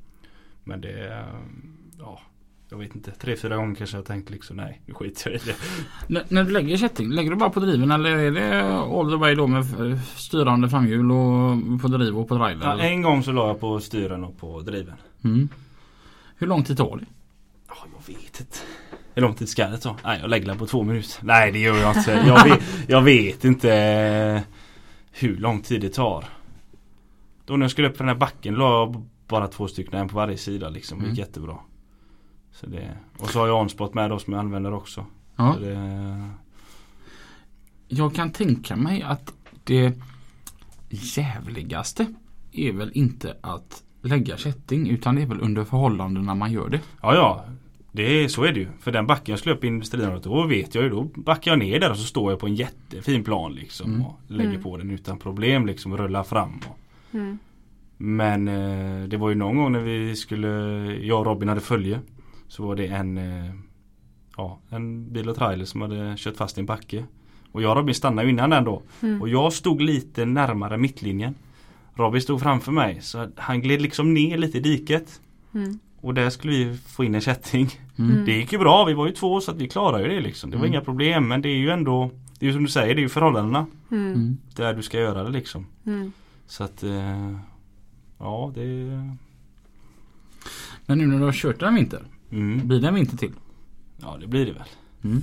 [0.64, 1.26] Men det är
[1.98, 2.20] Ja
[2.68, 5.44] Jag vet inte, tre, fyra gånger kanske jag tänkt liksom nej nu skiter jag i
[5.44, 5.56] det
[6.18, 9.16] N- när du lägger kätting, lägger du bara på driven eller är det all the
[9.16, 12.66] way då med eh, styrande framhjul och på driv och på driver?
[12.66, 12.78] ja?
[12.80, 14.94] En gång så la jag på styren och på driven
[15.24, 15.48] Mm.
[16.36, 17.04] Hur lång tid tar det?
[17.68, 18.56] Ja, jag vet inte.
[19.14, 19.96] Hur lång tid ska det ta?
[20.04, 21.18] Nej, jag lägger på två minuter.
[21.22, 22.10] Nej, det gör jag inte.
[22.26, 24.40] Jag vet, jag vet inte eh,
[25.12, 26.24] hur lång tid det tar.
[27.44, 30.08] Då när jag skulle upp för den här backen la jag bara två stycken, en
[30.08, 30.98] på varje sida liksom.
[30.98, 31.26] Det gick Mm.
[31.28, 31.56] jättebra.
[32.52, 35.06] Så det, och så har jag onspot med då som jag använder också.
[35.36, 35.56] Ja.
[35.60, 36.28] Det,
[37.88, 39.32] Jag kan tänka mig att
[39.64, 39.92] det
[40.90, 42.06] jävligaste
[42.52, 46.80] är väl inte att lägga kätting utan det är väl under förhållandena man gör det.
[47.02, 47.44] ja, ja.
[47.92, 48.68] Det är, så är det ju.
[48.80, 51.58] För den backen jag skulle upp i industriområdet då vet jag ju då backar jag
[51.58, 53.90] ner där och så står jag på en jättefin plan liksom.
[53.94, 54.06] Mm.
[54.06, 54.62] Och lägger Mm.
[54.62, 56.60] på den utan problem liksom och rullar fram.
[56.68, 56.76] Och,
[57.14, 57.38] Mm.
[58.02, 60.48] Men eh, det var ju någon gång när vi skulle,
[61.02, 62.00] jag och Robin hade följe.
[62.48, 63.50] Så var det en, eh,
[64.36, 67.04] ja, en bil och trailer som hade kört fast i en backe.
[67.52, 68.82] Och jag och Robin stannade innan den då.
[69.02, 69.22] Mm.
[69.22, 71.34] Och jag stod lite närmare mittlinjen.
[71.94, 75.20] Robin stod framför mig så han gled liksom ner lite i diket.
[75.54, 75.78] Mm.
[76.00, 77.68] Och där skulle vi få in en kätting.
[77.98, 78.24] Mm.
[78.24, 80.50] Det gick ju bra, vi var ju två så att vi klarade ju det liksom.
[80.50, 80.74] Det var Mm.
[80.74, 83.02] inga problem men det är ju ändå Det är ju som du säger, det är
[83.02, 83.66] ju förhållandena.
[83.90, 84.36] Mm.
[84.56, 85.66] Där du ska göra det liksom.
[85.86, 86.12] Mm.
[86.46, 87.36] Så att eh,
[88.20, 88.62] Ja det
[90.86, 92.68] Men nu när du har kört en vinter, mm.
[92.68, 93.32] blir det en vinter till?
[93.96, 94.68] Ja det blir det väl.
[95.04, 95.22] Mm.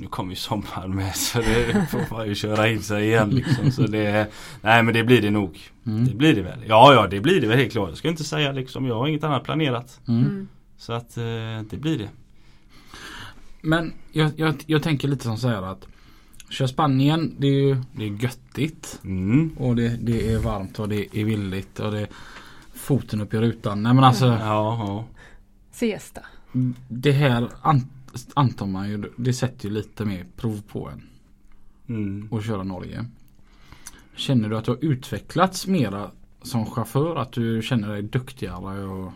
[0.00, 3.70] Nu kommer ju sommaren med så det får man ju köra in sig igen liksom.
[3.70, 5.60] Så det, nej men det blir det nog.
[5.86, 6.06] Mm.
[6.06, 6.58] Det blir det väl.
[6.66, 7.88] Ja ja det blir det väl helt klart.
[7.88, 8.86] Jag ska inte säga liksom.
[8.86, 10.00] Jag har inget annat planerat.
[10.08, 10.20] Mm.
[10.20, 10.48] Mm.
[10.76, 11.24] Så att eh,
[11.70, 12.08] det blir det.
[13.60, 15.86] Men jag, jag, jag tänker lite som så här att
[16.54, 19.00] Kör Spanien, det är ju det är göttigt.
[19.04, 19.50] Mm.
[19.58, 22.08] Och det, det är varmt och det är villigt och det är
[22.74, 23.82] foten upp i rutan.
[23.82, 25.04] Nej men alltså Ja, ja.
[25.72, 26.20] Siesta.
[26.88, 27.86] det här an,
[28.34, 31.02] antar man ju, det sätter ju lite mer prov på en
[31.88, 32.42] Mm.
[32.42, 33.04] köra Norge.
[34.16, 36.10] Känner du att du har utvecklats mera
[36.42, 37.16] som chaufför?
[37.16, 38.84] Att du känner dig duktigare?
[38.84, 39.12] Och...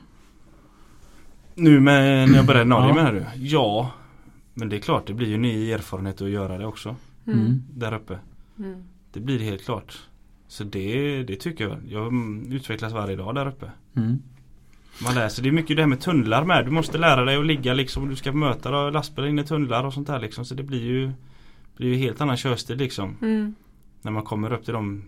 [1.55, 2.95] Nu med, när jag började Norge Ja.
[2.95, 3.24] menar du?
[3.47, 3.91] Ja.
[4.55, 6.97] Men det är klart det blir ju ny erfarenhet att göra det också.
[7.33, 7.62] Mm.
[7.74, 8.18] Där uppe.
[8.59, 8.83] Mm.
[9.12, 9.99] Det blir det helt klart.
[10.49, 11.79] Så det, det tycker jag.
[11.89, 13.70] Jag mm, utvecklas varje dag där uppe.
[13.97, 14.18] Mm.
[15.05, 16.64] Man läser, det är mycket det här med tunnlar med.
[16.64, 18.09] Du måste lära dig att ligga liksom.
[18.09, 20.45] Du ska möta lastbilar in i tunnlar och sånt där liksom.
[20.45, 21.12] Så det blir ju
[21.76, 23.16] blir ju helt annan körstil liksom.
[23.22, 23.55] Mm.
[24.03, 25.05] När man kommer upp till de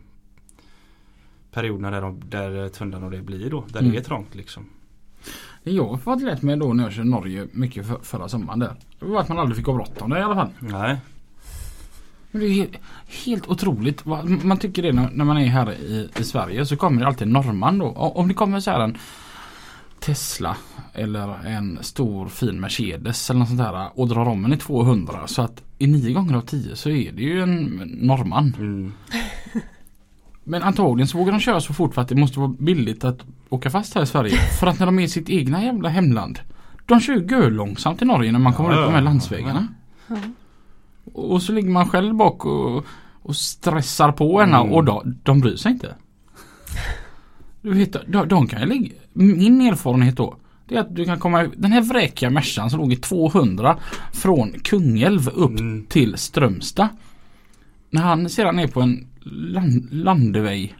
[1.53, 3.65] perioderna där, de, där tunnlarna och det blir då.
[3.69, 3.93] Där Mm.
[3.93, 4.67] det är trångt liksom.
[5.65, 8.59] Det jag har fått lärt mig då när jag körde Norge mycket för, förra sommaren
[8.59, 8.77] där.
[8.99, 10.51] Det var att man aldrig fick ha bråttom där i alla fall.
[10.59, 10.97] Nej.
[12.31, 12.79] Men det är helt,
[13.25, 14.05] helt otroligt.
[14.45, 17.33] Man tycker det när, man är här i, i Sverige så kommer det alltid en
[17.33, 17.87] norrman då.
[17.87, 18.99] Om det kommer så här en
[20.01, 20.57] Tesla
[20.93, 25.27] eller en stor fin Mercedes eller något sånt där och drar om en i 200
[25.27, 27.65] så att i nio gånger av tio så är det ju en
[28.01, 28.57] norrman.
[28.59, 28.93] Mm.
[30.45, 33.19] Men antagligen så vågar de köra så fort för att det måste vara billigt att
[33.49, 34.37] åka fast här i Sverige.
[34.61, 36.41] För att när de är i sitt egna jävla hemland.
[36.87, 39.05] De kör ju långsamt i Norge när man kommer Ja, ut på de här ja.
[39.05, 39.69] landsvägarna.
[40.07, 40.17] Ja.
[41.15, 42.85] Och så ligger man själv bak och,
[43.23, 44.73] och stressar på henne Mm.
[44.73, 45.95] och de, de bryr sig inte.
[47.63, 50.37] Du vet, de, de kan ju ligga, min erfarenhet då
[50.69, 53.77] det är att du kan komma, den här vräkiga Mercan som låg i 200
[54.13, 55.87] från Kungälv upp Mm.
[55.89, 56.89] till Strömstad.
[57.91, 60.75] När han sedan är på en land, landeväg,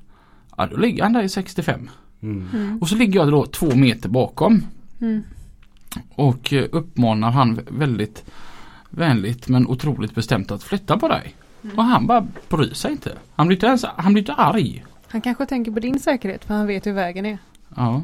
[0.57, 1.91] ja då ligger han där i 65.
[2.23, 2.47] Mm.
[2.55, 2.79] Mm.
[2.79, 4.63] Och så ligger jag då två meter bakom
[5.01, 5.23] Mm.
[6.15, 8.25] och eh, uppmanar han väldigt
[8.91, 11.35] vänligt men otroligt bestämt att flytta på dig.
[11.77, 13.19] Och han bara bryr sig inte.
[13.35, 14.85] Han blir inte ens han blir inte arg.
[15.09, 17.39] Han kanske tänker på din säkerhet för han vet hur vägen är.
[17.77, 18.03] Ja.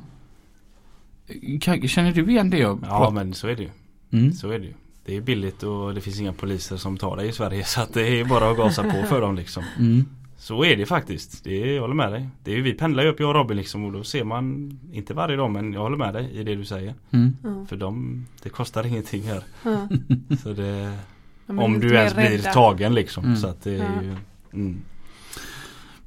[1.86, 3.70] Känner du igen det jag Ja men så är det ju.
[4.12, 4.32] mm.
[4.32, 4.74] Så är det ju.
[5.04, 7.94] Det är billigt och det finns inga poliser som tar dig i Sverige så att
[7.94, 9.64] det är bara att gasa på för dem liksom.
[9.78, 10.04] Mm.
[10.38, 11.44] Så är det faktiskt.
[11.44, 12.28] Det är, jag håller med dig.
[12.44, 15.14] Det är, vi pendlar ju upp jag och Robin liksom och då ser man Inte
[15.14, 16.94] varje dag men jag håller med dig i det du säger.
[17.10, 17.36] Mm.
[17.42, 17.66] Ja.
[17.68, 19.42] För dem Det kostar ingenting här.
[20.42, 20.98] Så det,
[21.46, 22.52] De om du ens blir rädda.
[22.52, 23.24] tagen liksom.
[23.24, 23.36] Mm.
[23.36, 24.16] Så att det är ju
[24.52, 24.82] mm.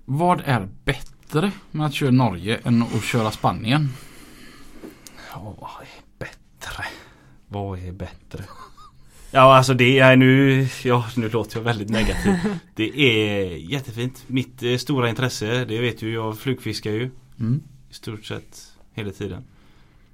[0.05, 3.89] Vad är bättre med att köra Norge än att köra Spanien?
[5.31, 6.83] Ja, vad är bättre?
[7.47, 8.43] Vad är bättre?
[9.31, 12.33] Ja alltså det är nu, ja nu låter jag väldigt negativ.
[12.75, 14.23] Det är jättefint.
[14.27, 17.09] Mitt eh, stora intresse, det vet ju jag flugfiskar ju
[17.39, 17.61] Mm.
[17.89, 19.43] i stort sett hela tiden.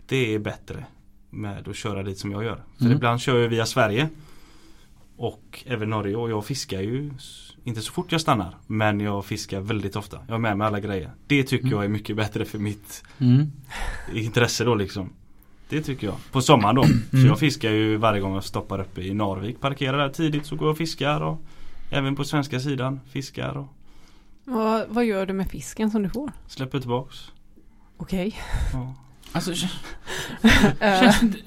[0.07, 0.86] Det är bättre
[1.30, 2.63] med att köra dit som jag gör.
[2.78, 2.97] För Mm.
[2.97, 4.09] ibland kör jag via Sverige
[5.18, 7.11] och även Norge och jag fiskar ju
[7.63, 8.57] inte så fort jag stannar.
[8.68, 10.20] Men jag fiskar väldigt ofta.
[10.28, 11.11] Jag har med mig alla grejer.
[11.28, 11.76] Det tycker Mm.
[11.76, 13.51] jag är mycket bättre för mitt Mm.
[14.13, 15.09] intresse då liksom.
[15.70, 16.16] Det tycker jag.
[16.32, 16.84] På sommaren då.
[16.84, 17.28] Så Mm.
[17.28, 19.61] jag fiskar ju varje gång jag stoppar uppe i Narvik.
[19.61, 21.22] Parkerar där tidigt så går jag och fiskar.
[21.22, 21.41] Och
[21.91, 23.68] även på svenska sidan fiskar och
[24.45, 26.32] Vad, vad gör du med fisken som du får?
[26.47, 27.32] släpper tillbaks.
[27.97, 28.36] Okej.
[28.74, 28.93] Ja.
[29.32, 29.53] Alltså,
[30.80, 31.38] känns inte,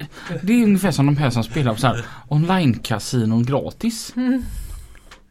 [0.43, 4.13] det är ungefär som de här som spelar på så här online-kasinon gratis.
[4.15, 4.43] mm.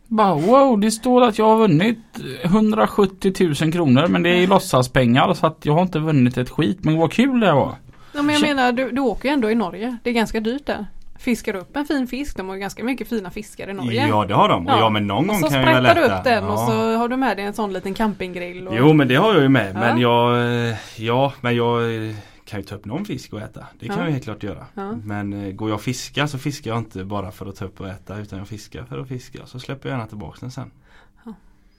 [0.07, 1.99] Bara wow, det står att jag har vunnit
[2.43, 3.33] 170
[3.63, 6.79] 000 kronor men det är låtsaspengar så att jag har inte vunnit ett skit.
[6.85, 7.75] Men vad kul det var.
[8.19, 9.97] Ja, men jag menar du, du åker ju ändå i Norge.
[10.03, 10.87] Det är ganska dyrt där.
[11.19, 14.09] Fiskar upp en fin fisk, de har ju ganska mycket fina fiskar i Norge.
[14.09, 14.67] Ja det har de.
[14.67, 14.79] Ja.
[14.79, 16.19] ja men någon gång så kan jag väl sprättar du äta.
[16.19, 16.51] upp den ja.
[16.53, 18.69] och så har du med dig en sån liten campinggrill.
[18.69, 18.75] Och...
[18.77, 19.75] Jo men det har jag ju med.
[19.75, 19.81] Ja.
[19.81, 22.15] Men jag eh, Ja men jag eh,
[22.45, 23.67] kan ju ta upp någon fisk och äta.
[23.81, 24.05] Det kan Ja.
[24.05, 24.67] jag helt klart göra.
[25.05, 27.81] Men eh, går jag och fiskar så fiskar jag inte bara för att ta upp
[27.81, 29.47] och äta utan jag fiskar för att fiska.
[29.47, 30.71] Så släpper jag gärna tillbaka den sen.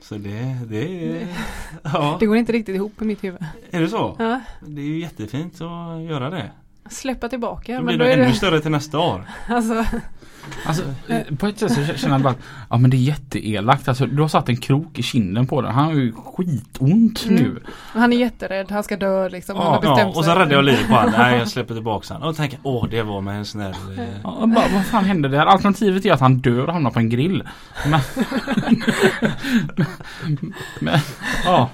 [0.01, 1.27] Så det, det
[1.83, 3.45] Ja, Det går inte riktigt ihop i mitt huvud.
[3.71, 4.15] är det så?
[4.19, 4.41] Ja.
[4.67, 6.51] Det är ju jättefint att göra det.
[6.89, 7.73] Släppa tillbaka.
[7.73, 9.25] Då men blir då det ännu det, större till nästa år.
[9.47, 9.85] alltså,
[10.65, 12.39] Alltså eh, på ett sätt så känner jag bara att
[12.69, 13.87] ja men det är jätteelakt.
[13.87, 15.71] Alltså du har satt en krok i kinden på den.
[15.73, 17.35] Han har ju skitont Mm.
[17.43, 17.59] nu.
[17.75, 19.55] han är jätterädd, han ska dö liksom.
[19.57, 20.33] Han Ja, har bestämt Ja, och så sig.
[20.33, 21.13] räddade jag livet på honom.
[21.17, 22.29] Nej jag släpper tillbaka honom.
[22.29, 25.45] Och tänker åh det var med en snäll eh, Ja, bara, vad fan hände där?
[25.45, 27.43] Alternativet är att han dör och hamnar på en grill.
[27.89, 27.99] Men,
[30.79, 30.99] men
[31.45, 31.69] ja.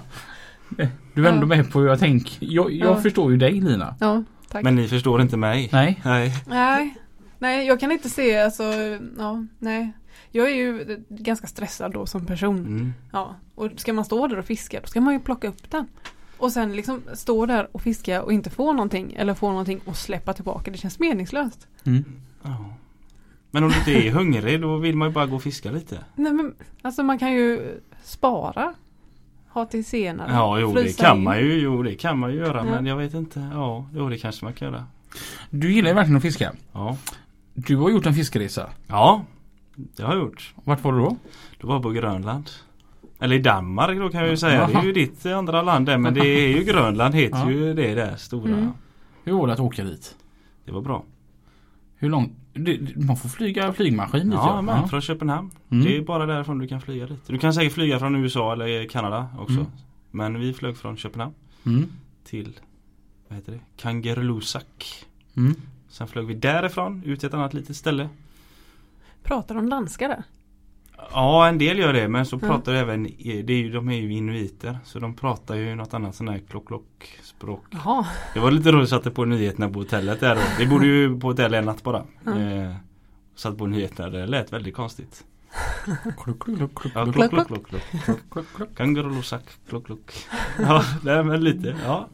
[1.13, 2.37] Du är ändå med på hur jag tänker.
[2.39, 3.01] Jag, jag Ja.
[3.01, 3.95] förstår ju dig Lina.
[3.99, 4.63] Ja, tack.
[4.63, 5.69] Men ni förstår inte mig.
[5.71, 5.99] Nej.
[6.05, 6.33] Nej.
[6.47, 6.95] Nej,
[7.39, 8.63] nej jag kan inte se alltså,
[9.17, 9.91] ja, nej.
[10.31, 12.59] Jag är ju ganska stressad då som person.
[12.59, 12.93] Mm.
[13.11, 15.87] Ja, och ska man stå där och fiska då ska man ju plocka upp den.
[16.37, 19.97] Och sen liksom stå där och fiska och inte få någonting eller få någonting och
[19.97, 20.71] släppa tillbaka.
[20.71, 21.67] Det känns meningslöst.
[21.83, 22.03] Mm.
[22.43, 22.65] Ja.
[23.51, 25.99] Men om du inte är hungrig då vill man ju bara gå och fiska lite.
[26.15, 28.73] Nej men alltså man kan ju spara.
[29.49, 30.31] Ha till senare.
[30.31, 31.23] Ja jo det kan in.
[31.23, 32.63] man ju, jo det kan man ju göra Ja.
[32.63, 33.49] men jag vet inte.
[33.53, 34.85] Ja, jo det kanske man kan göra.
[35.49, 36.53] Du gillar ju verkligen att fiska.
[36.73, 36.97] Ja.
[37.55, 38.69] Du har gjort en fiskeresa.
[38.87, 39.25] Ja,
[39.75, 40.53] det har jag gjort.
[40.63, 41.17] Vart var du då?
[41.59, 42.49] Då var jag på Grönland.
[43.19, 44.67] Eller i Danmark då kan jag ju säga.
[44.67, 47.51] Det är ju ditt andra land där men det är ju Grönland heter Ja.
[47.51, 48.51] ju det där stora.
[48.53, 48.69] Mm.
[49.23, 50.15] Hur var det att åka dit?
[50.65, 51.03] Det var bra.
[51.97, 52.31] Hur långt?
[52.95, 55.51] Man får flyga flygmaskin dit Ja, men från Köpenhamn.
[55.71, 55.85] Mm.
[55.85, 57.27] Det är bara därifrån du kan flyga dit.
[57.27, 59.53] Du kan säkert flyga från USA eller Kanada också.
[59.55, 59.65] Mm.
[60.11, 61.33] Men vi flög från Köpenhamn
[61.65, 61.85] Mm.
[62.23, 62.59] till
[63.27, 63.59] vad heter det?
[63.77, 65.05] Kangerlussuaq.
[65.95, 66.07] Mm.
[66.07, 68.09] Sen flög vi därifrån ut till ett annat litet ställe.
[69.23, 70.23] Pratar de danska där?
[71.11, 72.49] Ja en del gör det men så Mm.
[72.49, 76.15] pratar även, det är ju, de är ju inuiter så de pratar ju något annat
[76.15, 77.63] sån här klock klock språk.
[77.71, 78.05] Jaha.
[78.33, 80.37] Det var lite roligt, satte på nyheterna på hotellet där.
[80.59, 82.03] Vi bodde ju på hotell en natt bara.
[82.27, 82.37] Mm.
[82.69, 82.75] Eh,
[83.35, 85.23] satt på nyheterna, det lät väldigt konstigt.
[86.23, 88.03] Kluck, kluck, kluck, kluck, Ja, kluck, klock klock, klock klock klock.
[88.05, 88.75] kluck, kluck, kluck.
[88.77, 90.13] Kangaroosak, klock klock.
[90.59, 92.07] Ja, nej, men lite, ja.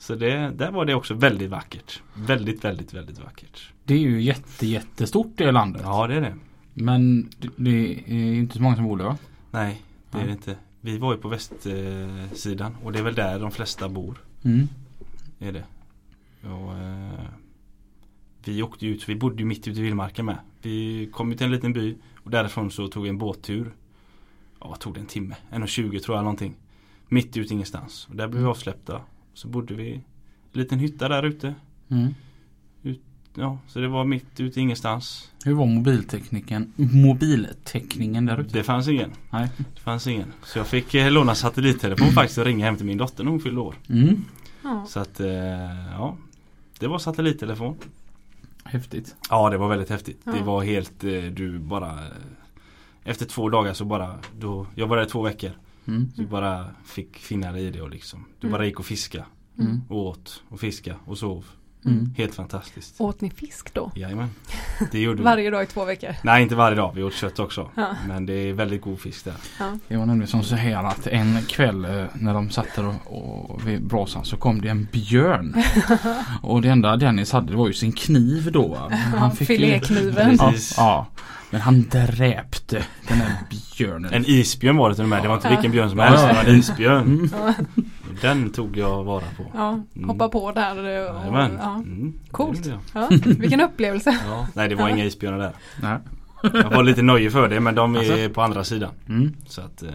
[0.00, 2.02] Så det, där var det också väldigt vackert.
[2.14, 3.72] Väldigt, väldigt, väldigt vackert.
[3.84, 5.82] Det är ju jätte, jättestort det landet.
[5.84, 6.36] Ja, det är det.
[6.74, 9.18] Men det, är inte så många som bor där va?
[9.50, 10.56] Nej, det är det inte.
[10.80, 14.18] Vi var ju på västsidan och det är väl där de flesta bor.
[14.44, 14.68] Mm.
[15.38, 15.64] Är det.
[16.48, 17.24] Och, eh,
[18.44, 20.38] vi åkte ut, vi bodde ju mitt ute i vildmarken med.
[20.62, 23.72] Vi kom ju till en liten by och därifrån så tog vi en båttur.
[24.60, 25.00] Ja, vad tog det?
[25.00, 25.36] En timme?
[25.50, 26.54] 1.20 tror jag någonting.
[27.08, 28.06] Mitt ute ingenstans.
[28.10, 29.00] Och där blev vi avsläppta.
[29.40, 30.02] Så bodde vi i en
[30.52, 31.54] liten hytta där ute.
[31.88, 32.14] Mm.
[33.34, 35.30] Ja, så det var mitt ute ingenstans.
[35.44, 38.58] Hur var mobiltekniken, mobiltäckningen där ute?
[38.58, 39.10] Det fanns ingen.
[39.30, 39.48] Nej.
[39.74, 40.32] Det fanns ingen.
[40.44, 43.40] Så jag fick eh, låna satellittelefon faktiskt och ringa hem till min dotter när hon
[43.40, 43.74] fyllde år.
[43.88, 44.24] Mm.
[44.62, 44.84] Ja.
[44.88, 45.28] Så att, eh,
[45.90, 46.16] ja.
[46.78, 47.76] Det var satellittelefon.
[48.64, 49.16] Häftigt.
[49.30, 50.20] Ja det var väldigt häftigt.
[50.24, 50.32] Ja.
[50.32, 51.98] Det var helt, eh, du bara
[53.04, 55.52] Efter två dagar så bara, då, jag var där i två veckor.
[55.90, 56.08] Mm.
[56.16, 58.24] Du bara fick finna dig i det och liksom.
[58.40, 58.52] Du Mm.
[58.52, 59.26] bara gick och fiska
[59.58, 59.80] Mm.
[59.88, 61.46] och åt och fiska och sov.
[61.86, 62.14] Mm.
[62.16, 62.94] Helt fantastiskt.
[63.00, 63.92] Åt ni fisk då?
[63.94, 64.30] Jajamän.
[64.92, 65.24] Det gjorde vi.
[65.24, 66.14] Varje dag i två veckor?
[66.22, 67.70] Nej inte varje dag, vi åt kött också.
[67.74, 67.88] Ja.
[68.08, 69.34] Men det är väldigt god fisk där.
[69.58, 69.78] Ja.
[69.88, 73.50] Det var nämligen som så här att en kväll eh, när de satt där och,
[73.50, 75.54] och vid brasan så kom det en björn.
[76.42, 78.90] och det enda Dennis hade det var ju sin kniv då.
[79.20, 80.36] Ja, fick filékniven.
[80.40, 80.74] Ja, Precis.
[80.76, 81.06] ja.
[81.50, 83.32] Men han dräpte den här
[83.76, 84.12] björnen.
[84.12, 85.22] En isbjörn var det till och med.
[85.22, 86.26] Det var inte vilken björn som Ja, helst.
[86.28, 87.30] Det var en isbjörn.
[88.10, 88.18] Mm.
[88.22, 89.44] Den tog jag vara på.
[89.54, 90.78] ja, hoppa på där.
[90.78, 91.58] Och, Jajamän.
[91.60, 91.74] ja.
[91.74, 92.66] Mm, Coolt.
[92.94, 94.18] Ja, vilken upplevelse.
[94.28, 94.46] Ja.
[94.54, 94.94] Nej det var Ja.
[94.94, 95.52] inga isbjörnar där.
[95.82, 95.98] Nej.
[96.42, 98.30] Jag var lite nöjd för det men de är Alltså?
[98.34, 98.90] på andra sidan.
[99.08, 99.34] Mm.
[99.46, 99.90] Så att eh,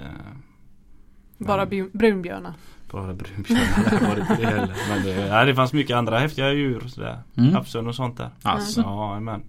[1.38, 2.53] Bara brunbjörnar.
[2.91, 4.76] Bara brunbjörnar var det inte det heller.
[4.89, 7.20] Men det, nej, det fanns mycket andra häftiga djur sådär.
[7.36, 7.53] Mm.
[7.53, 8.30] Havsörn och sånt där.
[8.41, 8.82] Alltså.
[8.82, 9.43] Ja men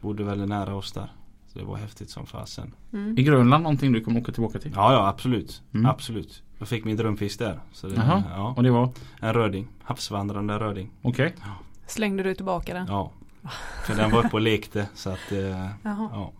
[0.00, 1.12] Bodde väldigt nära oss där.
[1.52, 2.74] Så det var häftigt som fasen.
[2.92, 3.18] Mm.
[3.18, 4.72] Är Grönland någonting du kommer åka tillbaka till?
[4.74, 5.62] Ja ja absolut.
[5.74, 5.86] Mm.
[5.86, 6.42] Absolut.
[6.58, 7.60] Jag fick min drömfisk där.
[7.72, 8.22] Så det, Jaha.
[8.30, 8.90] ja, Och det var?
[9.20, 9.68] en röding.
[9.82, 10.90] Havsvandrande röding.
[11.02, 11.34] Okej.
[11.86, 12.86] Slängde du tillbaka den?
[12.88, 13.10] Ja.
[13.86, 16.32] För den var uppe och lekte så att eh, ja.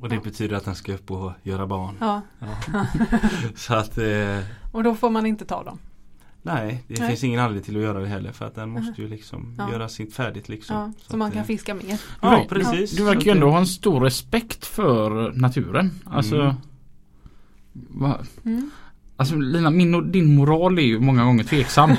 [0.00, 1.96] Och det betyder att den ska upp och göra barn.
[2.00, 2.20] Ja.
[2.38, 2.46] Ja.
[3.56, 4.38] så att eh,
[4.72, 5.78] Och då får man inte ta dem?
[6.42, 7.08] Nej, det Nej.
[7.08, 9.72] finns ingen anledning till att göra det heller för att den måste ju liksom Ja.
[9.72, 10.76] göra sitt färdigt liksom.
[10.76, 11.86] Ja, så, att, man kan eh, fiska mer?
[11.86, 12.96] Du Ja precis.
[12.96, 15.90] Du verkar Så ju att ändå ha en stor respekt för naturen.
[16.06, 16.54] Alltså, Mm.
[17.72, 18.70] Va, Mm.
[19.16, 21.90] alltså Lina, min och din moral är ju många gånger tveksam.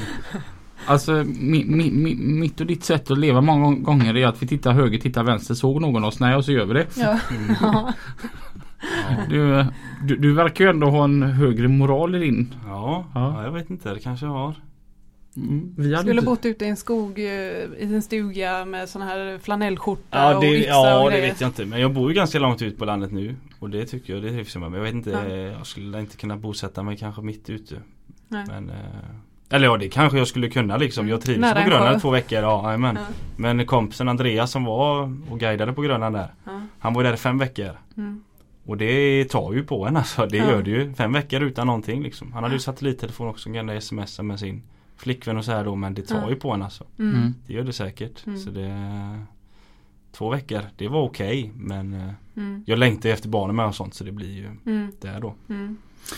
[0.86, 4.46] alltså mi, mi, mi, mitt och ditt sätt att leva många gånger är att vi
[4.46, 6.20] tittar höger, tittar vänster, såg någon oss?
[6.20, 6.86] Nej och så gör vi det.
[6.96, 7.18] Ja.
[7.32, 7.56] Ja.
[7.60, 7.92] Ja.
[9.28, 9.64] Du,
[10.04, 12.54] du, du verkar ju ändå ha en högre moral i din.
[12.66, 13.34] Ja, Ja.
[13.36, 13.94] ja, jag vet inte.
[13.94, 14.54] Det kanske jag har.
[15.36, 16.24] Mm, Vi Skulle inte...
[16.26, 20.40] bott ute i en skog eh, i en stuga med sån här flanellskjorta Ja, och
[20.40, 21.64] det, yxa ja och det vet jag inte.
[21.64, 23.34] Men jag bor ju ganska långt ut på landet nu.
[23.58, 24.70] Och det tycker jag, det trivs jag med.
[24.70, 25.24] Men jag vet inte, Ja.
[25.26, 27.82] eh, jag skulle inte kunna bosätta mig kanske mitt ute.
[28.28, 28.44] Nej.
[28.48, 28.76] Men, eh,
[29.50, 31.08] eller ja, det kanske jag skulle kunna liksom.
[31.08, 32.38] Jag trivs Nära på Grönland två veckor.
[32.42, 32.72] Ja.
[32.72, 32.94] Ja.
[33.36, 36.34] Men kompisen Andreas som var och guidade på Grönland där.
[36.44, 36.60] Ja.
[36.78, 37.70] Han var där i fem veckor.
[37.96, 38.22] Mm.
[38.64, 40.26] Och det tar ju på en alltså.
[40.26, 40.94] Det gör det ju.
[40.94, 42.32] Fem veckor utan någonting liksom.
[42.32, 43.52] Han hade ju satellittelefon också.
[43.52, 44.62] Kunde smsa med sin
[44.96, 45.74] flickvän och så här då.
[45.74, 46.84] Men det tar ju på en alltså.
[46.98, 47.34] Mm.
[47.46, 48.26] Det gör det säkert.
[48.26, 48.38] Mm.
[48.38, 48.68] Så det
[50.18, 51.52] Två veckor, det var okej.
[51.56, 52.62] men eh, Mm.
[52.66, 54.92] jag längtar efter barnen med och sånt så det blir ju Mm.
[55.00, 55.34] där då.
[55.48, 55.76] Mm.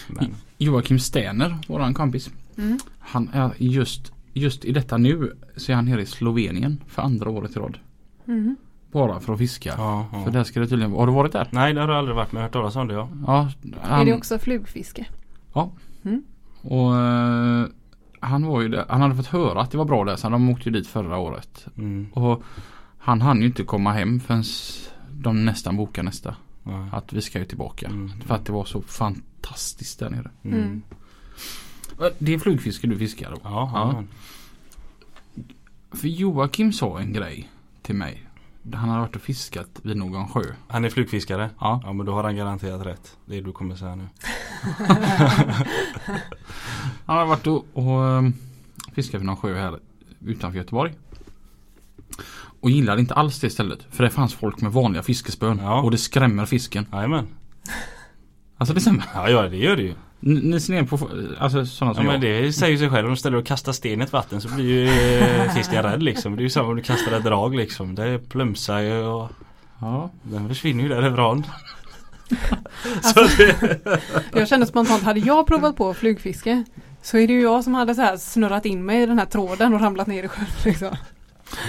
[0.09, 2.30] Men, Joakim Sterner, våran kompis.
[2.59, 2.78] Mm.
[2.99, 7.30] Han är just, just i detta nu så är han nere i Slovenien för andra
[7.30, 7.78] året i rad.
[8.26, 8.57] Mm.
[8.92, 9.74] Bara för att fiska.
[9.78, 10.24] ja, ja.
[10.24, 11.49] För där ska det tydligen Har du varit där?
[11.53, 13.09] Nej det har jag aldrig varit men jag har hört talas om det ja.
[13.26, 13.51] Ja.
[13.82, 15.07] Han, Är det också flugfiske?
[16.62, 17.66] Och eh,
[18.20, 18.84] han var ju där.
[18.88, 21.18] Han hade fått höra att det var bra där så de åkte ju dit förra
[21.18, 21.66] året.
[21.76, 22.07] Mm.
[22.12, 22.42] Och
[23.09, 24.44] han hann ju inte komma hem förrän
[25.11, 26.36] de nästan bokade nästa.
[26.64, 26.88] Ja.
[26.92, 27.86] Att vi ska ju tillbaka.
[27.86, 28.20] Mm.
[28.20, 30.30] För att det var så fantastiskt där nere.
[30.42, 30.59] Mm.
[30.59, 30.82] Mm.
[32.18, 33.36] Det är flugfiske du fiskar då?
[33.42, 34.04] Ja, Ja.
[35.96, 37.50] För Joakim sa en grej
[37.82, 38.26] till mig.
[38.74, 40.42] Han hade varit och fiskat vid någon sjö.
[40.68, 41.50] Han är flugfiskare?
[41.61, 41.80] Ja.
[41.84, 43.16] Ja men då har han garanterat rätt.
[43.24, 44.09] Det du kommer säga nu.
[47.06, 48.34] Han hade varit och, och um,
[48.92, 49.78] fiskat vid någon sjö här
[50.20, 50.94] utanför Göteborg.
[52.61, 53.78] Och gillade inte alls det stället.
[53.90, 55.61] För det fanns folk med vanliga fiskespön.
[55.62, 55.80] Ja.
[55.82, 56.86] Och det skrämmer fisken.
[56.92, 57.26] Jajamän.
[58.59, 59.04] Alltså det stämmer.
[59.14, 59.94] Ja, ja det gör det ju.
[60.20, 62.44] Ni, ni ser ner på alltså sådana Ja, som men jag.
[62.44, 63.06] det säger sig själv.
[63.06, 66.02] Om du ställer och kastar sten i ett vatten så blir ju eh, fisken rädd
[66.02, 66.36] liksom.
[66.36, 67.94] Det är ju samma om du kastar ett drag liksom.
[67.94, 69.30] Det plumsar ju och
[69.80, 70.11] Ja.
[70.22, 71.44] den försvinner ju därifrån.
[73.02, 73.28] Alltså,
[74.32, 76.64] jag kände spontant, hade jag provat på flugfiske
[77.02, 79.26] så är det ju jag som hade så här snurrat in mig i den här
[79.26, 80.44] tråden och ramlat ner i sjön.
[80.64, 80.96] Liksom.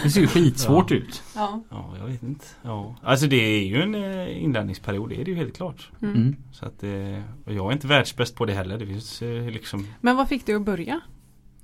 [0.03, 1.23] Det ser ju skitsvårt ut.
[1.35, 1.63] Ja.
[1.69, 2.45] Ja, jag vet inte.
[2.61, 2.95] Ja.
[3.03, 5.91] Alltså det är ju en eh, inlärningsperiod, det är det ju helt klart.
[6.01, 6.15] Mm.
[6.15, 6.35] Mm.
[6.51, 8.77] Så att, eh, och jag är inte världsbäst på det heller.
[8.77, 11.01] Det finns eh, liksom Men vad fick du att börja?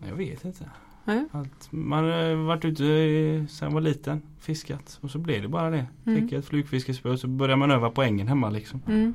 [0.07, 0.69] Jag vet inte.
[1.05, 1.25] Nej.
[1.31, 5.85] Allt, man har varit ute sen var liten, fiskat och så blev det bara det.
[6.05, 6.21] Mm.
[6.21, 8.81] Fick ett flugfiskespö och så började man öva på ängen hemma liksom.
[8.87, 9.13] Mm.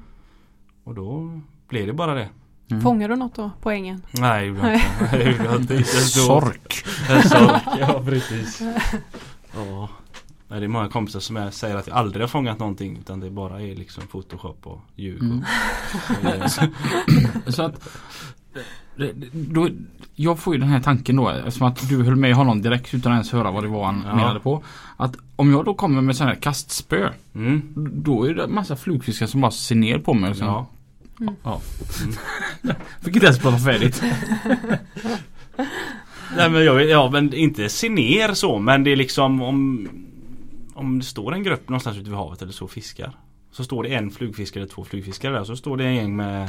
[0.84, 2.28] Och då blev det bara det.
[2.70, 2.82] Mm.
[2.82, 4.02] Fångar du något då på ängen?
[4.10, 5.44] Nej, gjorde jag inte.
[5.44, 5.84] Jag inte.
[5.84, 6.84] Sork.
[7.80, 8.62] Ja precis.
[9.54, 9.88] Ja.
[10.48, 13.20] Nej, det är många kompisar som är, säger att jag aldrig har fångat någonting utan
[13.20, 15.22] det bara är liksom photoshop och ljug.
[15.22, 15.44] Mm.
[16.44, 16.50] Och,
[17.54, 17.88] Så att
[19.32, 19.68] då,
[20.14, 23.12] jag får ju den här tanken då eftersom att du höll med honom direkt utan
[23.12, 24.16] ens höra vad det var han Ja.
[24.16, 24.62] menade på.
[24.96, 27.72] Att om jag då kommer med sån här kastspö mm.
[27.74, 30.30] då är det en massa flugfiskar som bara ser ner på mig.
[30.30, 30.46] Liksom.
[30.46, 30.66] Ja.
[31.42, 31.60] Ja.
[33.00, 34.02] Fick inte ens prata färdigt.
[36.36, 39.88] Nej men jag vet, ja men inte se ner så men det är liksom om
[40.74, 43.12] Om det står en grupp någonstans ute vid havet eller så fiskar
[43.52, 46.48] Så står det en flugfiskare eller två flugfiskare där så står det en gäng med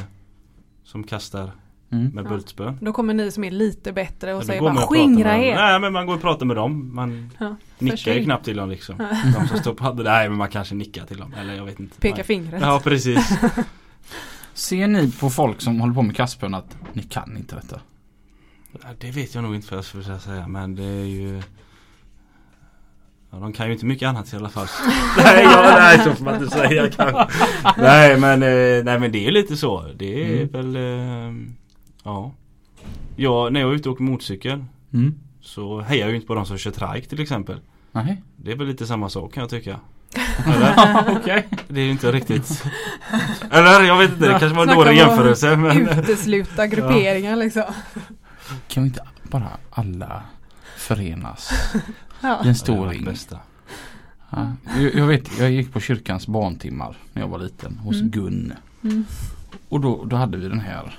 [0.84, 1.52] Som kastar
[1.94, 2.08] Mm.
[2.08, 2.30] med Ja.
[2.30, 5.02] bultspö Då kommer ni som är lite bättre och Ja, säger bara och pratar med
[5.06, 5.42] skingra dem.
[5.42, 5.56] er.
[5.56, 8.70] Nej men man går och pratar med dem Man Ja, nickar ju knappt till dem
[8.70, 8.96] liksom
[9.38, 11.80] De som står på handen, nej men man kanske nickar till dem eller jag vet
[11.80, 12.24] inte Peka nej.
[12.26, 12.62] fingret.
[12.62, 13.30] Ja precis
[14.54, 17.80] Ser ni på folk som håller på med kastspön att ni kan inte detta?
[18.72, 21.42] Ja, Det vet jag nog inte för jag skulle säga men det är ju
[23.34, 24.68] Ja de kan ju inte mycket annat i alla fall
[25.18, 27.28] Nej, ja, nej så får man inte säga kanske
[27.78, 30.48] Nej men, eh, nej men det är lite så Det är Mm.
[30.48, 31.54] väl eh,
[32.04, 32.32] Ja
[33.16, 35.20] Ja när jag är ute och åker motorcykel Mm.
[35.42, 37.60] Så hejar jag ju inte på de som kör trike till exempel
[37.92, 38.24] Nej.
[38.36, 39.80] Det är väl lite samma sak kan jag tycka
[40.46, 41.06] Eller?
[41.18, 41.48] Okej.
[41.68, 42.64] Det är ju inte riktigt
[43.52, 47.64] Eller jag vet inte, det kanske var en dålig jämförelse men Utesluta grupperingar liksom.
[48.68, 50.22] Kan vi inte bara alla
[50.78, 51.52] förenas
[52.22, 52.42] Ja.
[52.46, 53.06] i en stor ring?
[53.06, 53.38] bästa.
[54.30, 54.52] Ja.
[54.80, 58.10] Jag, jag vet, jag gick på kyrkans barntimmar när jag var liten hos Mm.
[58.10, 58.54] Gun.
[58.84, 59.06] Mm.
[59.70, 60.98] Och då, då hade vi den här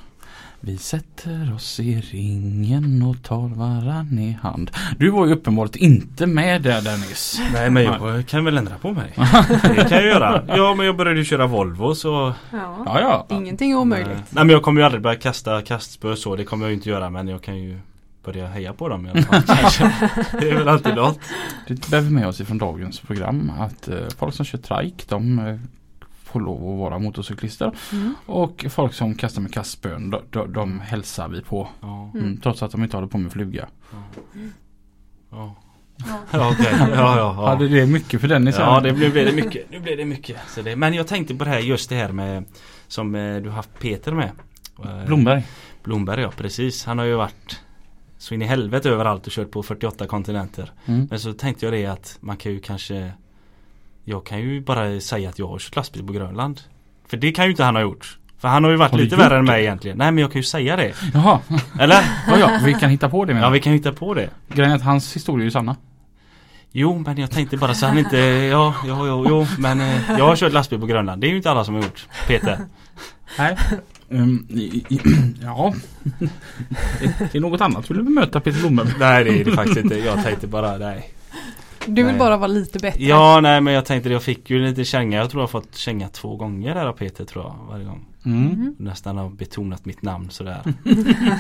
[0.65, 4.71] Vi sätter oss i ringen och tar varann i hand.
[4.99, 7.41] Du var ju uppenbarligen inte med där Dennis.
[7.53, 9.13] Nej men jag kan väl ändra på mig.
[9.63, 10.45] Det kan jag göra.
[10.49, 12.83] Ja men jag började ju köra Volvo så Ja.
[12.87, 13.37] Ja, ja.
[13.37, 14.09] Ingenting är omöjligt.
[14.31, 16.37] Nej men jag kommer ju aldrig börja kasta kastspö så.
[16.37, 17.79] Det kommer jag ju inte göra men jag kan ju
[18.25, 19.43] börja heja på dem i alla fall.
[20.41, 21.19] Det är väl alltid något.
[21.69, 23.53] Det bär vi med oss ifrån dagens program.
[23.59, 25.57] Att eh, folk som kör trike de eh,
[26.33, 27.73] får lov att vara motorcyklister.
[27.93, 28.15] Mm.
[28.27, 31.69] Och folk som kastar med kastspön de, de, de hälsar vi på.
[31.81, 32.11] Ja.
[32.15, 32.27] Mm.
[32.27, 33.69] Mm, trots att de inte håller på med fluga.
[33.93, 33.99] Ja,
[35.31, 35.55] Ja.
[36.33, 36.55] ja.
[36.71, 37.49] Ja, ja, ja.
[37.49, 38.57] Hade det mycket för Dennis?
[38.59, 39.71] Ja det blev, blev det mycket.
[39.71, 40.37] Nu blev det mycket.
[40.49, 42.45] Så det, men jag tänkte på det här just det här med
[42.89, 44.31] Som eh, du har haft Peter med.
[44.85, 45.47] Eh, Blomberg.
[45.83, 46.85] Blomberg ja precis.
[46.85, 47.61] Han har ju varit
[48.19, 50.73] så in i helvete överallt och kört på 48 kontinenter.
[50.87, 51.07] Mm.
[51.11, 53.13] Men så tänkte jag det att man kan ju kanske
[54.05, 56.61] Jag kan ju bara säga att jag har kört lastbil på Grönland.
[57.09, 58.19] För det kan ju inte han ha gjort.
[58.39, 59.53] För han har ju varit Har lite värre än det?
[59.53, 59.99] mig egentligen.
[59.99, 60.95] Nej men jag kan ju säga det.
[61.15, 61.41] Jaha,
[61.81, 61.97] Eller?
[62.29, 63.43] ja, ja, vi kan hitta på det med.
[63.43, 64.31] Ja vi kan hitta på det.
[64.49, 65.77] Grejen är att hans historia är ju sanna.
[66.73, 70.25] Jo men jag tänkte bara så han inte Ja, ja, ja, jo men eh, jag
[70.25, 71.21] har kört lastbil på Grönland.
[71.21, 72.07] Det är ju inte alla som har gjort.
[72.27, 72.59] Peter.
[73.39, 73.57] Nej.
[74.09, 75.01] Um, i, i,
[75.43, 75.75] ja.
[77.33, 77.91] det är något annat.
[77.91, 78.89] Vill du bemöta Peter Blomberg?
[78.99, 79.99] Nej det är det faktiskt inte.
[79.99, 81.11] Jag tänkte bara nej.
[81.87, 82.19] Du vill Nej.
[82.19, 83.05] bara vara lite bättre.
[83.05, 85.19] Ja nej men jag tänkte jag fick ju lite känga.
[85.19, 87.57] Jag tror jag har fått känga två gånger där av Peter tror jag.
[87.71, 88.05] Varje gång.
[88.25, 88.47] Mm.
[88.47, 88.75] Mm.
[88.79, 90.61] Nästan har betonat mitt namn sådär.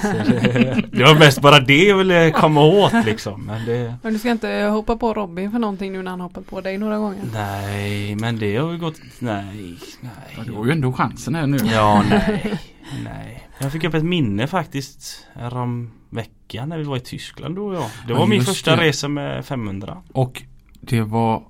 [0.03, 3.43] så det, det var mest bara det jag ville komma åt liksom.
[3.43, 6.47] Men det, Men du ska inte hoppa på Robin för någonting nu när han hoppat
[6.47, 7.21] på dig några gånger.
[7.33, 10.47] nej, men det har ju gått, nej, nej.
[10.47, 11.59] du har ju ändå chansen här nu.
[11.73, 12.61] Ja, nej,
[13.05, 13.49] nej.
[13.59, 17.75] Jag fick upp ett minne faktiskt om veckan när vi var i Tyskland du och
[17.75, 17.83] jag.
[18.07, 18.83] Det Ja, var min just första det.
[18.83, 20.03] resa med 500.
[20.13, 20.43] Och
[20.81, 21.43] det var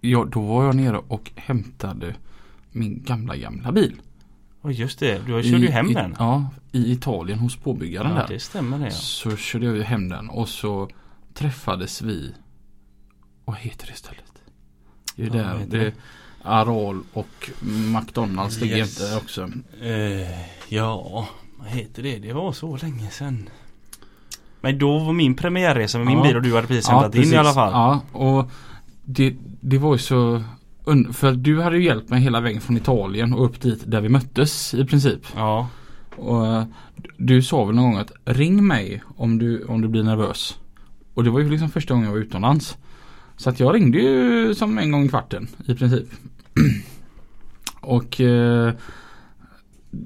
[0.00, 2.14] ja, Då var jag nere och hämtade
[2.72, 4.00] min gamla gamla bil.
[4.60, 6.16] Och just det, du körde ju hem I, den.
[6.18, 8.28] Ja, i Italien hos påbyggaren Ja, där.
[8.28, 8.90] det stämmer det ja.
[8.90, 10.88] Så körde jag hem den och så
[11.34, 12.34] träffades vi
[13.44, 14.24] Vad heter det stället?
[15.16, 15.92] Det är Ja, där det det?
[16.42, 17.50] Aral och
[18.00, 19.00] McDonalds ligger Yes.
[19.00, 19.50] inte också.
[19.82, 21.28] Eh, ja,
[21.58, 22.18] vad heter det?
[22.18, 23.48] Det var så länge sedan.
[24.64, 26.22] Men då var min premiärresa med min Ja.
[26.24, 27.72] bil och du hade precis hämtat in i alla fall.
[27.72, 28.50] Ja, och
[29.04, 30.42] det, det var ju så
[31.12, 34.08] för du hade ju hjälpt mig hela vägen från Italien och upp dit där vi
[34.08, 35.20] möttes i princip.
[35.36, 35.68] Ja.
[36.16, 36.64] Och eh,
[37.16, 40.58] du sa väl någon gång att ring mig om du, om du blir nervös.
[41.14, 42.76] Och det var ju liksom första gången jag var utomlands.
[43.36, 46.08] Så att jag ringde ju som en gång i kvarten i princip.
[47.80, 48.72] och eh,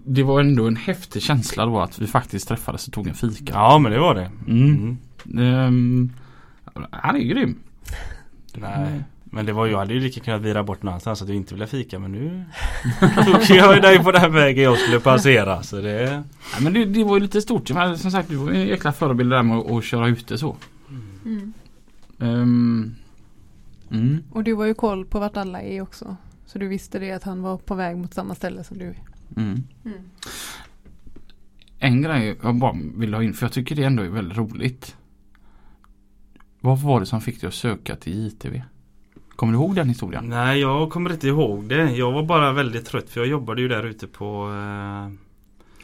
[0.05, 3.53] det var ändå en häftig känsla då att vi faktiskt träffades och tog en fika.
[3.53, 4.31] Ja men det var det.
[4.49, 4.99] Mm.
[5.39, 6.13] Ehm,
[6.91, 7.59] han är grym.
[8.55, 9.03] Nej.
[9.25, 11.67] Men det var jag hade ju lika kunnat vira bort någonstans att du inte ville
[11.67, 12.45] fika men nu
[13.01, 16.23] tog jag ju dig på den vägen jag skulle passera så det
[16.55, 17.71] Ja, men det, det var ju lite stort.
[17.71, 20.39] Men som sagt du var ju en jäkla förebild där med att, att köra ute
[20.39, 20.57] så.
[21.25, 21.53] Mm.
[22.21, 22.95] Ehm,
[23.91, 24.23] mm.
[24.33, 26.17] Och du var ju koll på vart alla är också.
[26.47, 28.95] Så du visste det att han var på väg mot samma ställe som du.
[29.37, 29.63] Mm.
[29.85, 29.99] Mm.
[31.79, 34.97] En grej jag bara vill ha in för jag tycker det ändå är väldigt roligt.
[36.61, 38.63] Vad var det som fick dig att söka till JTV?
[39.37, 40.25] Kommer du ihåg den historien?
[40.29, 41.91] Nej jag kommer inte ihåg det.
[41.91, 44.51] Jag var bara väldigt trött för jag jobbade ju där ute på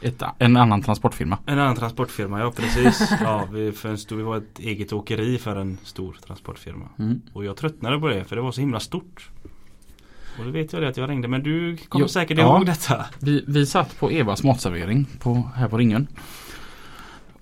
[0.02, 1.38] eh, Ett, en annan transportfirma.
[1.46, 2.40] en annan transportfirma.
[2.40, 3.10] Ja precis.
[3.22, 6.88] Ja, vi, för en stor, vi var ett eget åkeri för en stor transportfirma.
[6.98, 7.20] Mm.
[7.32, 9.30] Och jag tröttnade på det för det var så himla stort.
[10.38, 12.44] Och då vet jag det att jag ringde men du kommer Jo, säkert ja.
[12.56, 13.04] ihåg detta.
[13.18, 16.06] Vi, vi satt på Evas matservering på, här på Ringen.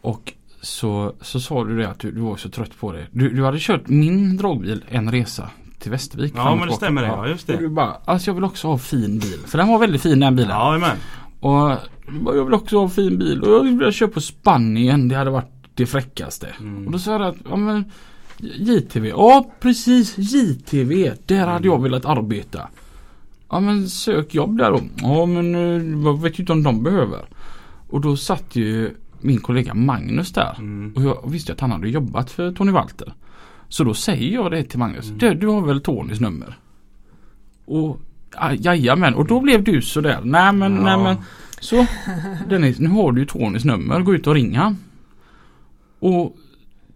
[0.00, 3.06] Och så, så sa du det att du, du var så trött på det.
[3.10, 6.32] Du, du hade kört min dragbil en resa till Västervik.
[6.36, 7.08] Ja och men det stämmer det.
[7.08, 7.62] Ja just Och det.
[7.62, 9.38] du bara, alltså jag vill också ha fin bil.
[9.46, 10.50] För den var väldigt fin den bilen.
[10.50, 10.96] Ja men.
[11.40, 11.76] Och
[12.12, 13.42] du bara, jag vill också ha fin bil.
[13.42, 15.08] Och jag vill köpa på Spanien.
[15.08, 16.48] Det hade varit det fräckaste.
[16.60, 16.86] Mm.
[16.86, 17.84] Och då sa jag att, ja men
[18.38, 22.68] JTV, ja precis JTV, där hade jag velat arbeta.
[23.52, 24.80] Ja men sök jobb där då.
[24.96, 27.20] Ja men eh, jag vet ju inte om de behöver.
[27.88, 28.90] Och då satt ju
[29.20, 30.54] min kollega Magnus där.
[30.58, 30.92] Mm.
[30.96, 33.14] Och jag visste att han hade jobbat för Tony Walter.
[33.68, 35.06] Så då säger jag det till Magnus.
[35.06, 35.18] Mm.
[35.18, 36.58] Du, du har väl Tonys nummer?
[37.64, 38.00] Och
[38.34, 39.14] ja, jajamän.
[39.14, 40.20] Och då blev du sådär.
[40.24, 40.82] Nej men, Ja.
[40.82, 41.16] nej men.
[41.60, 41.86] Så
[42.48, 44.00] Dennis, nu har du ju Tonys nummer.
[44.00, 44.76] Gå ut och ring han.
[45.98, 46.36] Och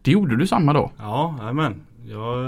[0.02, 0.90] det gjorde du samma dag.
[0.98, 1.74] Ja, men
[2.08, 2.44] jag,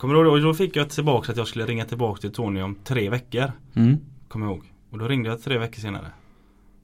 [0.00, 0.30] kommer ihåg det.
[0.30, 3.52] och då fick jag tillbaka att jag skulle ringa tillbaka till Tony om tre veckor.
[3.74, 3.96] Mm.
[4.28, 4.64] Kommer jag ihåg.
[4.90, 6.06] Och då ringde jag tre veckor senare.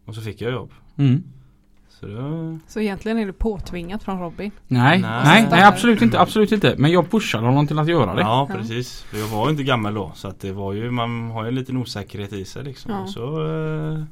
[0.05, 0.71] Och så fick jag jobb.
[0.97, 1.23] Mm.
[1.89, 2.59] Så var...
[2.69, 4.51] Så egentligen är det påtvingat från Robin.
[4.69, 5.23] Nej, Nej.
[5.25, 6.75] nej, nej, absolut inte, absolut inte.
[6.79, 8.21] Men jag pushade honom till att göra det.
[8.21, 8.57] Ja Ja.
[8.57, 9.01] precis.
[9.03, 10.13] För jag var ju inte gammal då.
[10.15, 12.93] Så att det var ju, man har ju en liten osäkerhet i sig liksom.
[12.93, 13.01] Ja.
[13.03, 13.47] Och så
[13.93, 14.03] eh,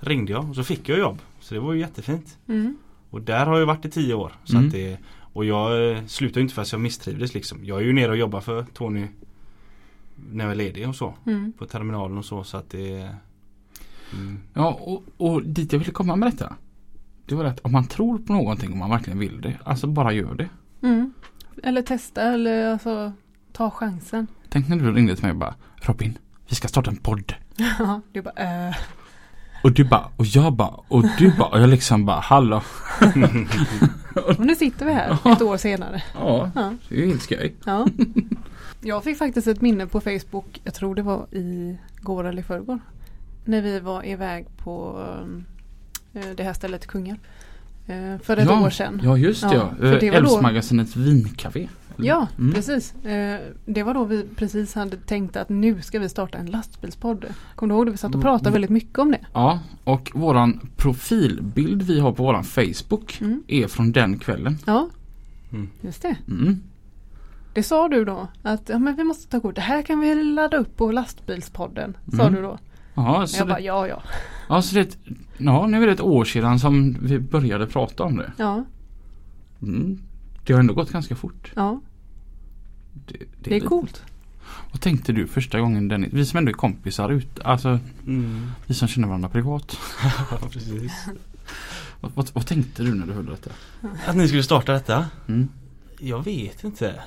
[0.00, 1.18] ringde jag och så fick jag jobb.
[1.40, 2.38] Så det var ju jättefint.
[2.48, 2.76] Mm.
[3.10, 4.32] Och där har jag varit i tio år.
[4.44, 4.66] Så Mm.
[4.66, 4.98] att det,
[5.36, 7.64] och jag eh, slutade inte för att jag misstrivdes liksom.
[7.64, 9.06] Jag är ju nere och jobbar för Tony
[10.14, 11.14] när jag är ledig och så.
[11.26, 11.52] Mm.
[11.52, 12.44] På terminalen och så.
[12.44, 13.10] Så att det
[14.12, 14.40] mm.
[14.54, 16.56] Ja, och, och dit jag ville komma med detta.
[17.26, 19.58] Det var att om man tror på någonting och man verkligen vill det.
[19.64, 20.48] Alltså bara gör det.
[20.82, 21.12] Mm.
[21.62, 23.12] Eller testa eller alltså
[23.52, 24.26] ta chansen.
[24.48, 26.18] Tänk när du ringde till mig och bara Robin,
[26.48, 27.34] vi ska starta en podd.
[27.78, 28.76] Ja, du bara äh.
[29.66, 32.62] Och du bara, och jag bara, och du bara, och jag liksom bara, hallå.
[34.14, 36.02] Och nu sitter vi här ett år senare.
[36.14, 36.72] Ja, Ja.
[36.88, 37.54] det är ju helt skoj.
[37.64, 37.86] Ja.
[38.80, 42.44] Jag fick faktiskt ett minne på Facebook, jag tror det var i går eller i
[42.44, 42.78] förrgår.
[43.44, 45.04] När vi var iväg på
[46.14, 47.18] eh, det här stället i Kungälv.
[47.86, 49.00] Eh, För ett ja, år sedan.
[49.04, 49.54] Ja, just det.
[49.80, 51.68] Ja, Älvsmagasinets vincafé.
[51.98, 52.52] Ja, Mm.
[52.54, 52.94] precis.
[53.04, 57.24] Eh, Det var då vi precis hade tänkt att nu ska vi starta en lastbilspodd.
[57.54, 57.90] Kommer du ihåg det?
[57.90, 58.52] Vi satt och pratade Mm.
[58.52, 59.20] väldigt mycket om det.
[59.32, 63.42] Ja, och våran profilbild vi har på våran Facebook Mm.
[63.48, 64.58] är från den kvällen.
[64.66, 64.88] Ja,
[65.52, 65.68] Mm.
[65.80, 66.16] just det.
[66.28, 66.60] Mm.
[67.54, 69.54] Det sa du då att ja, men vi måste ta kort.
[69.54, 71.96] Det här kan vi ladda upp på lastbilspodden.
[72.16, 72.34] Sa Mm.
[72.34, 72.58] du då.
[72.94, 74.02] Ja, så Jag det, bara ja ja.
[74.48, 74.98] ja, så det,
[75.38, 78.32] ja, nu är det ett år sedan som vi började prata om det.
[78.36, 78.64] Ja,
[79.62, 79.98] Mm.
[80.46, 81.52] Det har ändå gått ganska fort.
[81.56, 81.80] ja.
[83.06, 84.02] Det, Det är lite- coolt.
[84.72, 86.12] Vad tänkte du första gången Dennis?
[86.12, 88.46] Vi som ändå är kompisar ut, alltså Mm.
[88.66, 89.78] vi som känner varandra privat.
[90.30, 90.92] Ja, precis.
[92.00, 93.50] Vad, vad, vad tänkte du när du hörde detta?
[94.06, 95.06] Att ni skulle starta detta?
[95.28, 95.48] Mm.
[96.00, 97.00] Jag vet inte.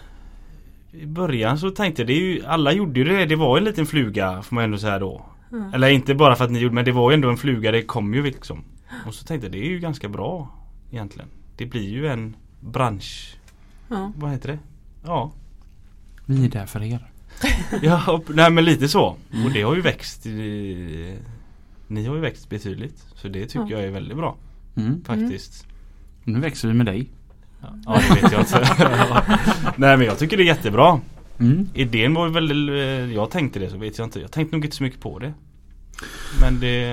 [0.91, 3.25] I början så tänkte jag, det är ju, alla gjorde ju det.
[3.25, 5.25] Det var en liten fluga får man ändå säga då.
[5.51, 5.71] Ja.
[5.73, 7.81] Eller inte bara för att ni gjorde men det var ju ändå en fluga, det
[7.81, 8.63] kom ju liksom.
[9.05, 10.49] Och så tänkte jag, det är ju ganska bra
[10.91, 11.29] egentligen.
[11.57, 13.35] Det blir ju en bransch,
[13.87, 14.11] Ja.
[14.15, 14.59] vad heter det?
[15.05, 15.31] Ja,
[16.25, 17.11] Vi är där för er.
[17.81, 19.05] ja och- nej men lite så.
[19.45, 20.25] Och det har ju växt.
[20.25, 21.17] i-
[21.87, 23.05] Ni har ju växt betydligt.
[23.15, 23.71] Så det tycker Ja.
[23.71, 24.35] jag är väldigt bra
[24.75, 25.03] Mm.
[25.03, 25.65] faktiskt.
[26.23, 27.09] Nu växer vi med dig.
[27.85, 28.59] Ja det vet jag inte.
[29.75, 30.99] nej men jag tycker det är jättebra.
[31.39, 31.69] Mm.
[31.73, 34.19] Idén var ju väldigt, eh, jag tänkte det så vet jag inte.
[34.19, 35.33] Jag tänkte nog inte så mycket på det.
[36.41, 36.85] Men det,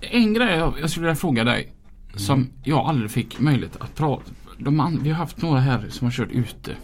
[0.00, 1.72] En grej jag, jag skulle vilja fråga dig.
[2.16, 4.30] Som jag aldrig fick möjlighet att prata.
[4.58, 6.76] De vi har haft några här som har kört ute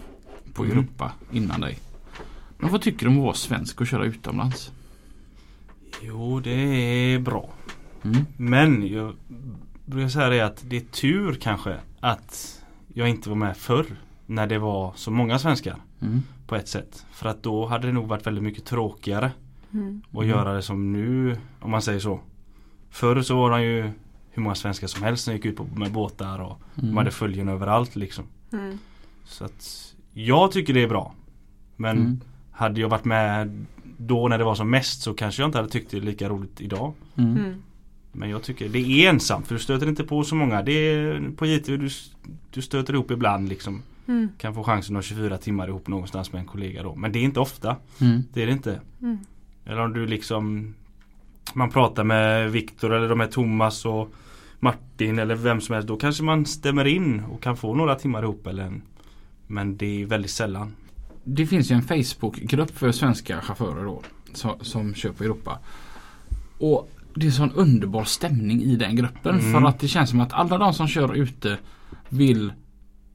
[0.55, 0.79] på Mm.
[0.79, 1.79] Europa innan dig.
[2.59, 4.73] Men vad tycker du om att vara svensk och köra utomlands?
[6.03, 7.51] Jo det är bra.
[8.05, 8.27] Mm.
[8.37, 9.15] Men jag
[9.87, 12.63] brukar säga det att det är tur kanske att
[12.95, 13.87] jag inte var med förr.
[14.27, 16.23] När det var så många svenskar Mm.
[16.47, 17.07] på ett sätt.
[17.13, 19.33] För att då hade det nog varit väldigt mycket tråkigare
[19.73, 20.03] Mm.
[20.13, 22.21] att göra det som nu om man säger så.
[22.91, 23.91] Förr så var det ju
[24.35, 26.97] hur många svenskar som helst som gick ut på, med båtar och de Mm.
[26.97, 28.25] hade följen överallt liksom.
[28.53, 28.79] Mm.
[29.25, 31.15] Så att jag tycker det är bra.
[31.77, 32.21] Men Mm.
[32.51, 33.67] hade jag varit med
[33.99, 36.61] då när det var som mest så kanske jag inte hade tyckt det lika roligt
[36.61, 36.93] idag.
[37.17, 37.37] Mm.
[37.37, 37.55] Mm.
[38.13, 40.63] Men jag tycker det är ensamt för du stöter inte på så många.
[40.63, 41.89] Det är på JTV du,
[42.51, 43.83] du stöter ihop ibland liksom.
[44.07, 44.29] Mm.
[44.39, 46.95] Kan få chansen att ha 24 timmar ihop någonstans med en kollega då.
[46.95, 47.77] Men det är inte ofta.
[48.01, 48.23] Mm.
[48.33, 48.81] Det är det inte.
[49.03, 49.19] Mm.
[49.65, 50.75] Eller om du liksom
[51.55, 54.15] Man pratar med Viktor eller de här Thomas och
[54.61, 55.89] Martin eller vem som helst.
[55.89, 58.83] Då kanske man stämmer in och kan få några timmar ihop eller en,
[59.47, 60.73] Men det är väldigt sällan.
[61.25, 64.03] Det finns ju en Facebookgrupp för svenska chaufförer då.
[64.35, 65.59] Som, som kör på Europa.
[66.59, 69.39] Och det är sån underbar stämning i den gruppen.
[69.39, 69.53] Mm.
[69.53, 71.59] För att det känns som att alla de som kör ute
[72.09, 72.53] vill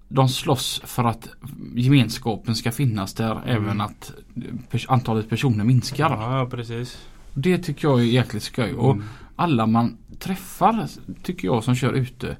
[0.09, 1.29] de slåss för att
[1.75, 3.47] gemenskapen ska finnas där Mm.
[3.47, 4.13] även att
[4.87, 6.09] antalet personer minskar.
[6.09, 6.97] Ja precis.
[7.39, 8.73] Det tycker jag är jäkligt skoj.
[8.73, 9.05] Och Mm.
[9.35, 10.87] alla man träffar
[11.23, 12.37] tycker jag som kör ute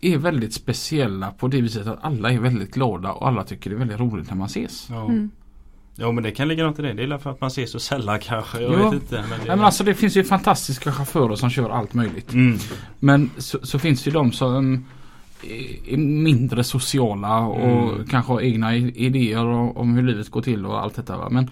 [0.00, 3.76] är väldigt speciella på det viset att alla är väldigt glada och alla tycker det
[3.76, 4.86] är väldigt roligt när man ses.
[4.90, 5.04] Ja.
[5.04, 5.30] Mm.
[5.96, 6.92] ja men det kan ligga något i det.
[6.92, 8.60] Det är för att man ser så sällan kanske.
[8.60, 8.90] Jag Ja.
[8.90, 9.14] vet inte.
[9.14, 9.36] Men det...
[9.46, 12.32] Nej, men alltså det finns ju fantastiska chaufförer som kör allt möjligt.
[12.32, 12.58] mm.
[12.98, 14.84] Men så, så finns det ju de som
[15.88, 18.06] är mindre sociala och Mm.
[18.06, 21.16] kanske har egna idéer om om hur livet går till och allt detta.
[21.16, 21.28] Va?
[21.30, 21.50] Men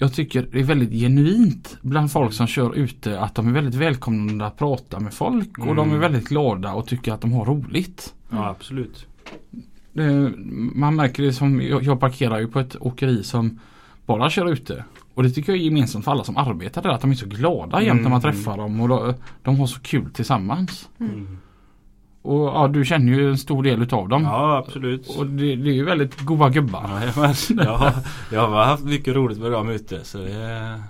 [0.00, 3.74] jag tycker det är väldigt genuint bland folk som kör ute att de är väldigt
[3.74, 5.98] välkomna att prata med folk och de är Mm.
[6.00, 8.14] väldigt glada och tycker att de har roligt.
[8.30, 9.06] Ja absolut.
[9.92, 10.32] Det,
[10.74, 13.58] man märker det som, jag, jag parkerar ju på ett åkeri som
[14.06, 14.84] bara kör ute.
[15.14, 17.26] Och det tycker jag är gemensamt för alla som arbetar där att de är så
[17.26, 18.32] glada jämt när man Mm.
[18.32, 20.88] träffar dem och de, de har så kul tillsammans.
[21.00, 21.38] Mm.
[22.22, 24.22] Och ja, du känner ju en stor del utav dem.
[24.22, 25.08] Ja absolut.
[25.18, 26.90] Och det, det är ju väldigt goda gubbar.
[27.16, 27.92] Ja, jag,
[28.32, 30.82] jag har haft mycket roligt med dem ute så det är,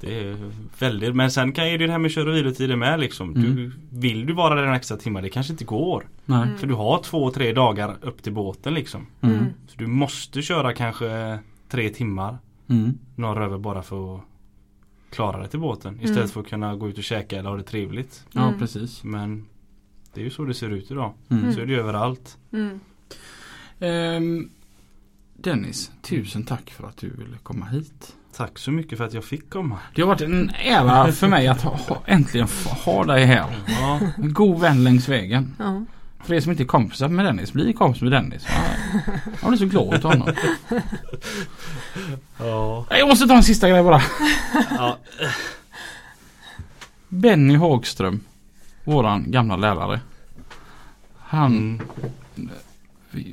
[0.00, 0.36] det är
[0.78, 3.34] väldigt Men sen kan ju det här med kör och vilotider med liksom.
[3.34, 3.72] Du, Mm.
[3.90, 6.06] vill du vara där en extra timme det kanske inte går.
[6.24, 6.42] Nej.
[6.42, 6.58] Mm.
[6.58, 9.06] För du har två, tre dagar upp till båten liksom.
[9.20, 9.36] Mm.
[9.36, 9.48] Mm.
[9.68, 11.38] Så du måste köra kanske
[11.68, 12.38] tre timmar
[12.68, 12.98] Mm.
[13.14, 14.20] norröver bara för att
[15.10, 15.94] klara dig till båten.
[15.94, 16.28] Istället Mm.
[16.28, 18.24] för att kunna gå ut och käka eller ha det trevligt.
[18.32, 18.58] Ja Mm.
[18.58, 19.04] precis.
[19.04, 19.46] Men
[20.16, 21.12] det är ju så det ser ut idag.
[21.30, 21.54] Mm.
[21.54, 22.36] Så är det ju överallt.
[22.52, 22.80] Mm.
[23.80, 24.50] Ehm,
[25.36, 28.12] Dennis, tusen tack för att du ville komma hit.
[28.36, 29.78] Tack så mycket för att jag fick komma.
[29.94, 32.48] Det har varit en ära för mig att ha, äntligen
[32.84, 33.56] ha dig här.
[33.66, 35.54] Ja, En god vän längs vägen.
[35.58, 35.84] Ja.
[36.24, 38.46] För er som inte är kompisar med Dennis, bli kompis med Dennis.
[38.48, 38.62] Ja,
[39.42, 40.28] Jag blir så glad åt honom.
[42.38, 42.86] ja.
[42.90, 44.02] Jag måste ta en sista grej bara.
[44.70, 44.98] ja.
[47.08, 48.20] Benny Hagström,
[48.86, 50.00] våran gamla lärare.
[51.18, 51.52] Han,
[52.36, 52.50] Mm.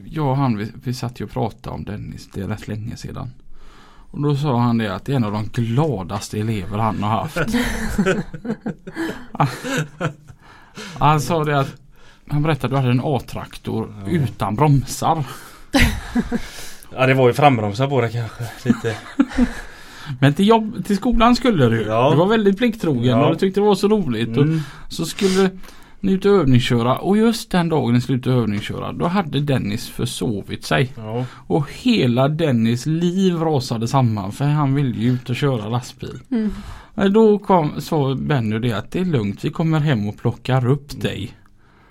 [0.06, 2.97] jag och han vi, vi satt ju och pratade om Dennis, det är rätt länge
[2.97, 3.32] sedan.
[4.12, 7.10] Och då sa han det att det är en av de gladaste elever han har
[7.10, 7.38] haft.
[10.99, 11.76] han sa det att
[12.30, 14.12] han berättade att du hade en A-traktor Ja.
[14.12, 15.26] utan bromsar.
[16.95, 18.43] Ja det var ju frambromsar på det kanske.
[18.64, 18.95] Lite.
[20.22, 21.82] Men till, jobb, till skolan skulle du.
[21.82, 22.10] Ja.
[22.12, 23.26] Du var väldigt plikttrogen Ja.
[23.26, 24.38] och du tyckte det var så roligt.
[24.38, 24.60] Och Mm.
[24.89, 25.49] så skulle
[25.99, 30.66] ni ut och övningsköra och just den dagen ni och övningsköra då hade Dennis försovit
[30.66, 30.93] sig.
[30.97, 31.26] Ja.
[31.47, 36.20] Och hela Dennis liv rasade samman för han ville ju ut och köra lastbil.
[36.32, 36.51] Mm.
[37.13, 41.01] Då kom, sa Benny det att det är lugnt, vi kommer hem och plockar upp
[41.01, 41.32] dig.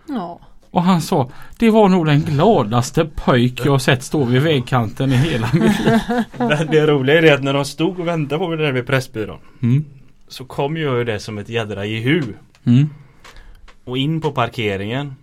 [0.08, 0.40] Ja.
[0.72, 5.16] Och han sa, det var nog den gladaste pojk jag sett stå vid vägkanten i
[5.16, 5.98] hela mitt liv.
[6.70, 9.38] Det roliga är det att när de stod och väntade på mig där vid Pressbyrån.
[9.62, 9.84] Mm.
[10.28, 12.22] Så kom jag ju det som ett jädra jehu.
[12.66, 12.88] Mm.
[13.84, 15.14] Och in på parkeringen.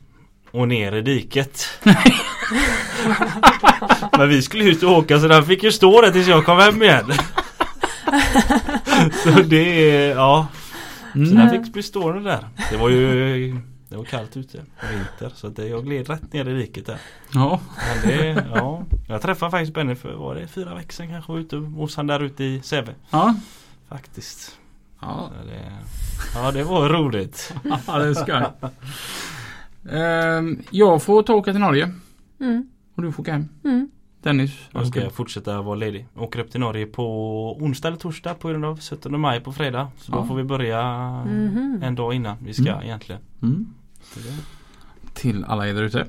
[0.51, 1.67] Och ner i diket.
[4.17, 6.57] Men vi skulle ut och åka så den fick ju stå där tills jag kom
[6.59, 7.05] hem igen.
[9.23, 10.47] så det är, ja.
[11.13, 11.35] Så Mm.
[11.35, 12.39] den fick bli stående där.
[12.71, 13.55] Det var ju
[13.89, 16.85] det var kallt ute på vinter så att det, jag gled rätt ner i diket
[16.85, 16.97] där.
[17.33, 17.59] Ja.
[18.03, 18.83] Men det, ja.
[19.07, 21.33] Jag träffade faktiskt Benny för, var det fyra veckor sedan kanske?
[21.33, 22.95] Ute hos han där ute i Säve.
[23.09, 23.35] Ja.
[23.89, 24.57] Faktiskt.
[25.01, 25.71] Ja, Så det,
[26.35, 27.53] ja det var roligt.
[27.87, 28.45] ja det ska
[29.83, 31.91] um, Jag får ta och åka till Norge.
[32.39, 32.69] Mm.
[32.95, 33.49] Och du får åka hem.
[33.63, 33.89] Mm.
[34.21, 34.51] Dennis.
[34.71, 36.07] Jag ska fortsätta vara ledig.
[36.13, 37.05] Jag åker upp till Norge på
[37.57, 39.87] onsdag eller torsdag på grund av 17 maj på fredag.
[39.97, 40.17] Så Ja.
[40.17, 40.83] då får vi börja
[41.25, 41.79] Mhm.
[41.83, 42.83] en dag innan vi ska Mm.
[42.83, 43.21] egentligen.
[43.41, 43.73] Mm.
[45.13, 46.07] Till alla er där ute.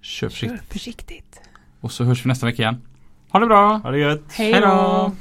[0.00, 0.72] Kör försiktigt.
[0.72, 1.40] försiktigt.
[1.80, 2.82] Och så hörs vi nästa vecka igen.
[3.30, 3.76] Ha det bra!
[3.76, 4.32] Ha det gött!
[4.32, 5.12] Hej då!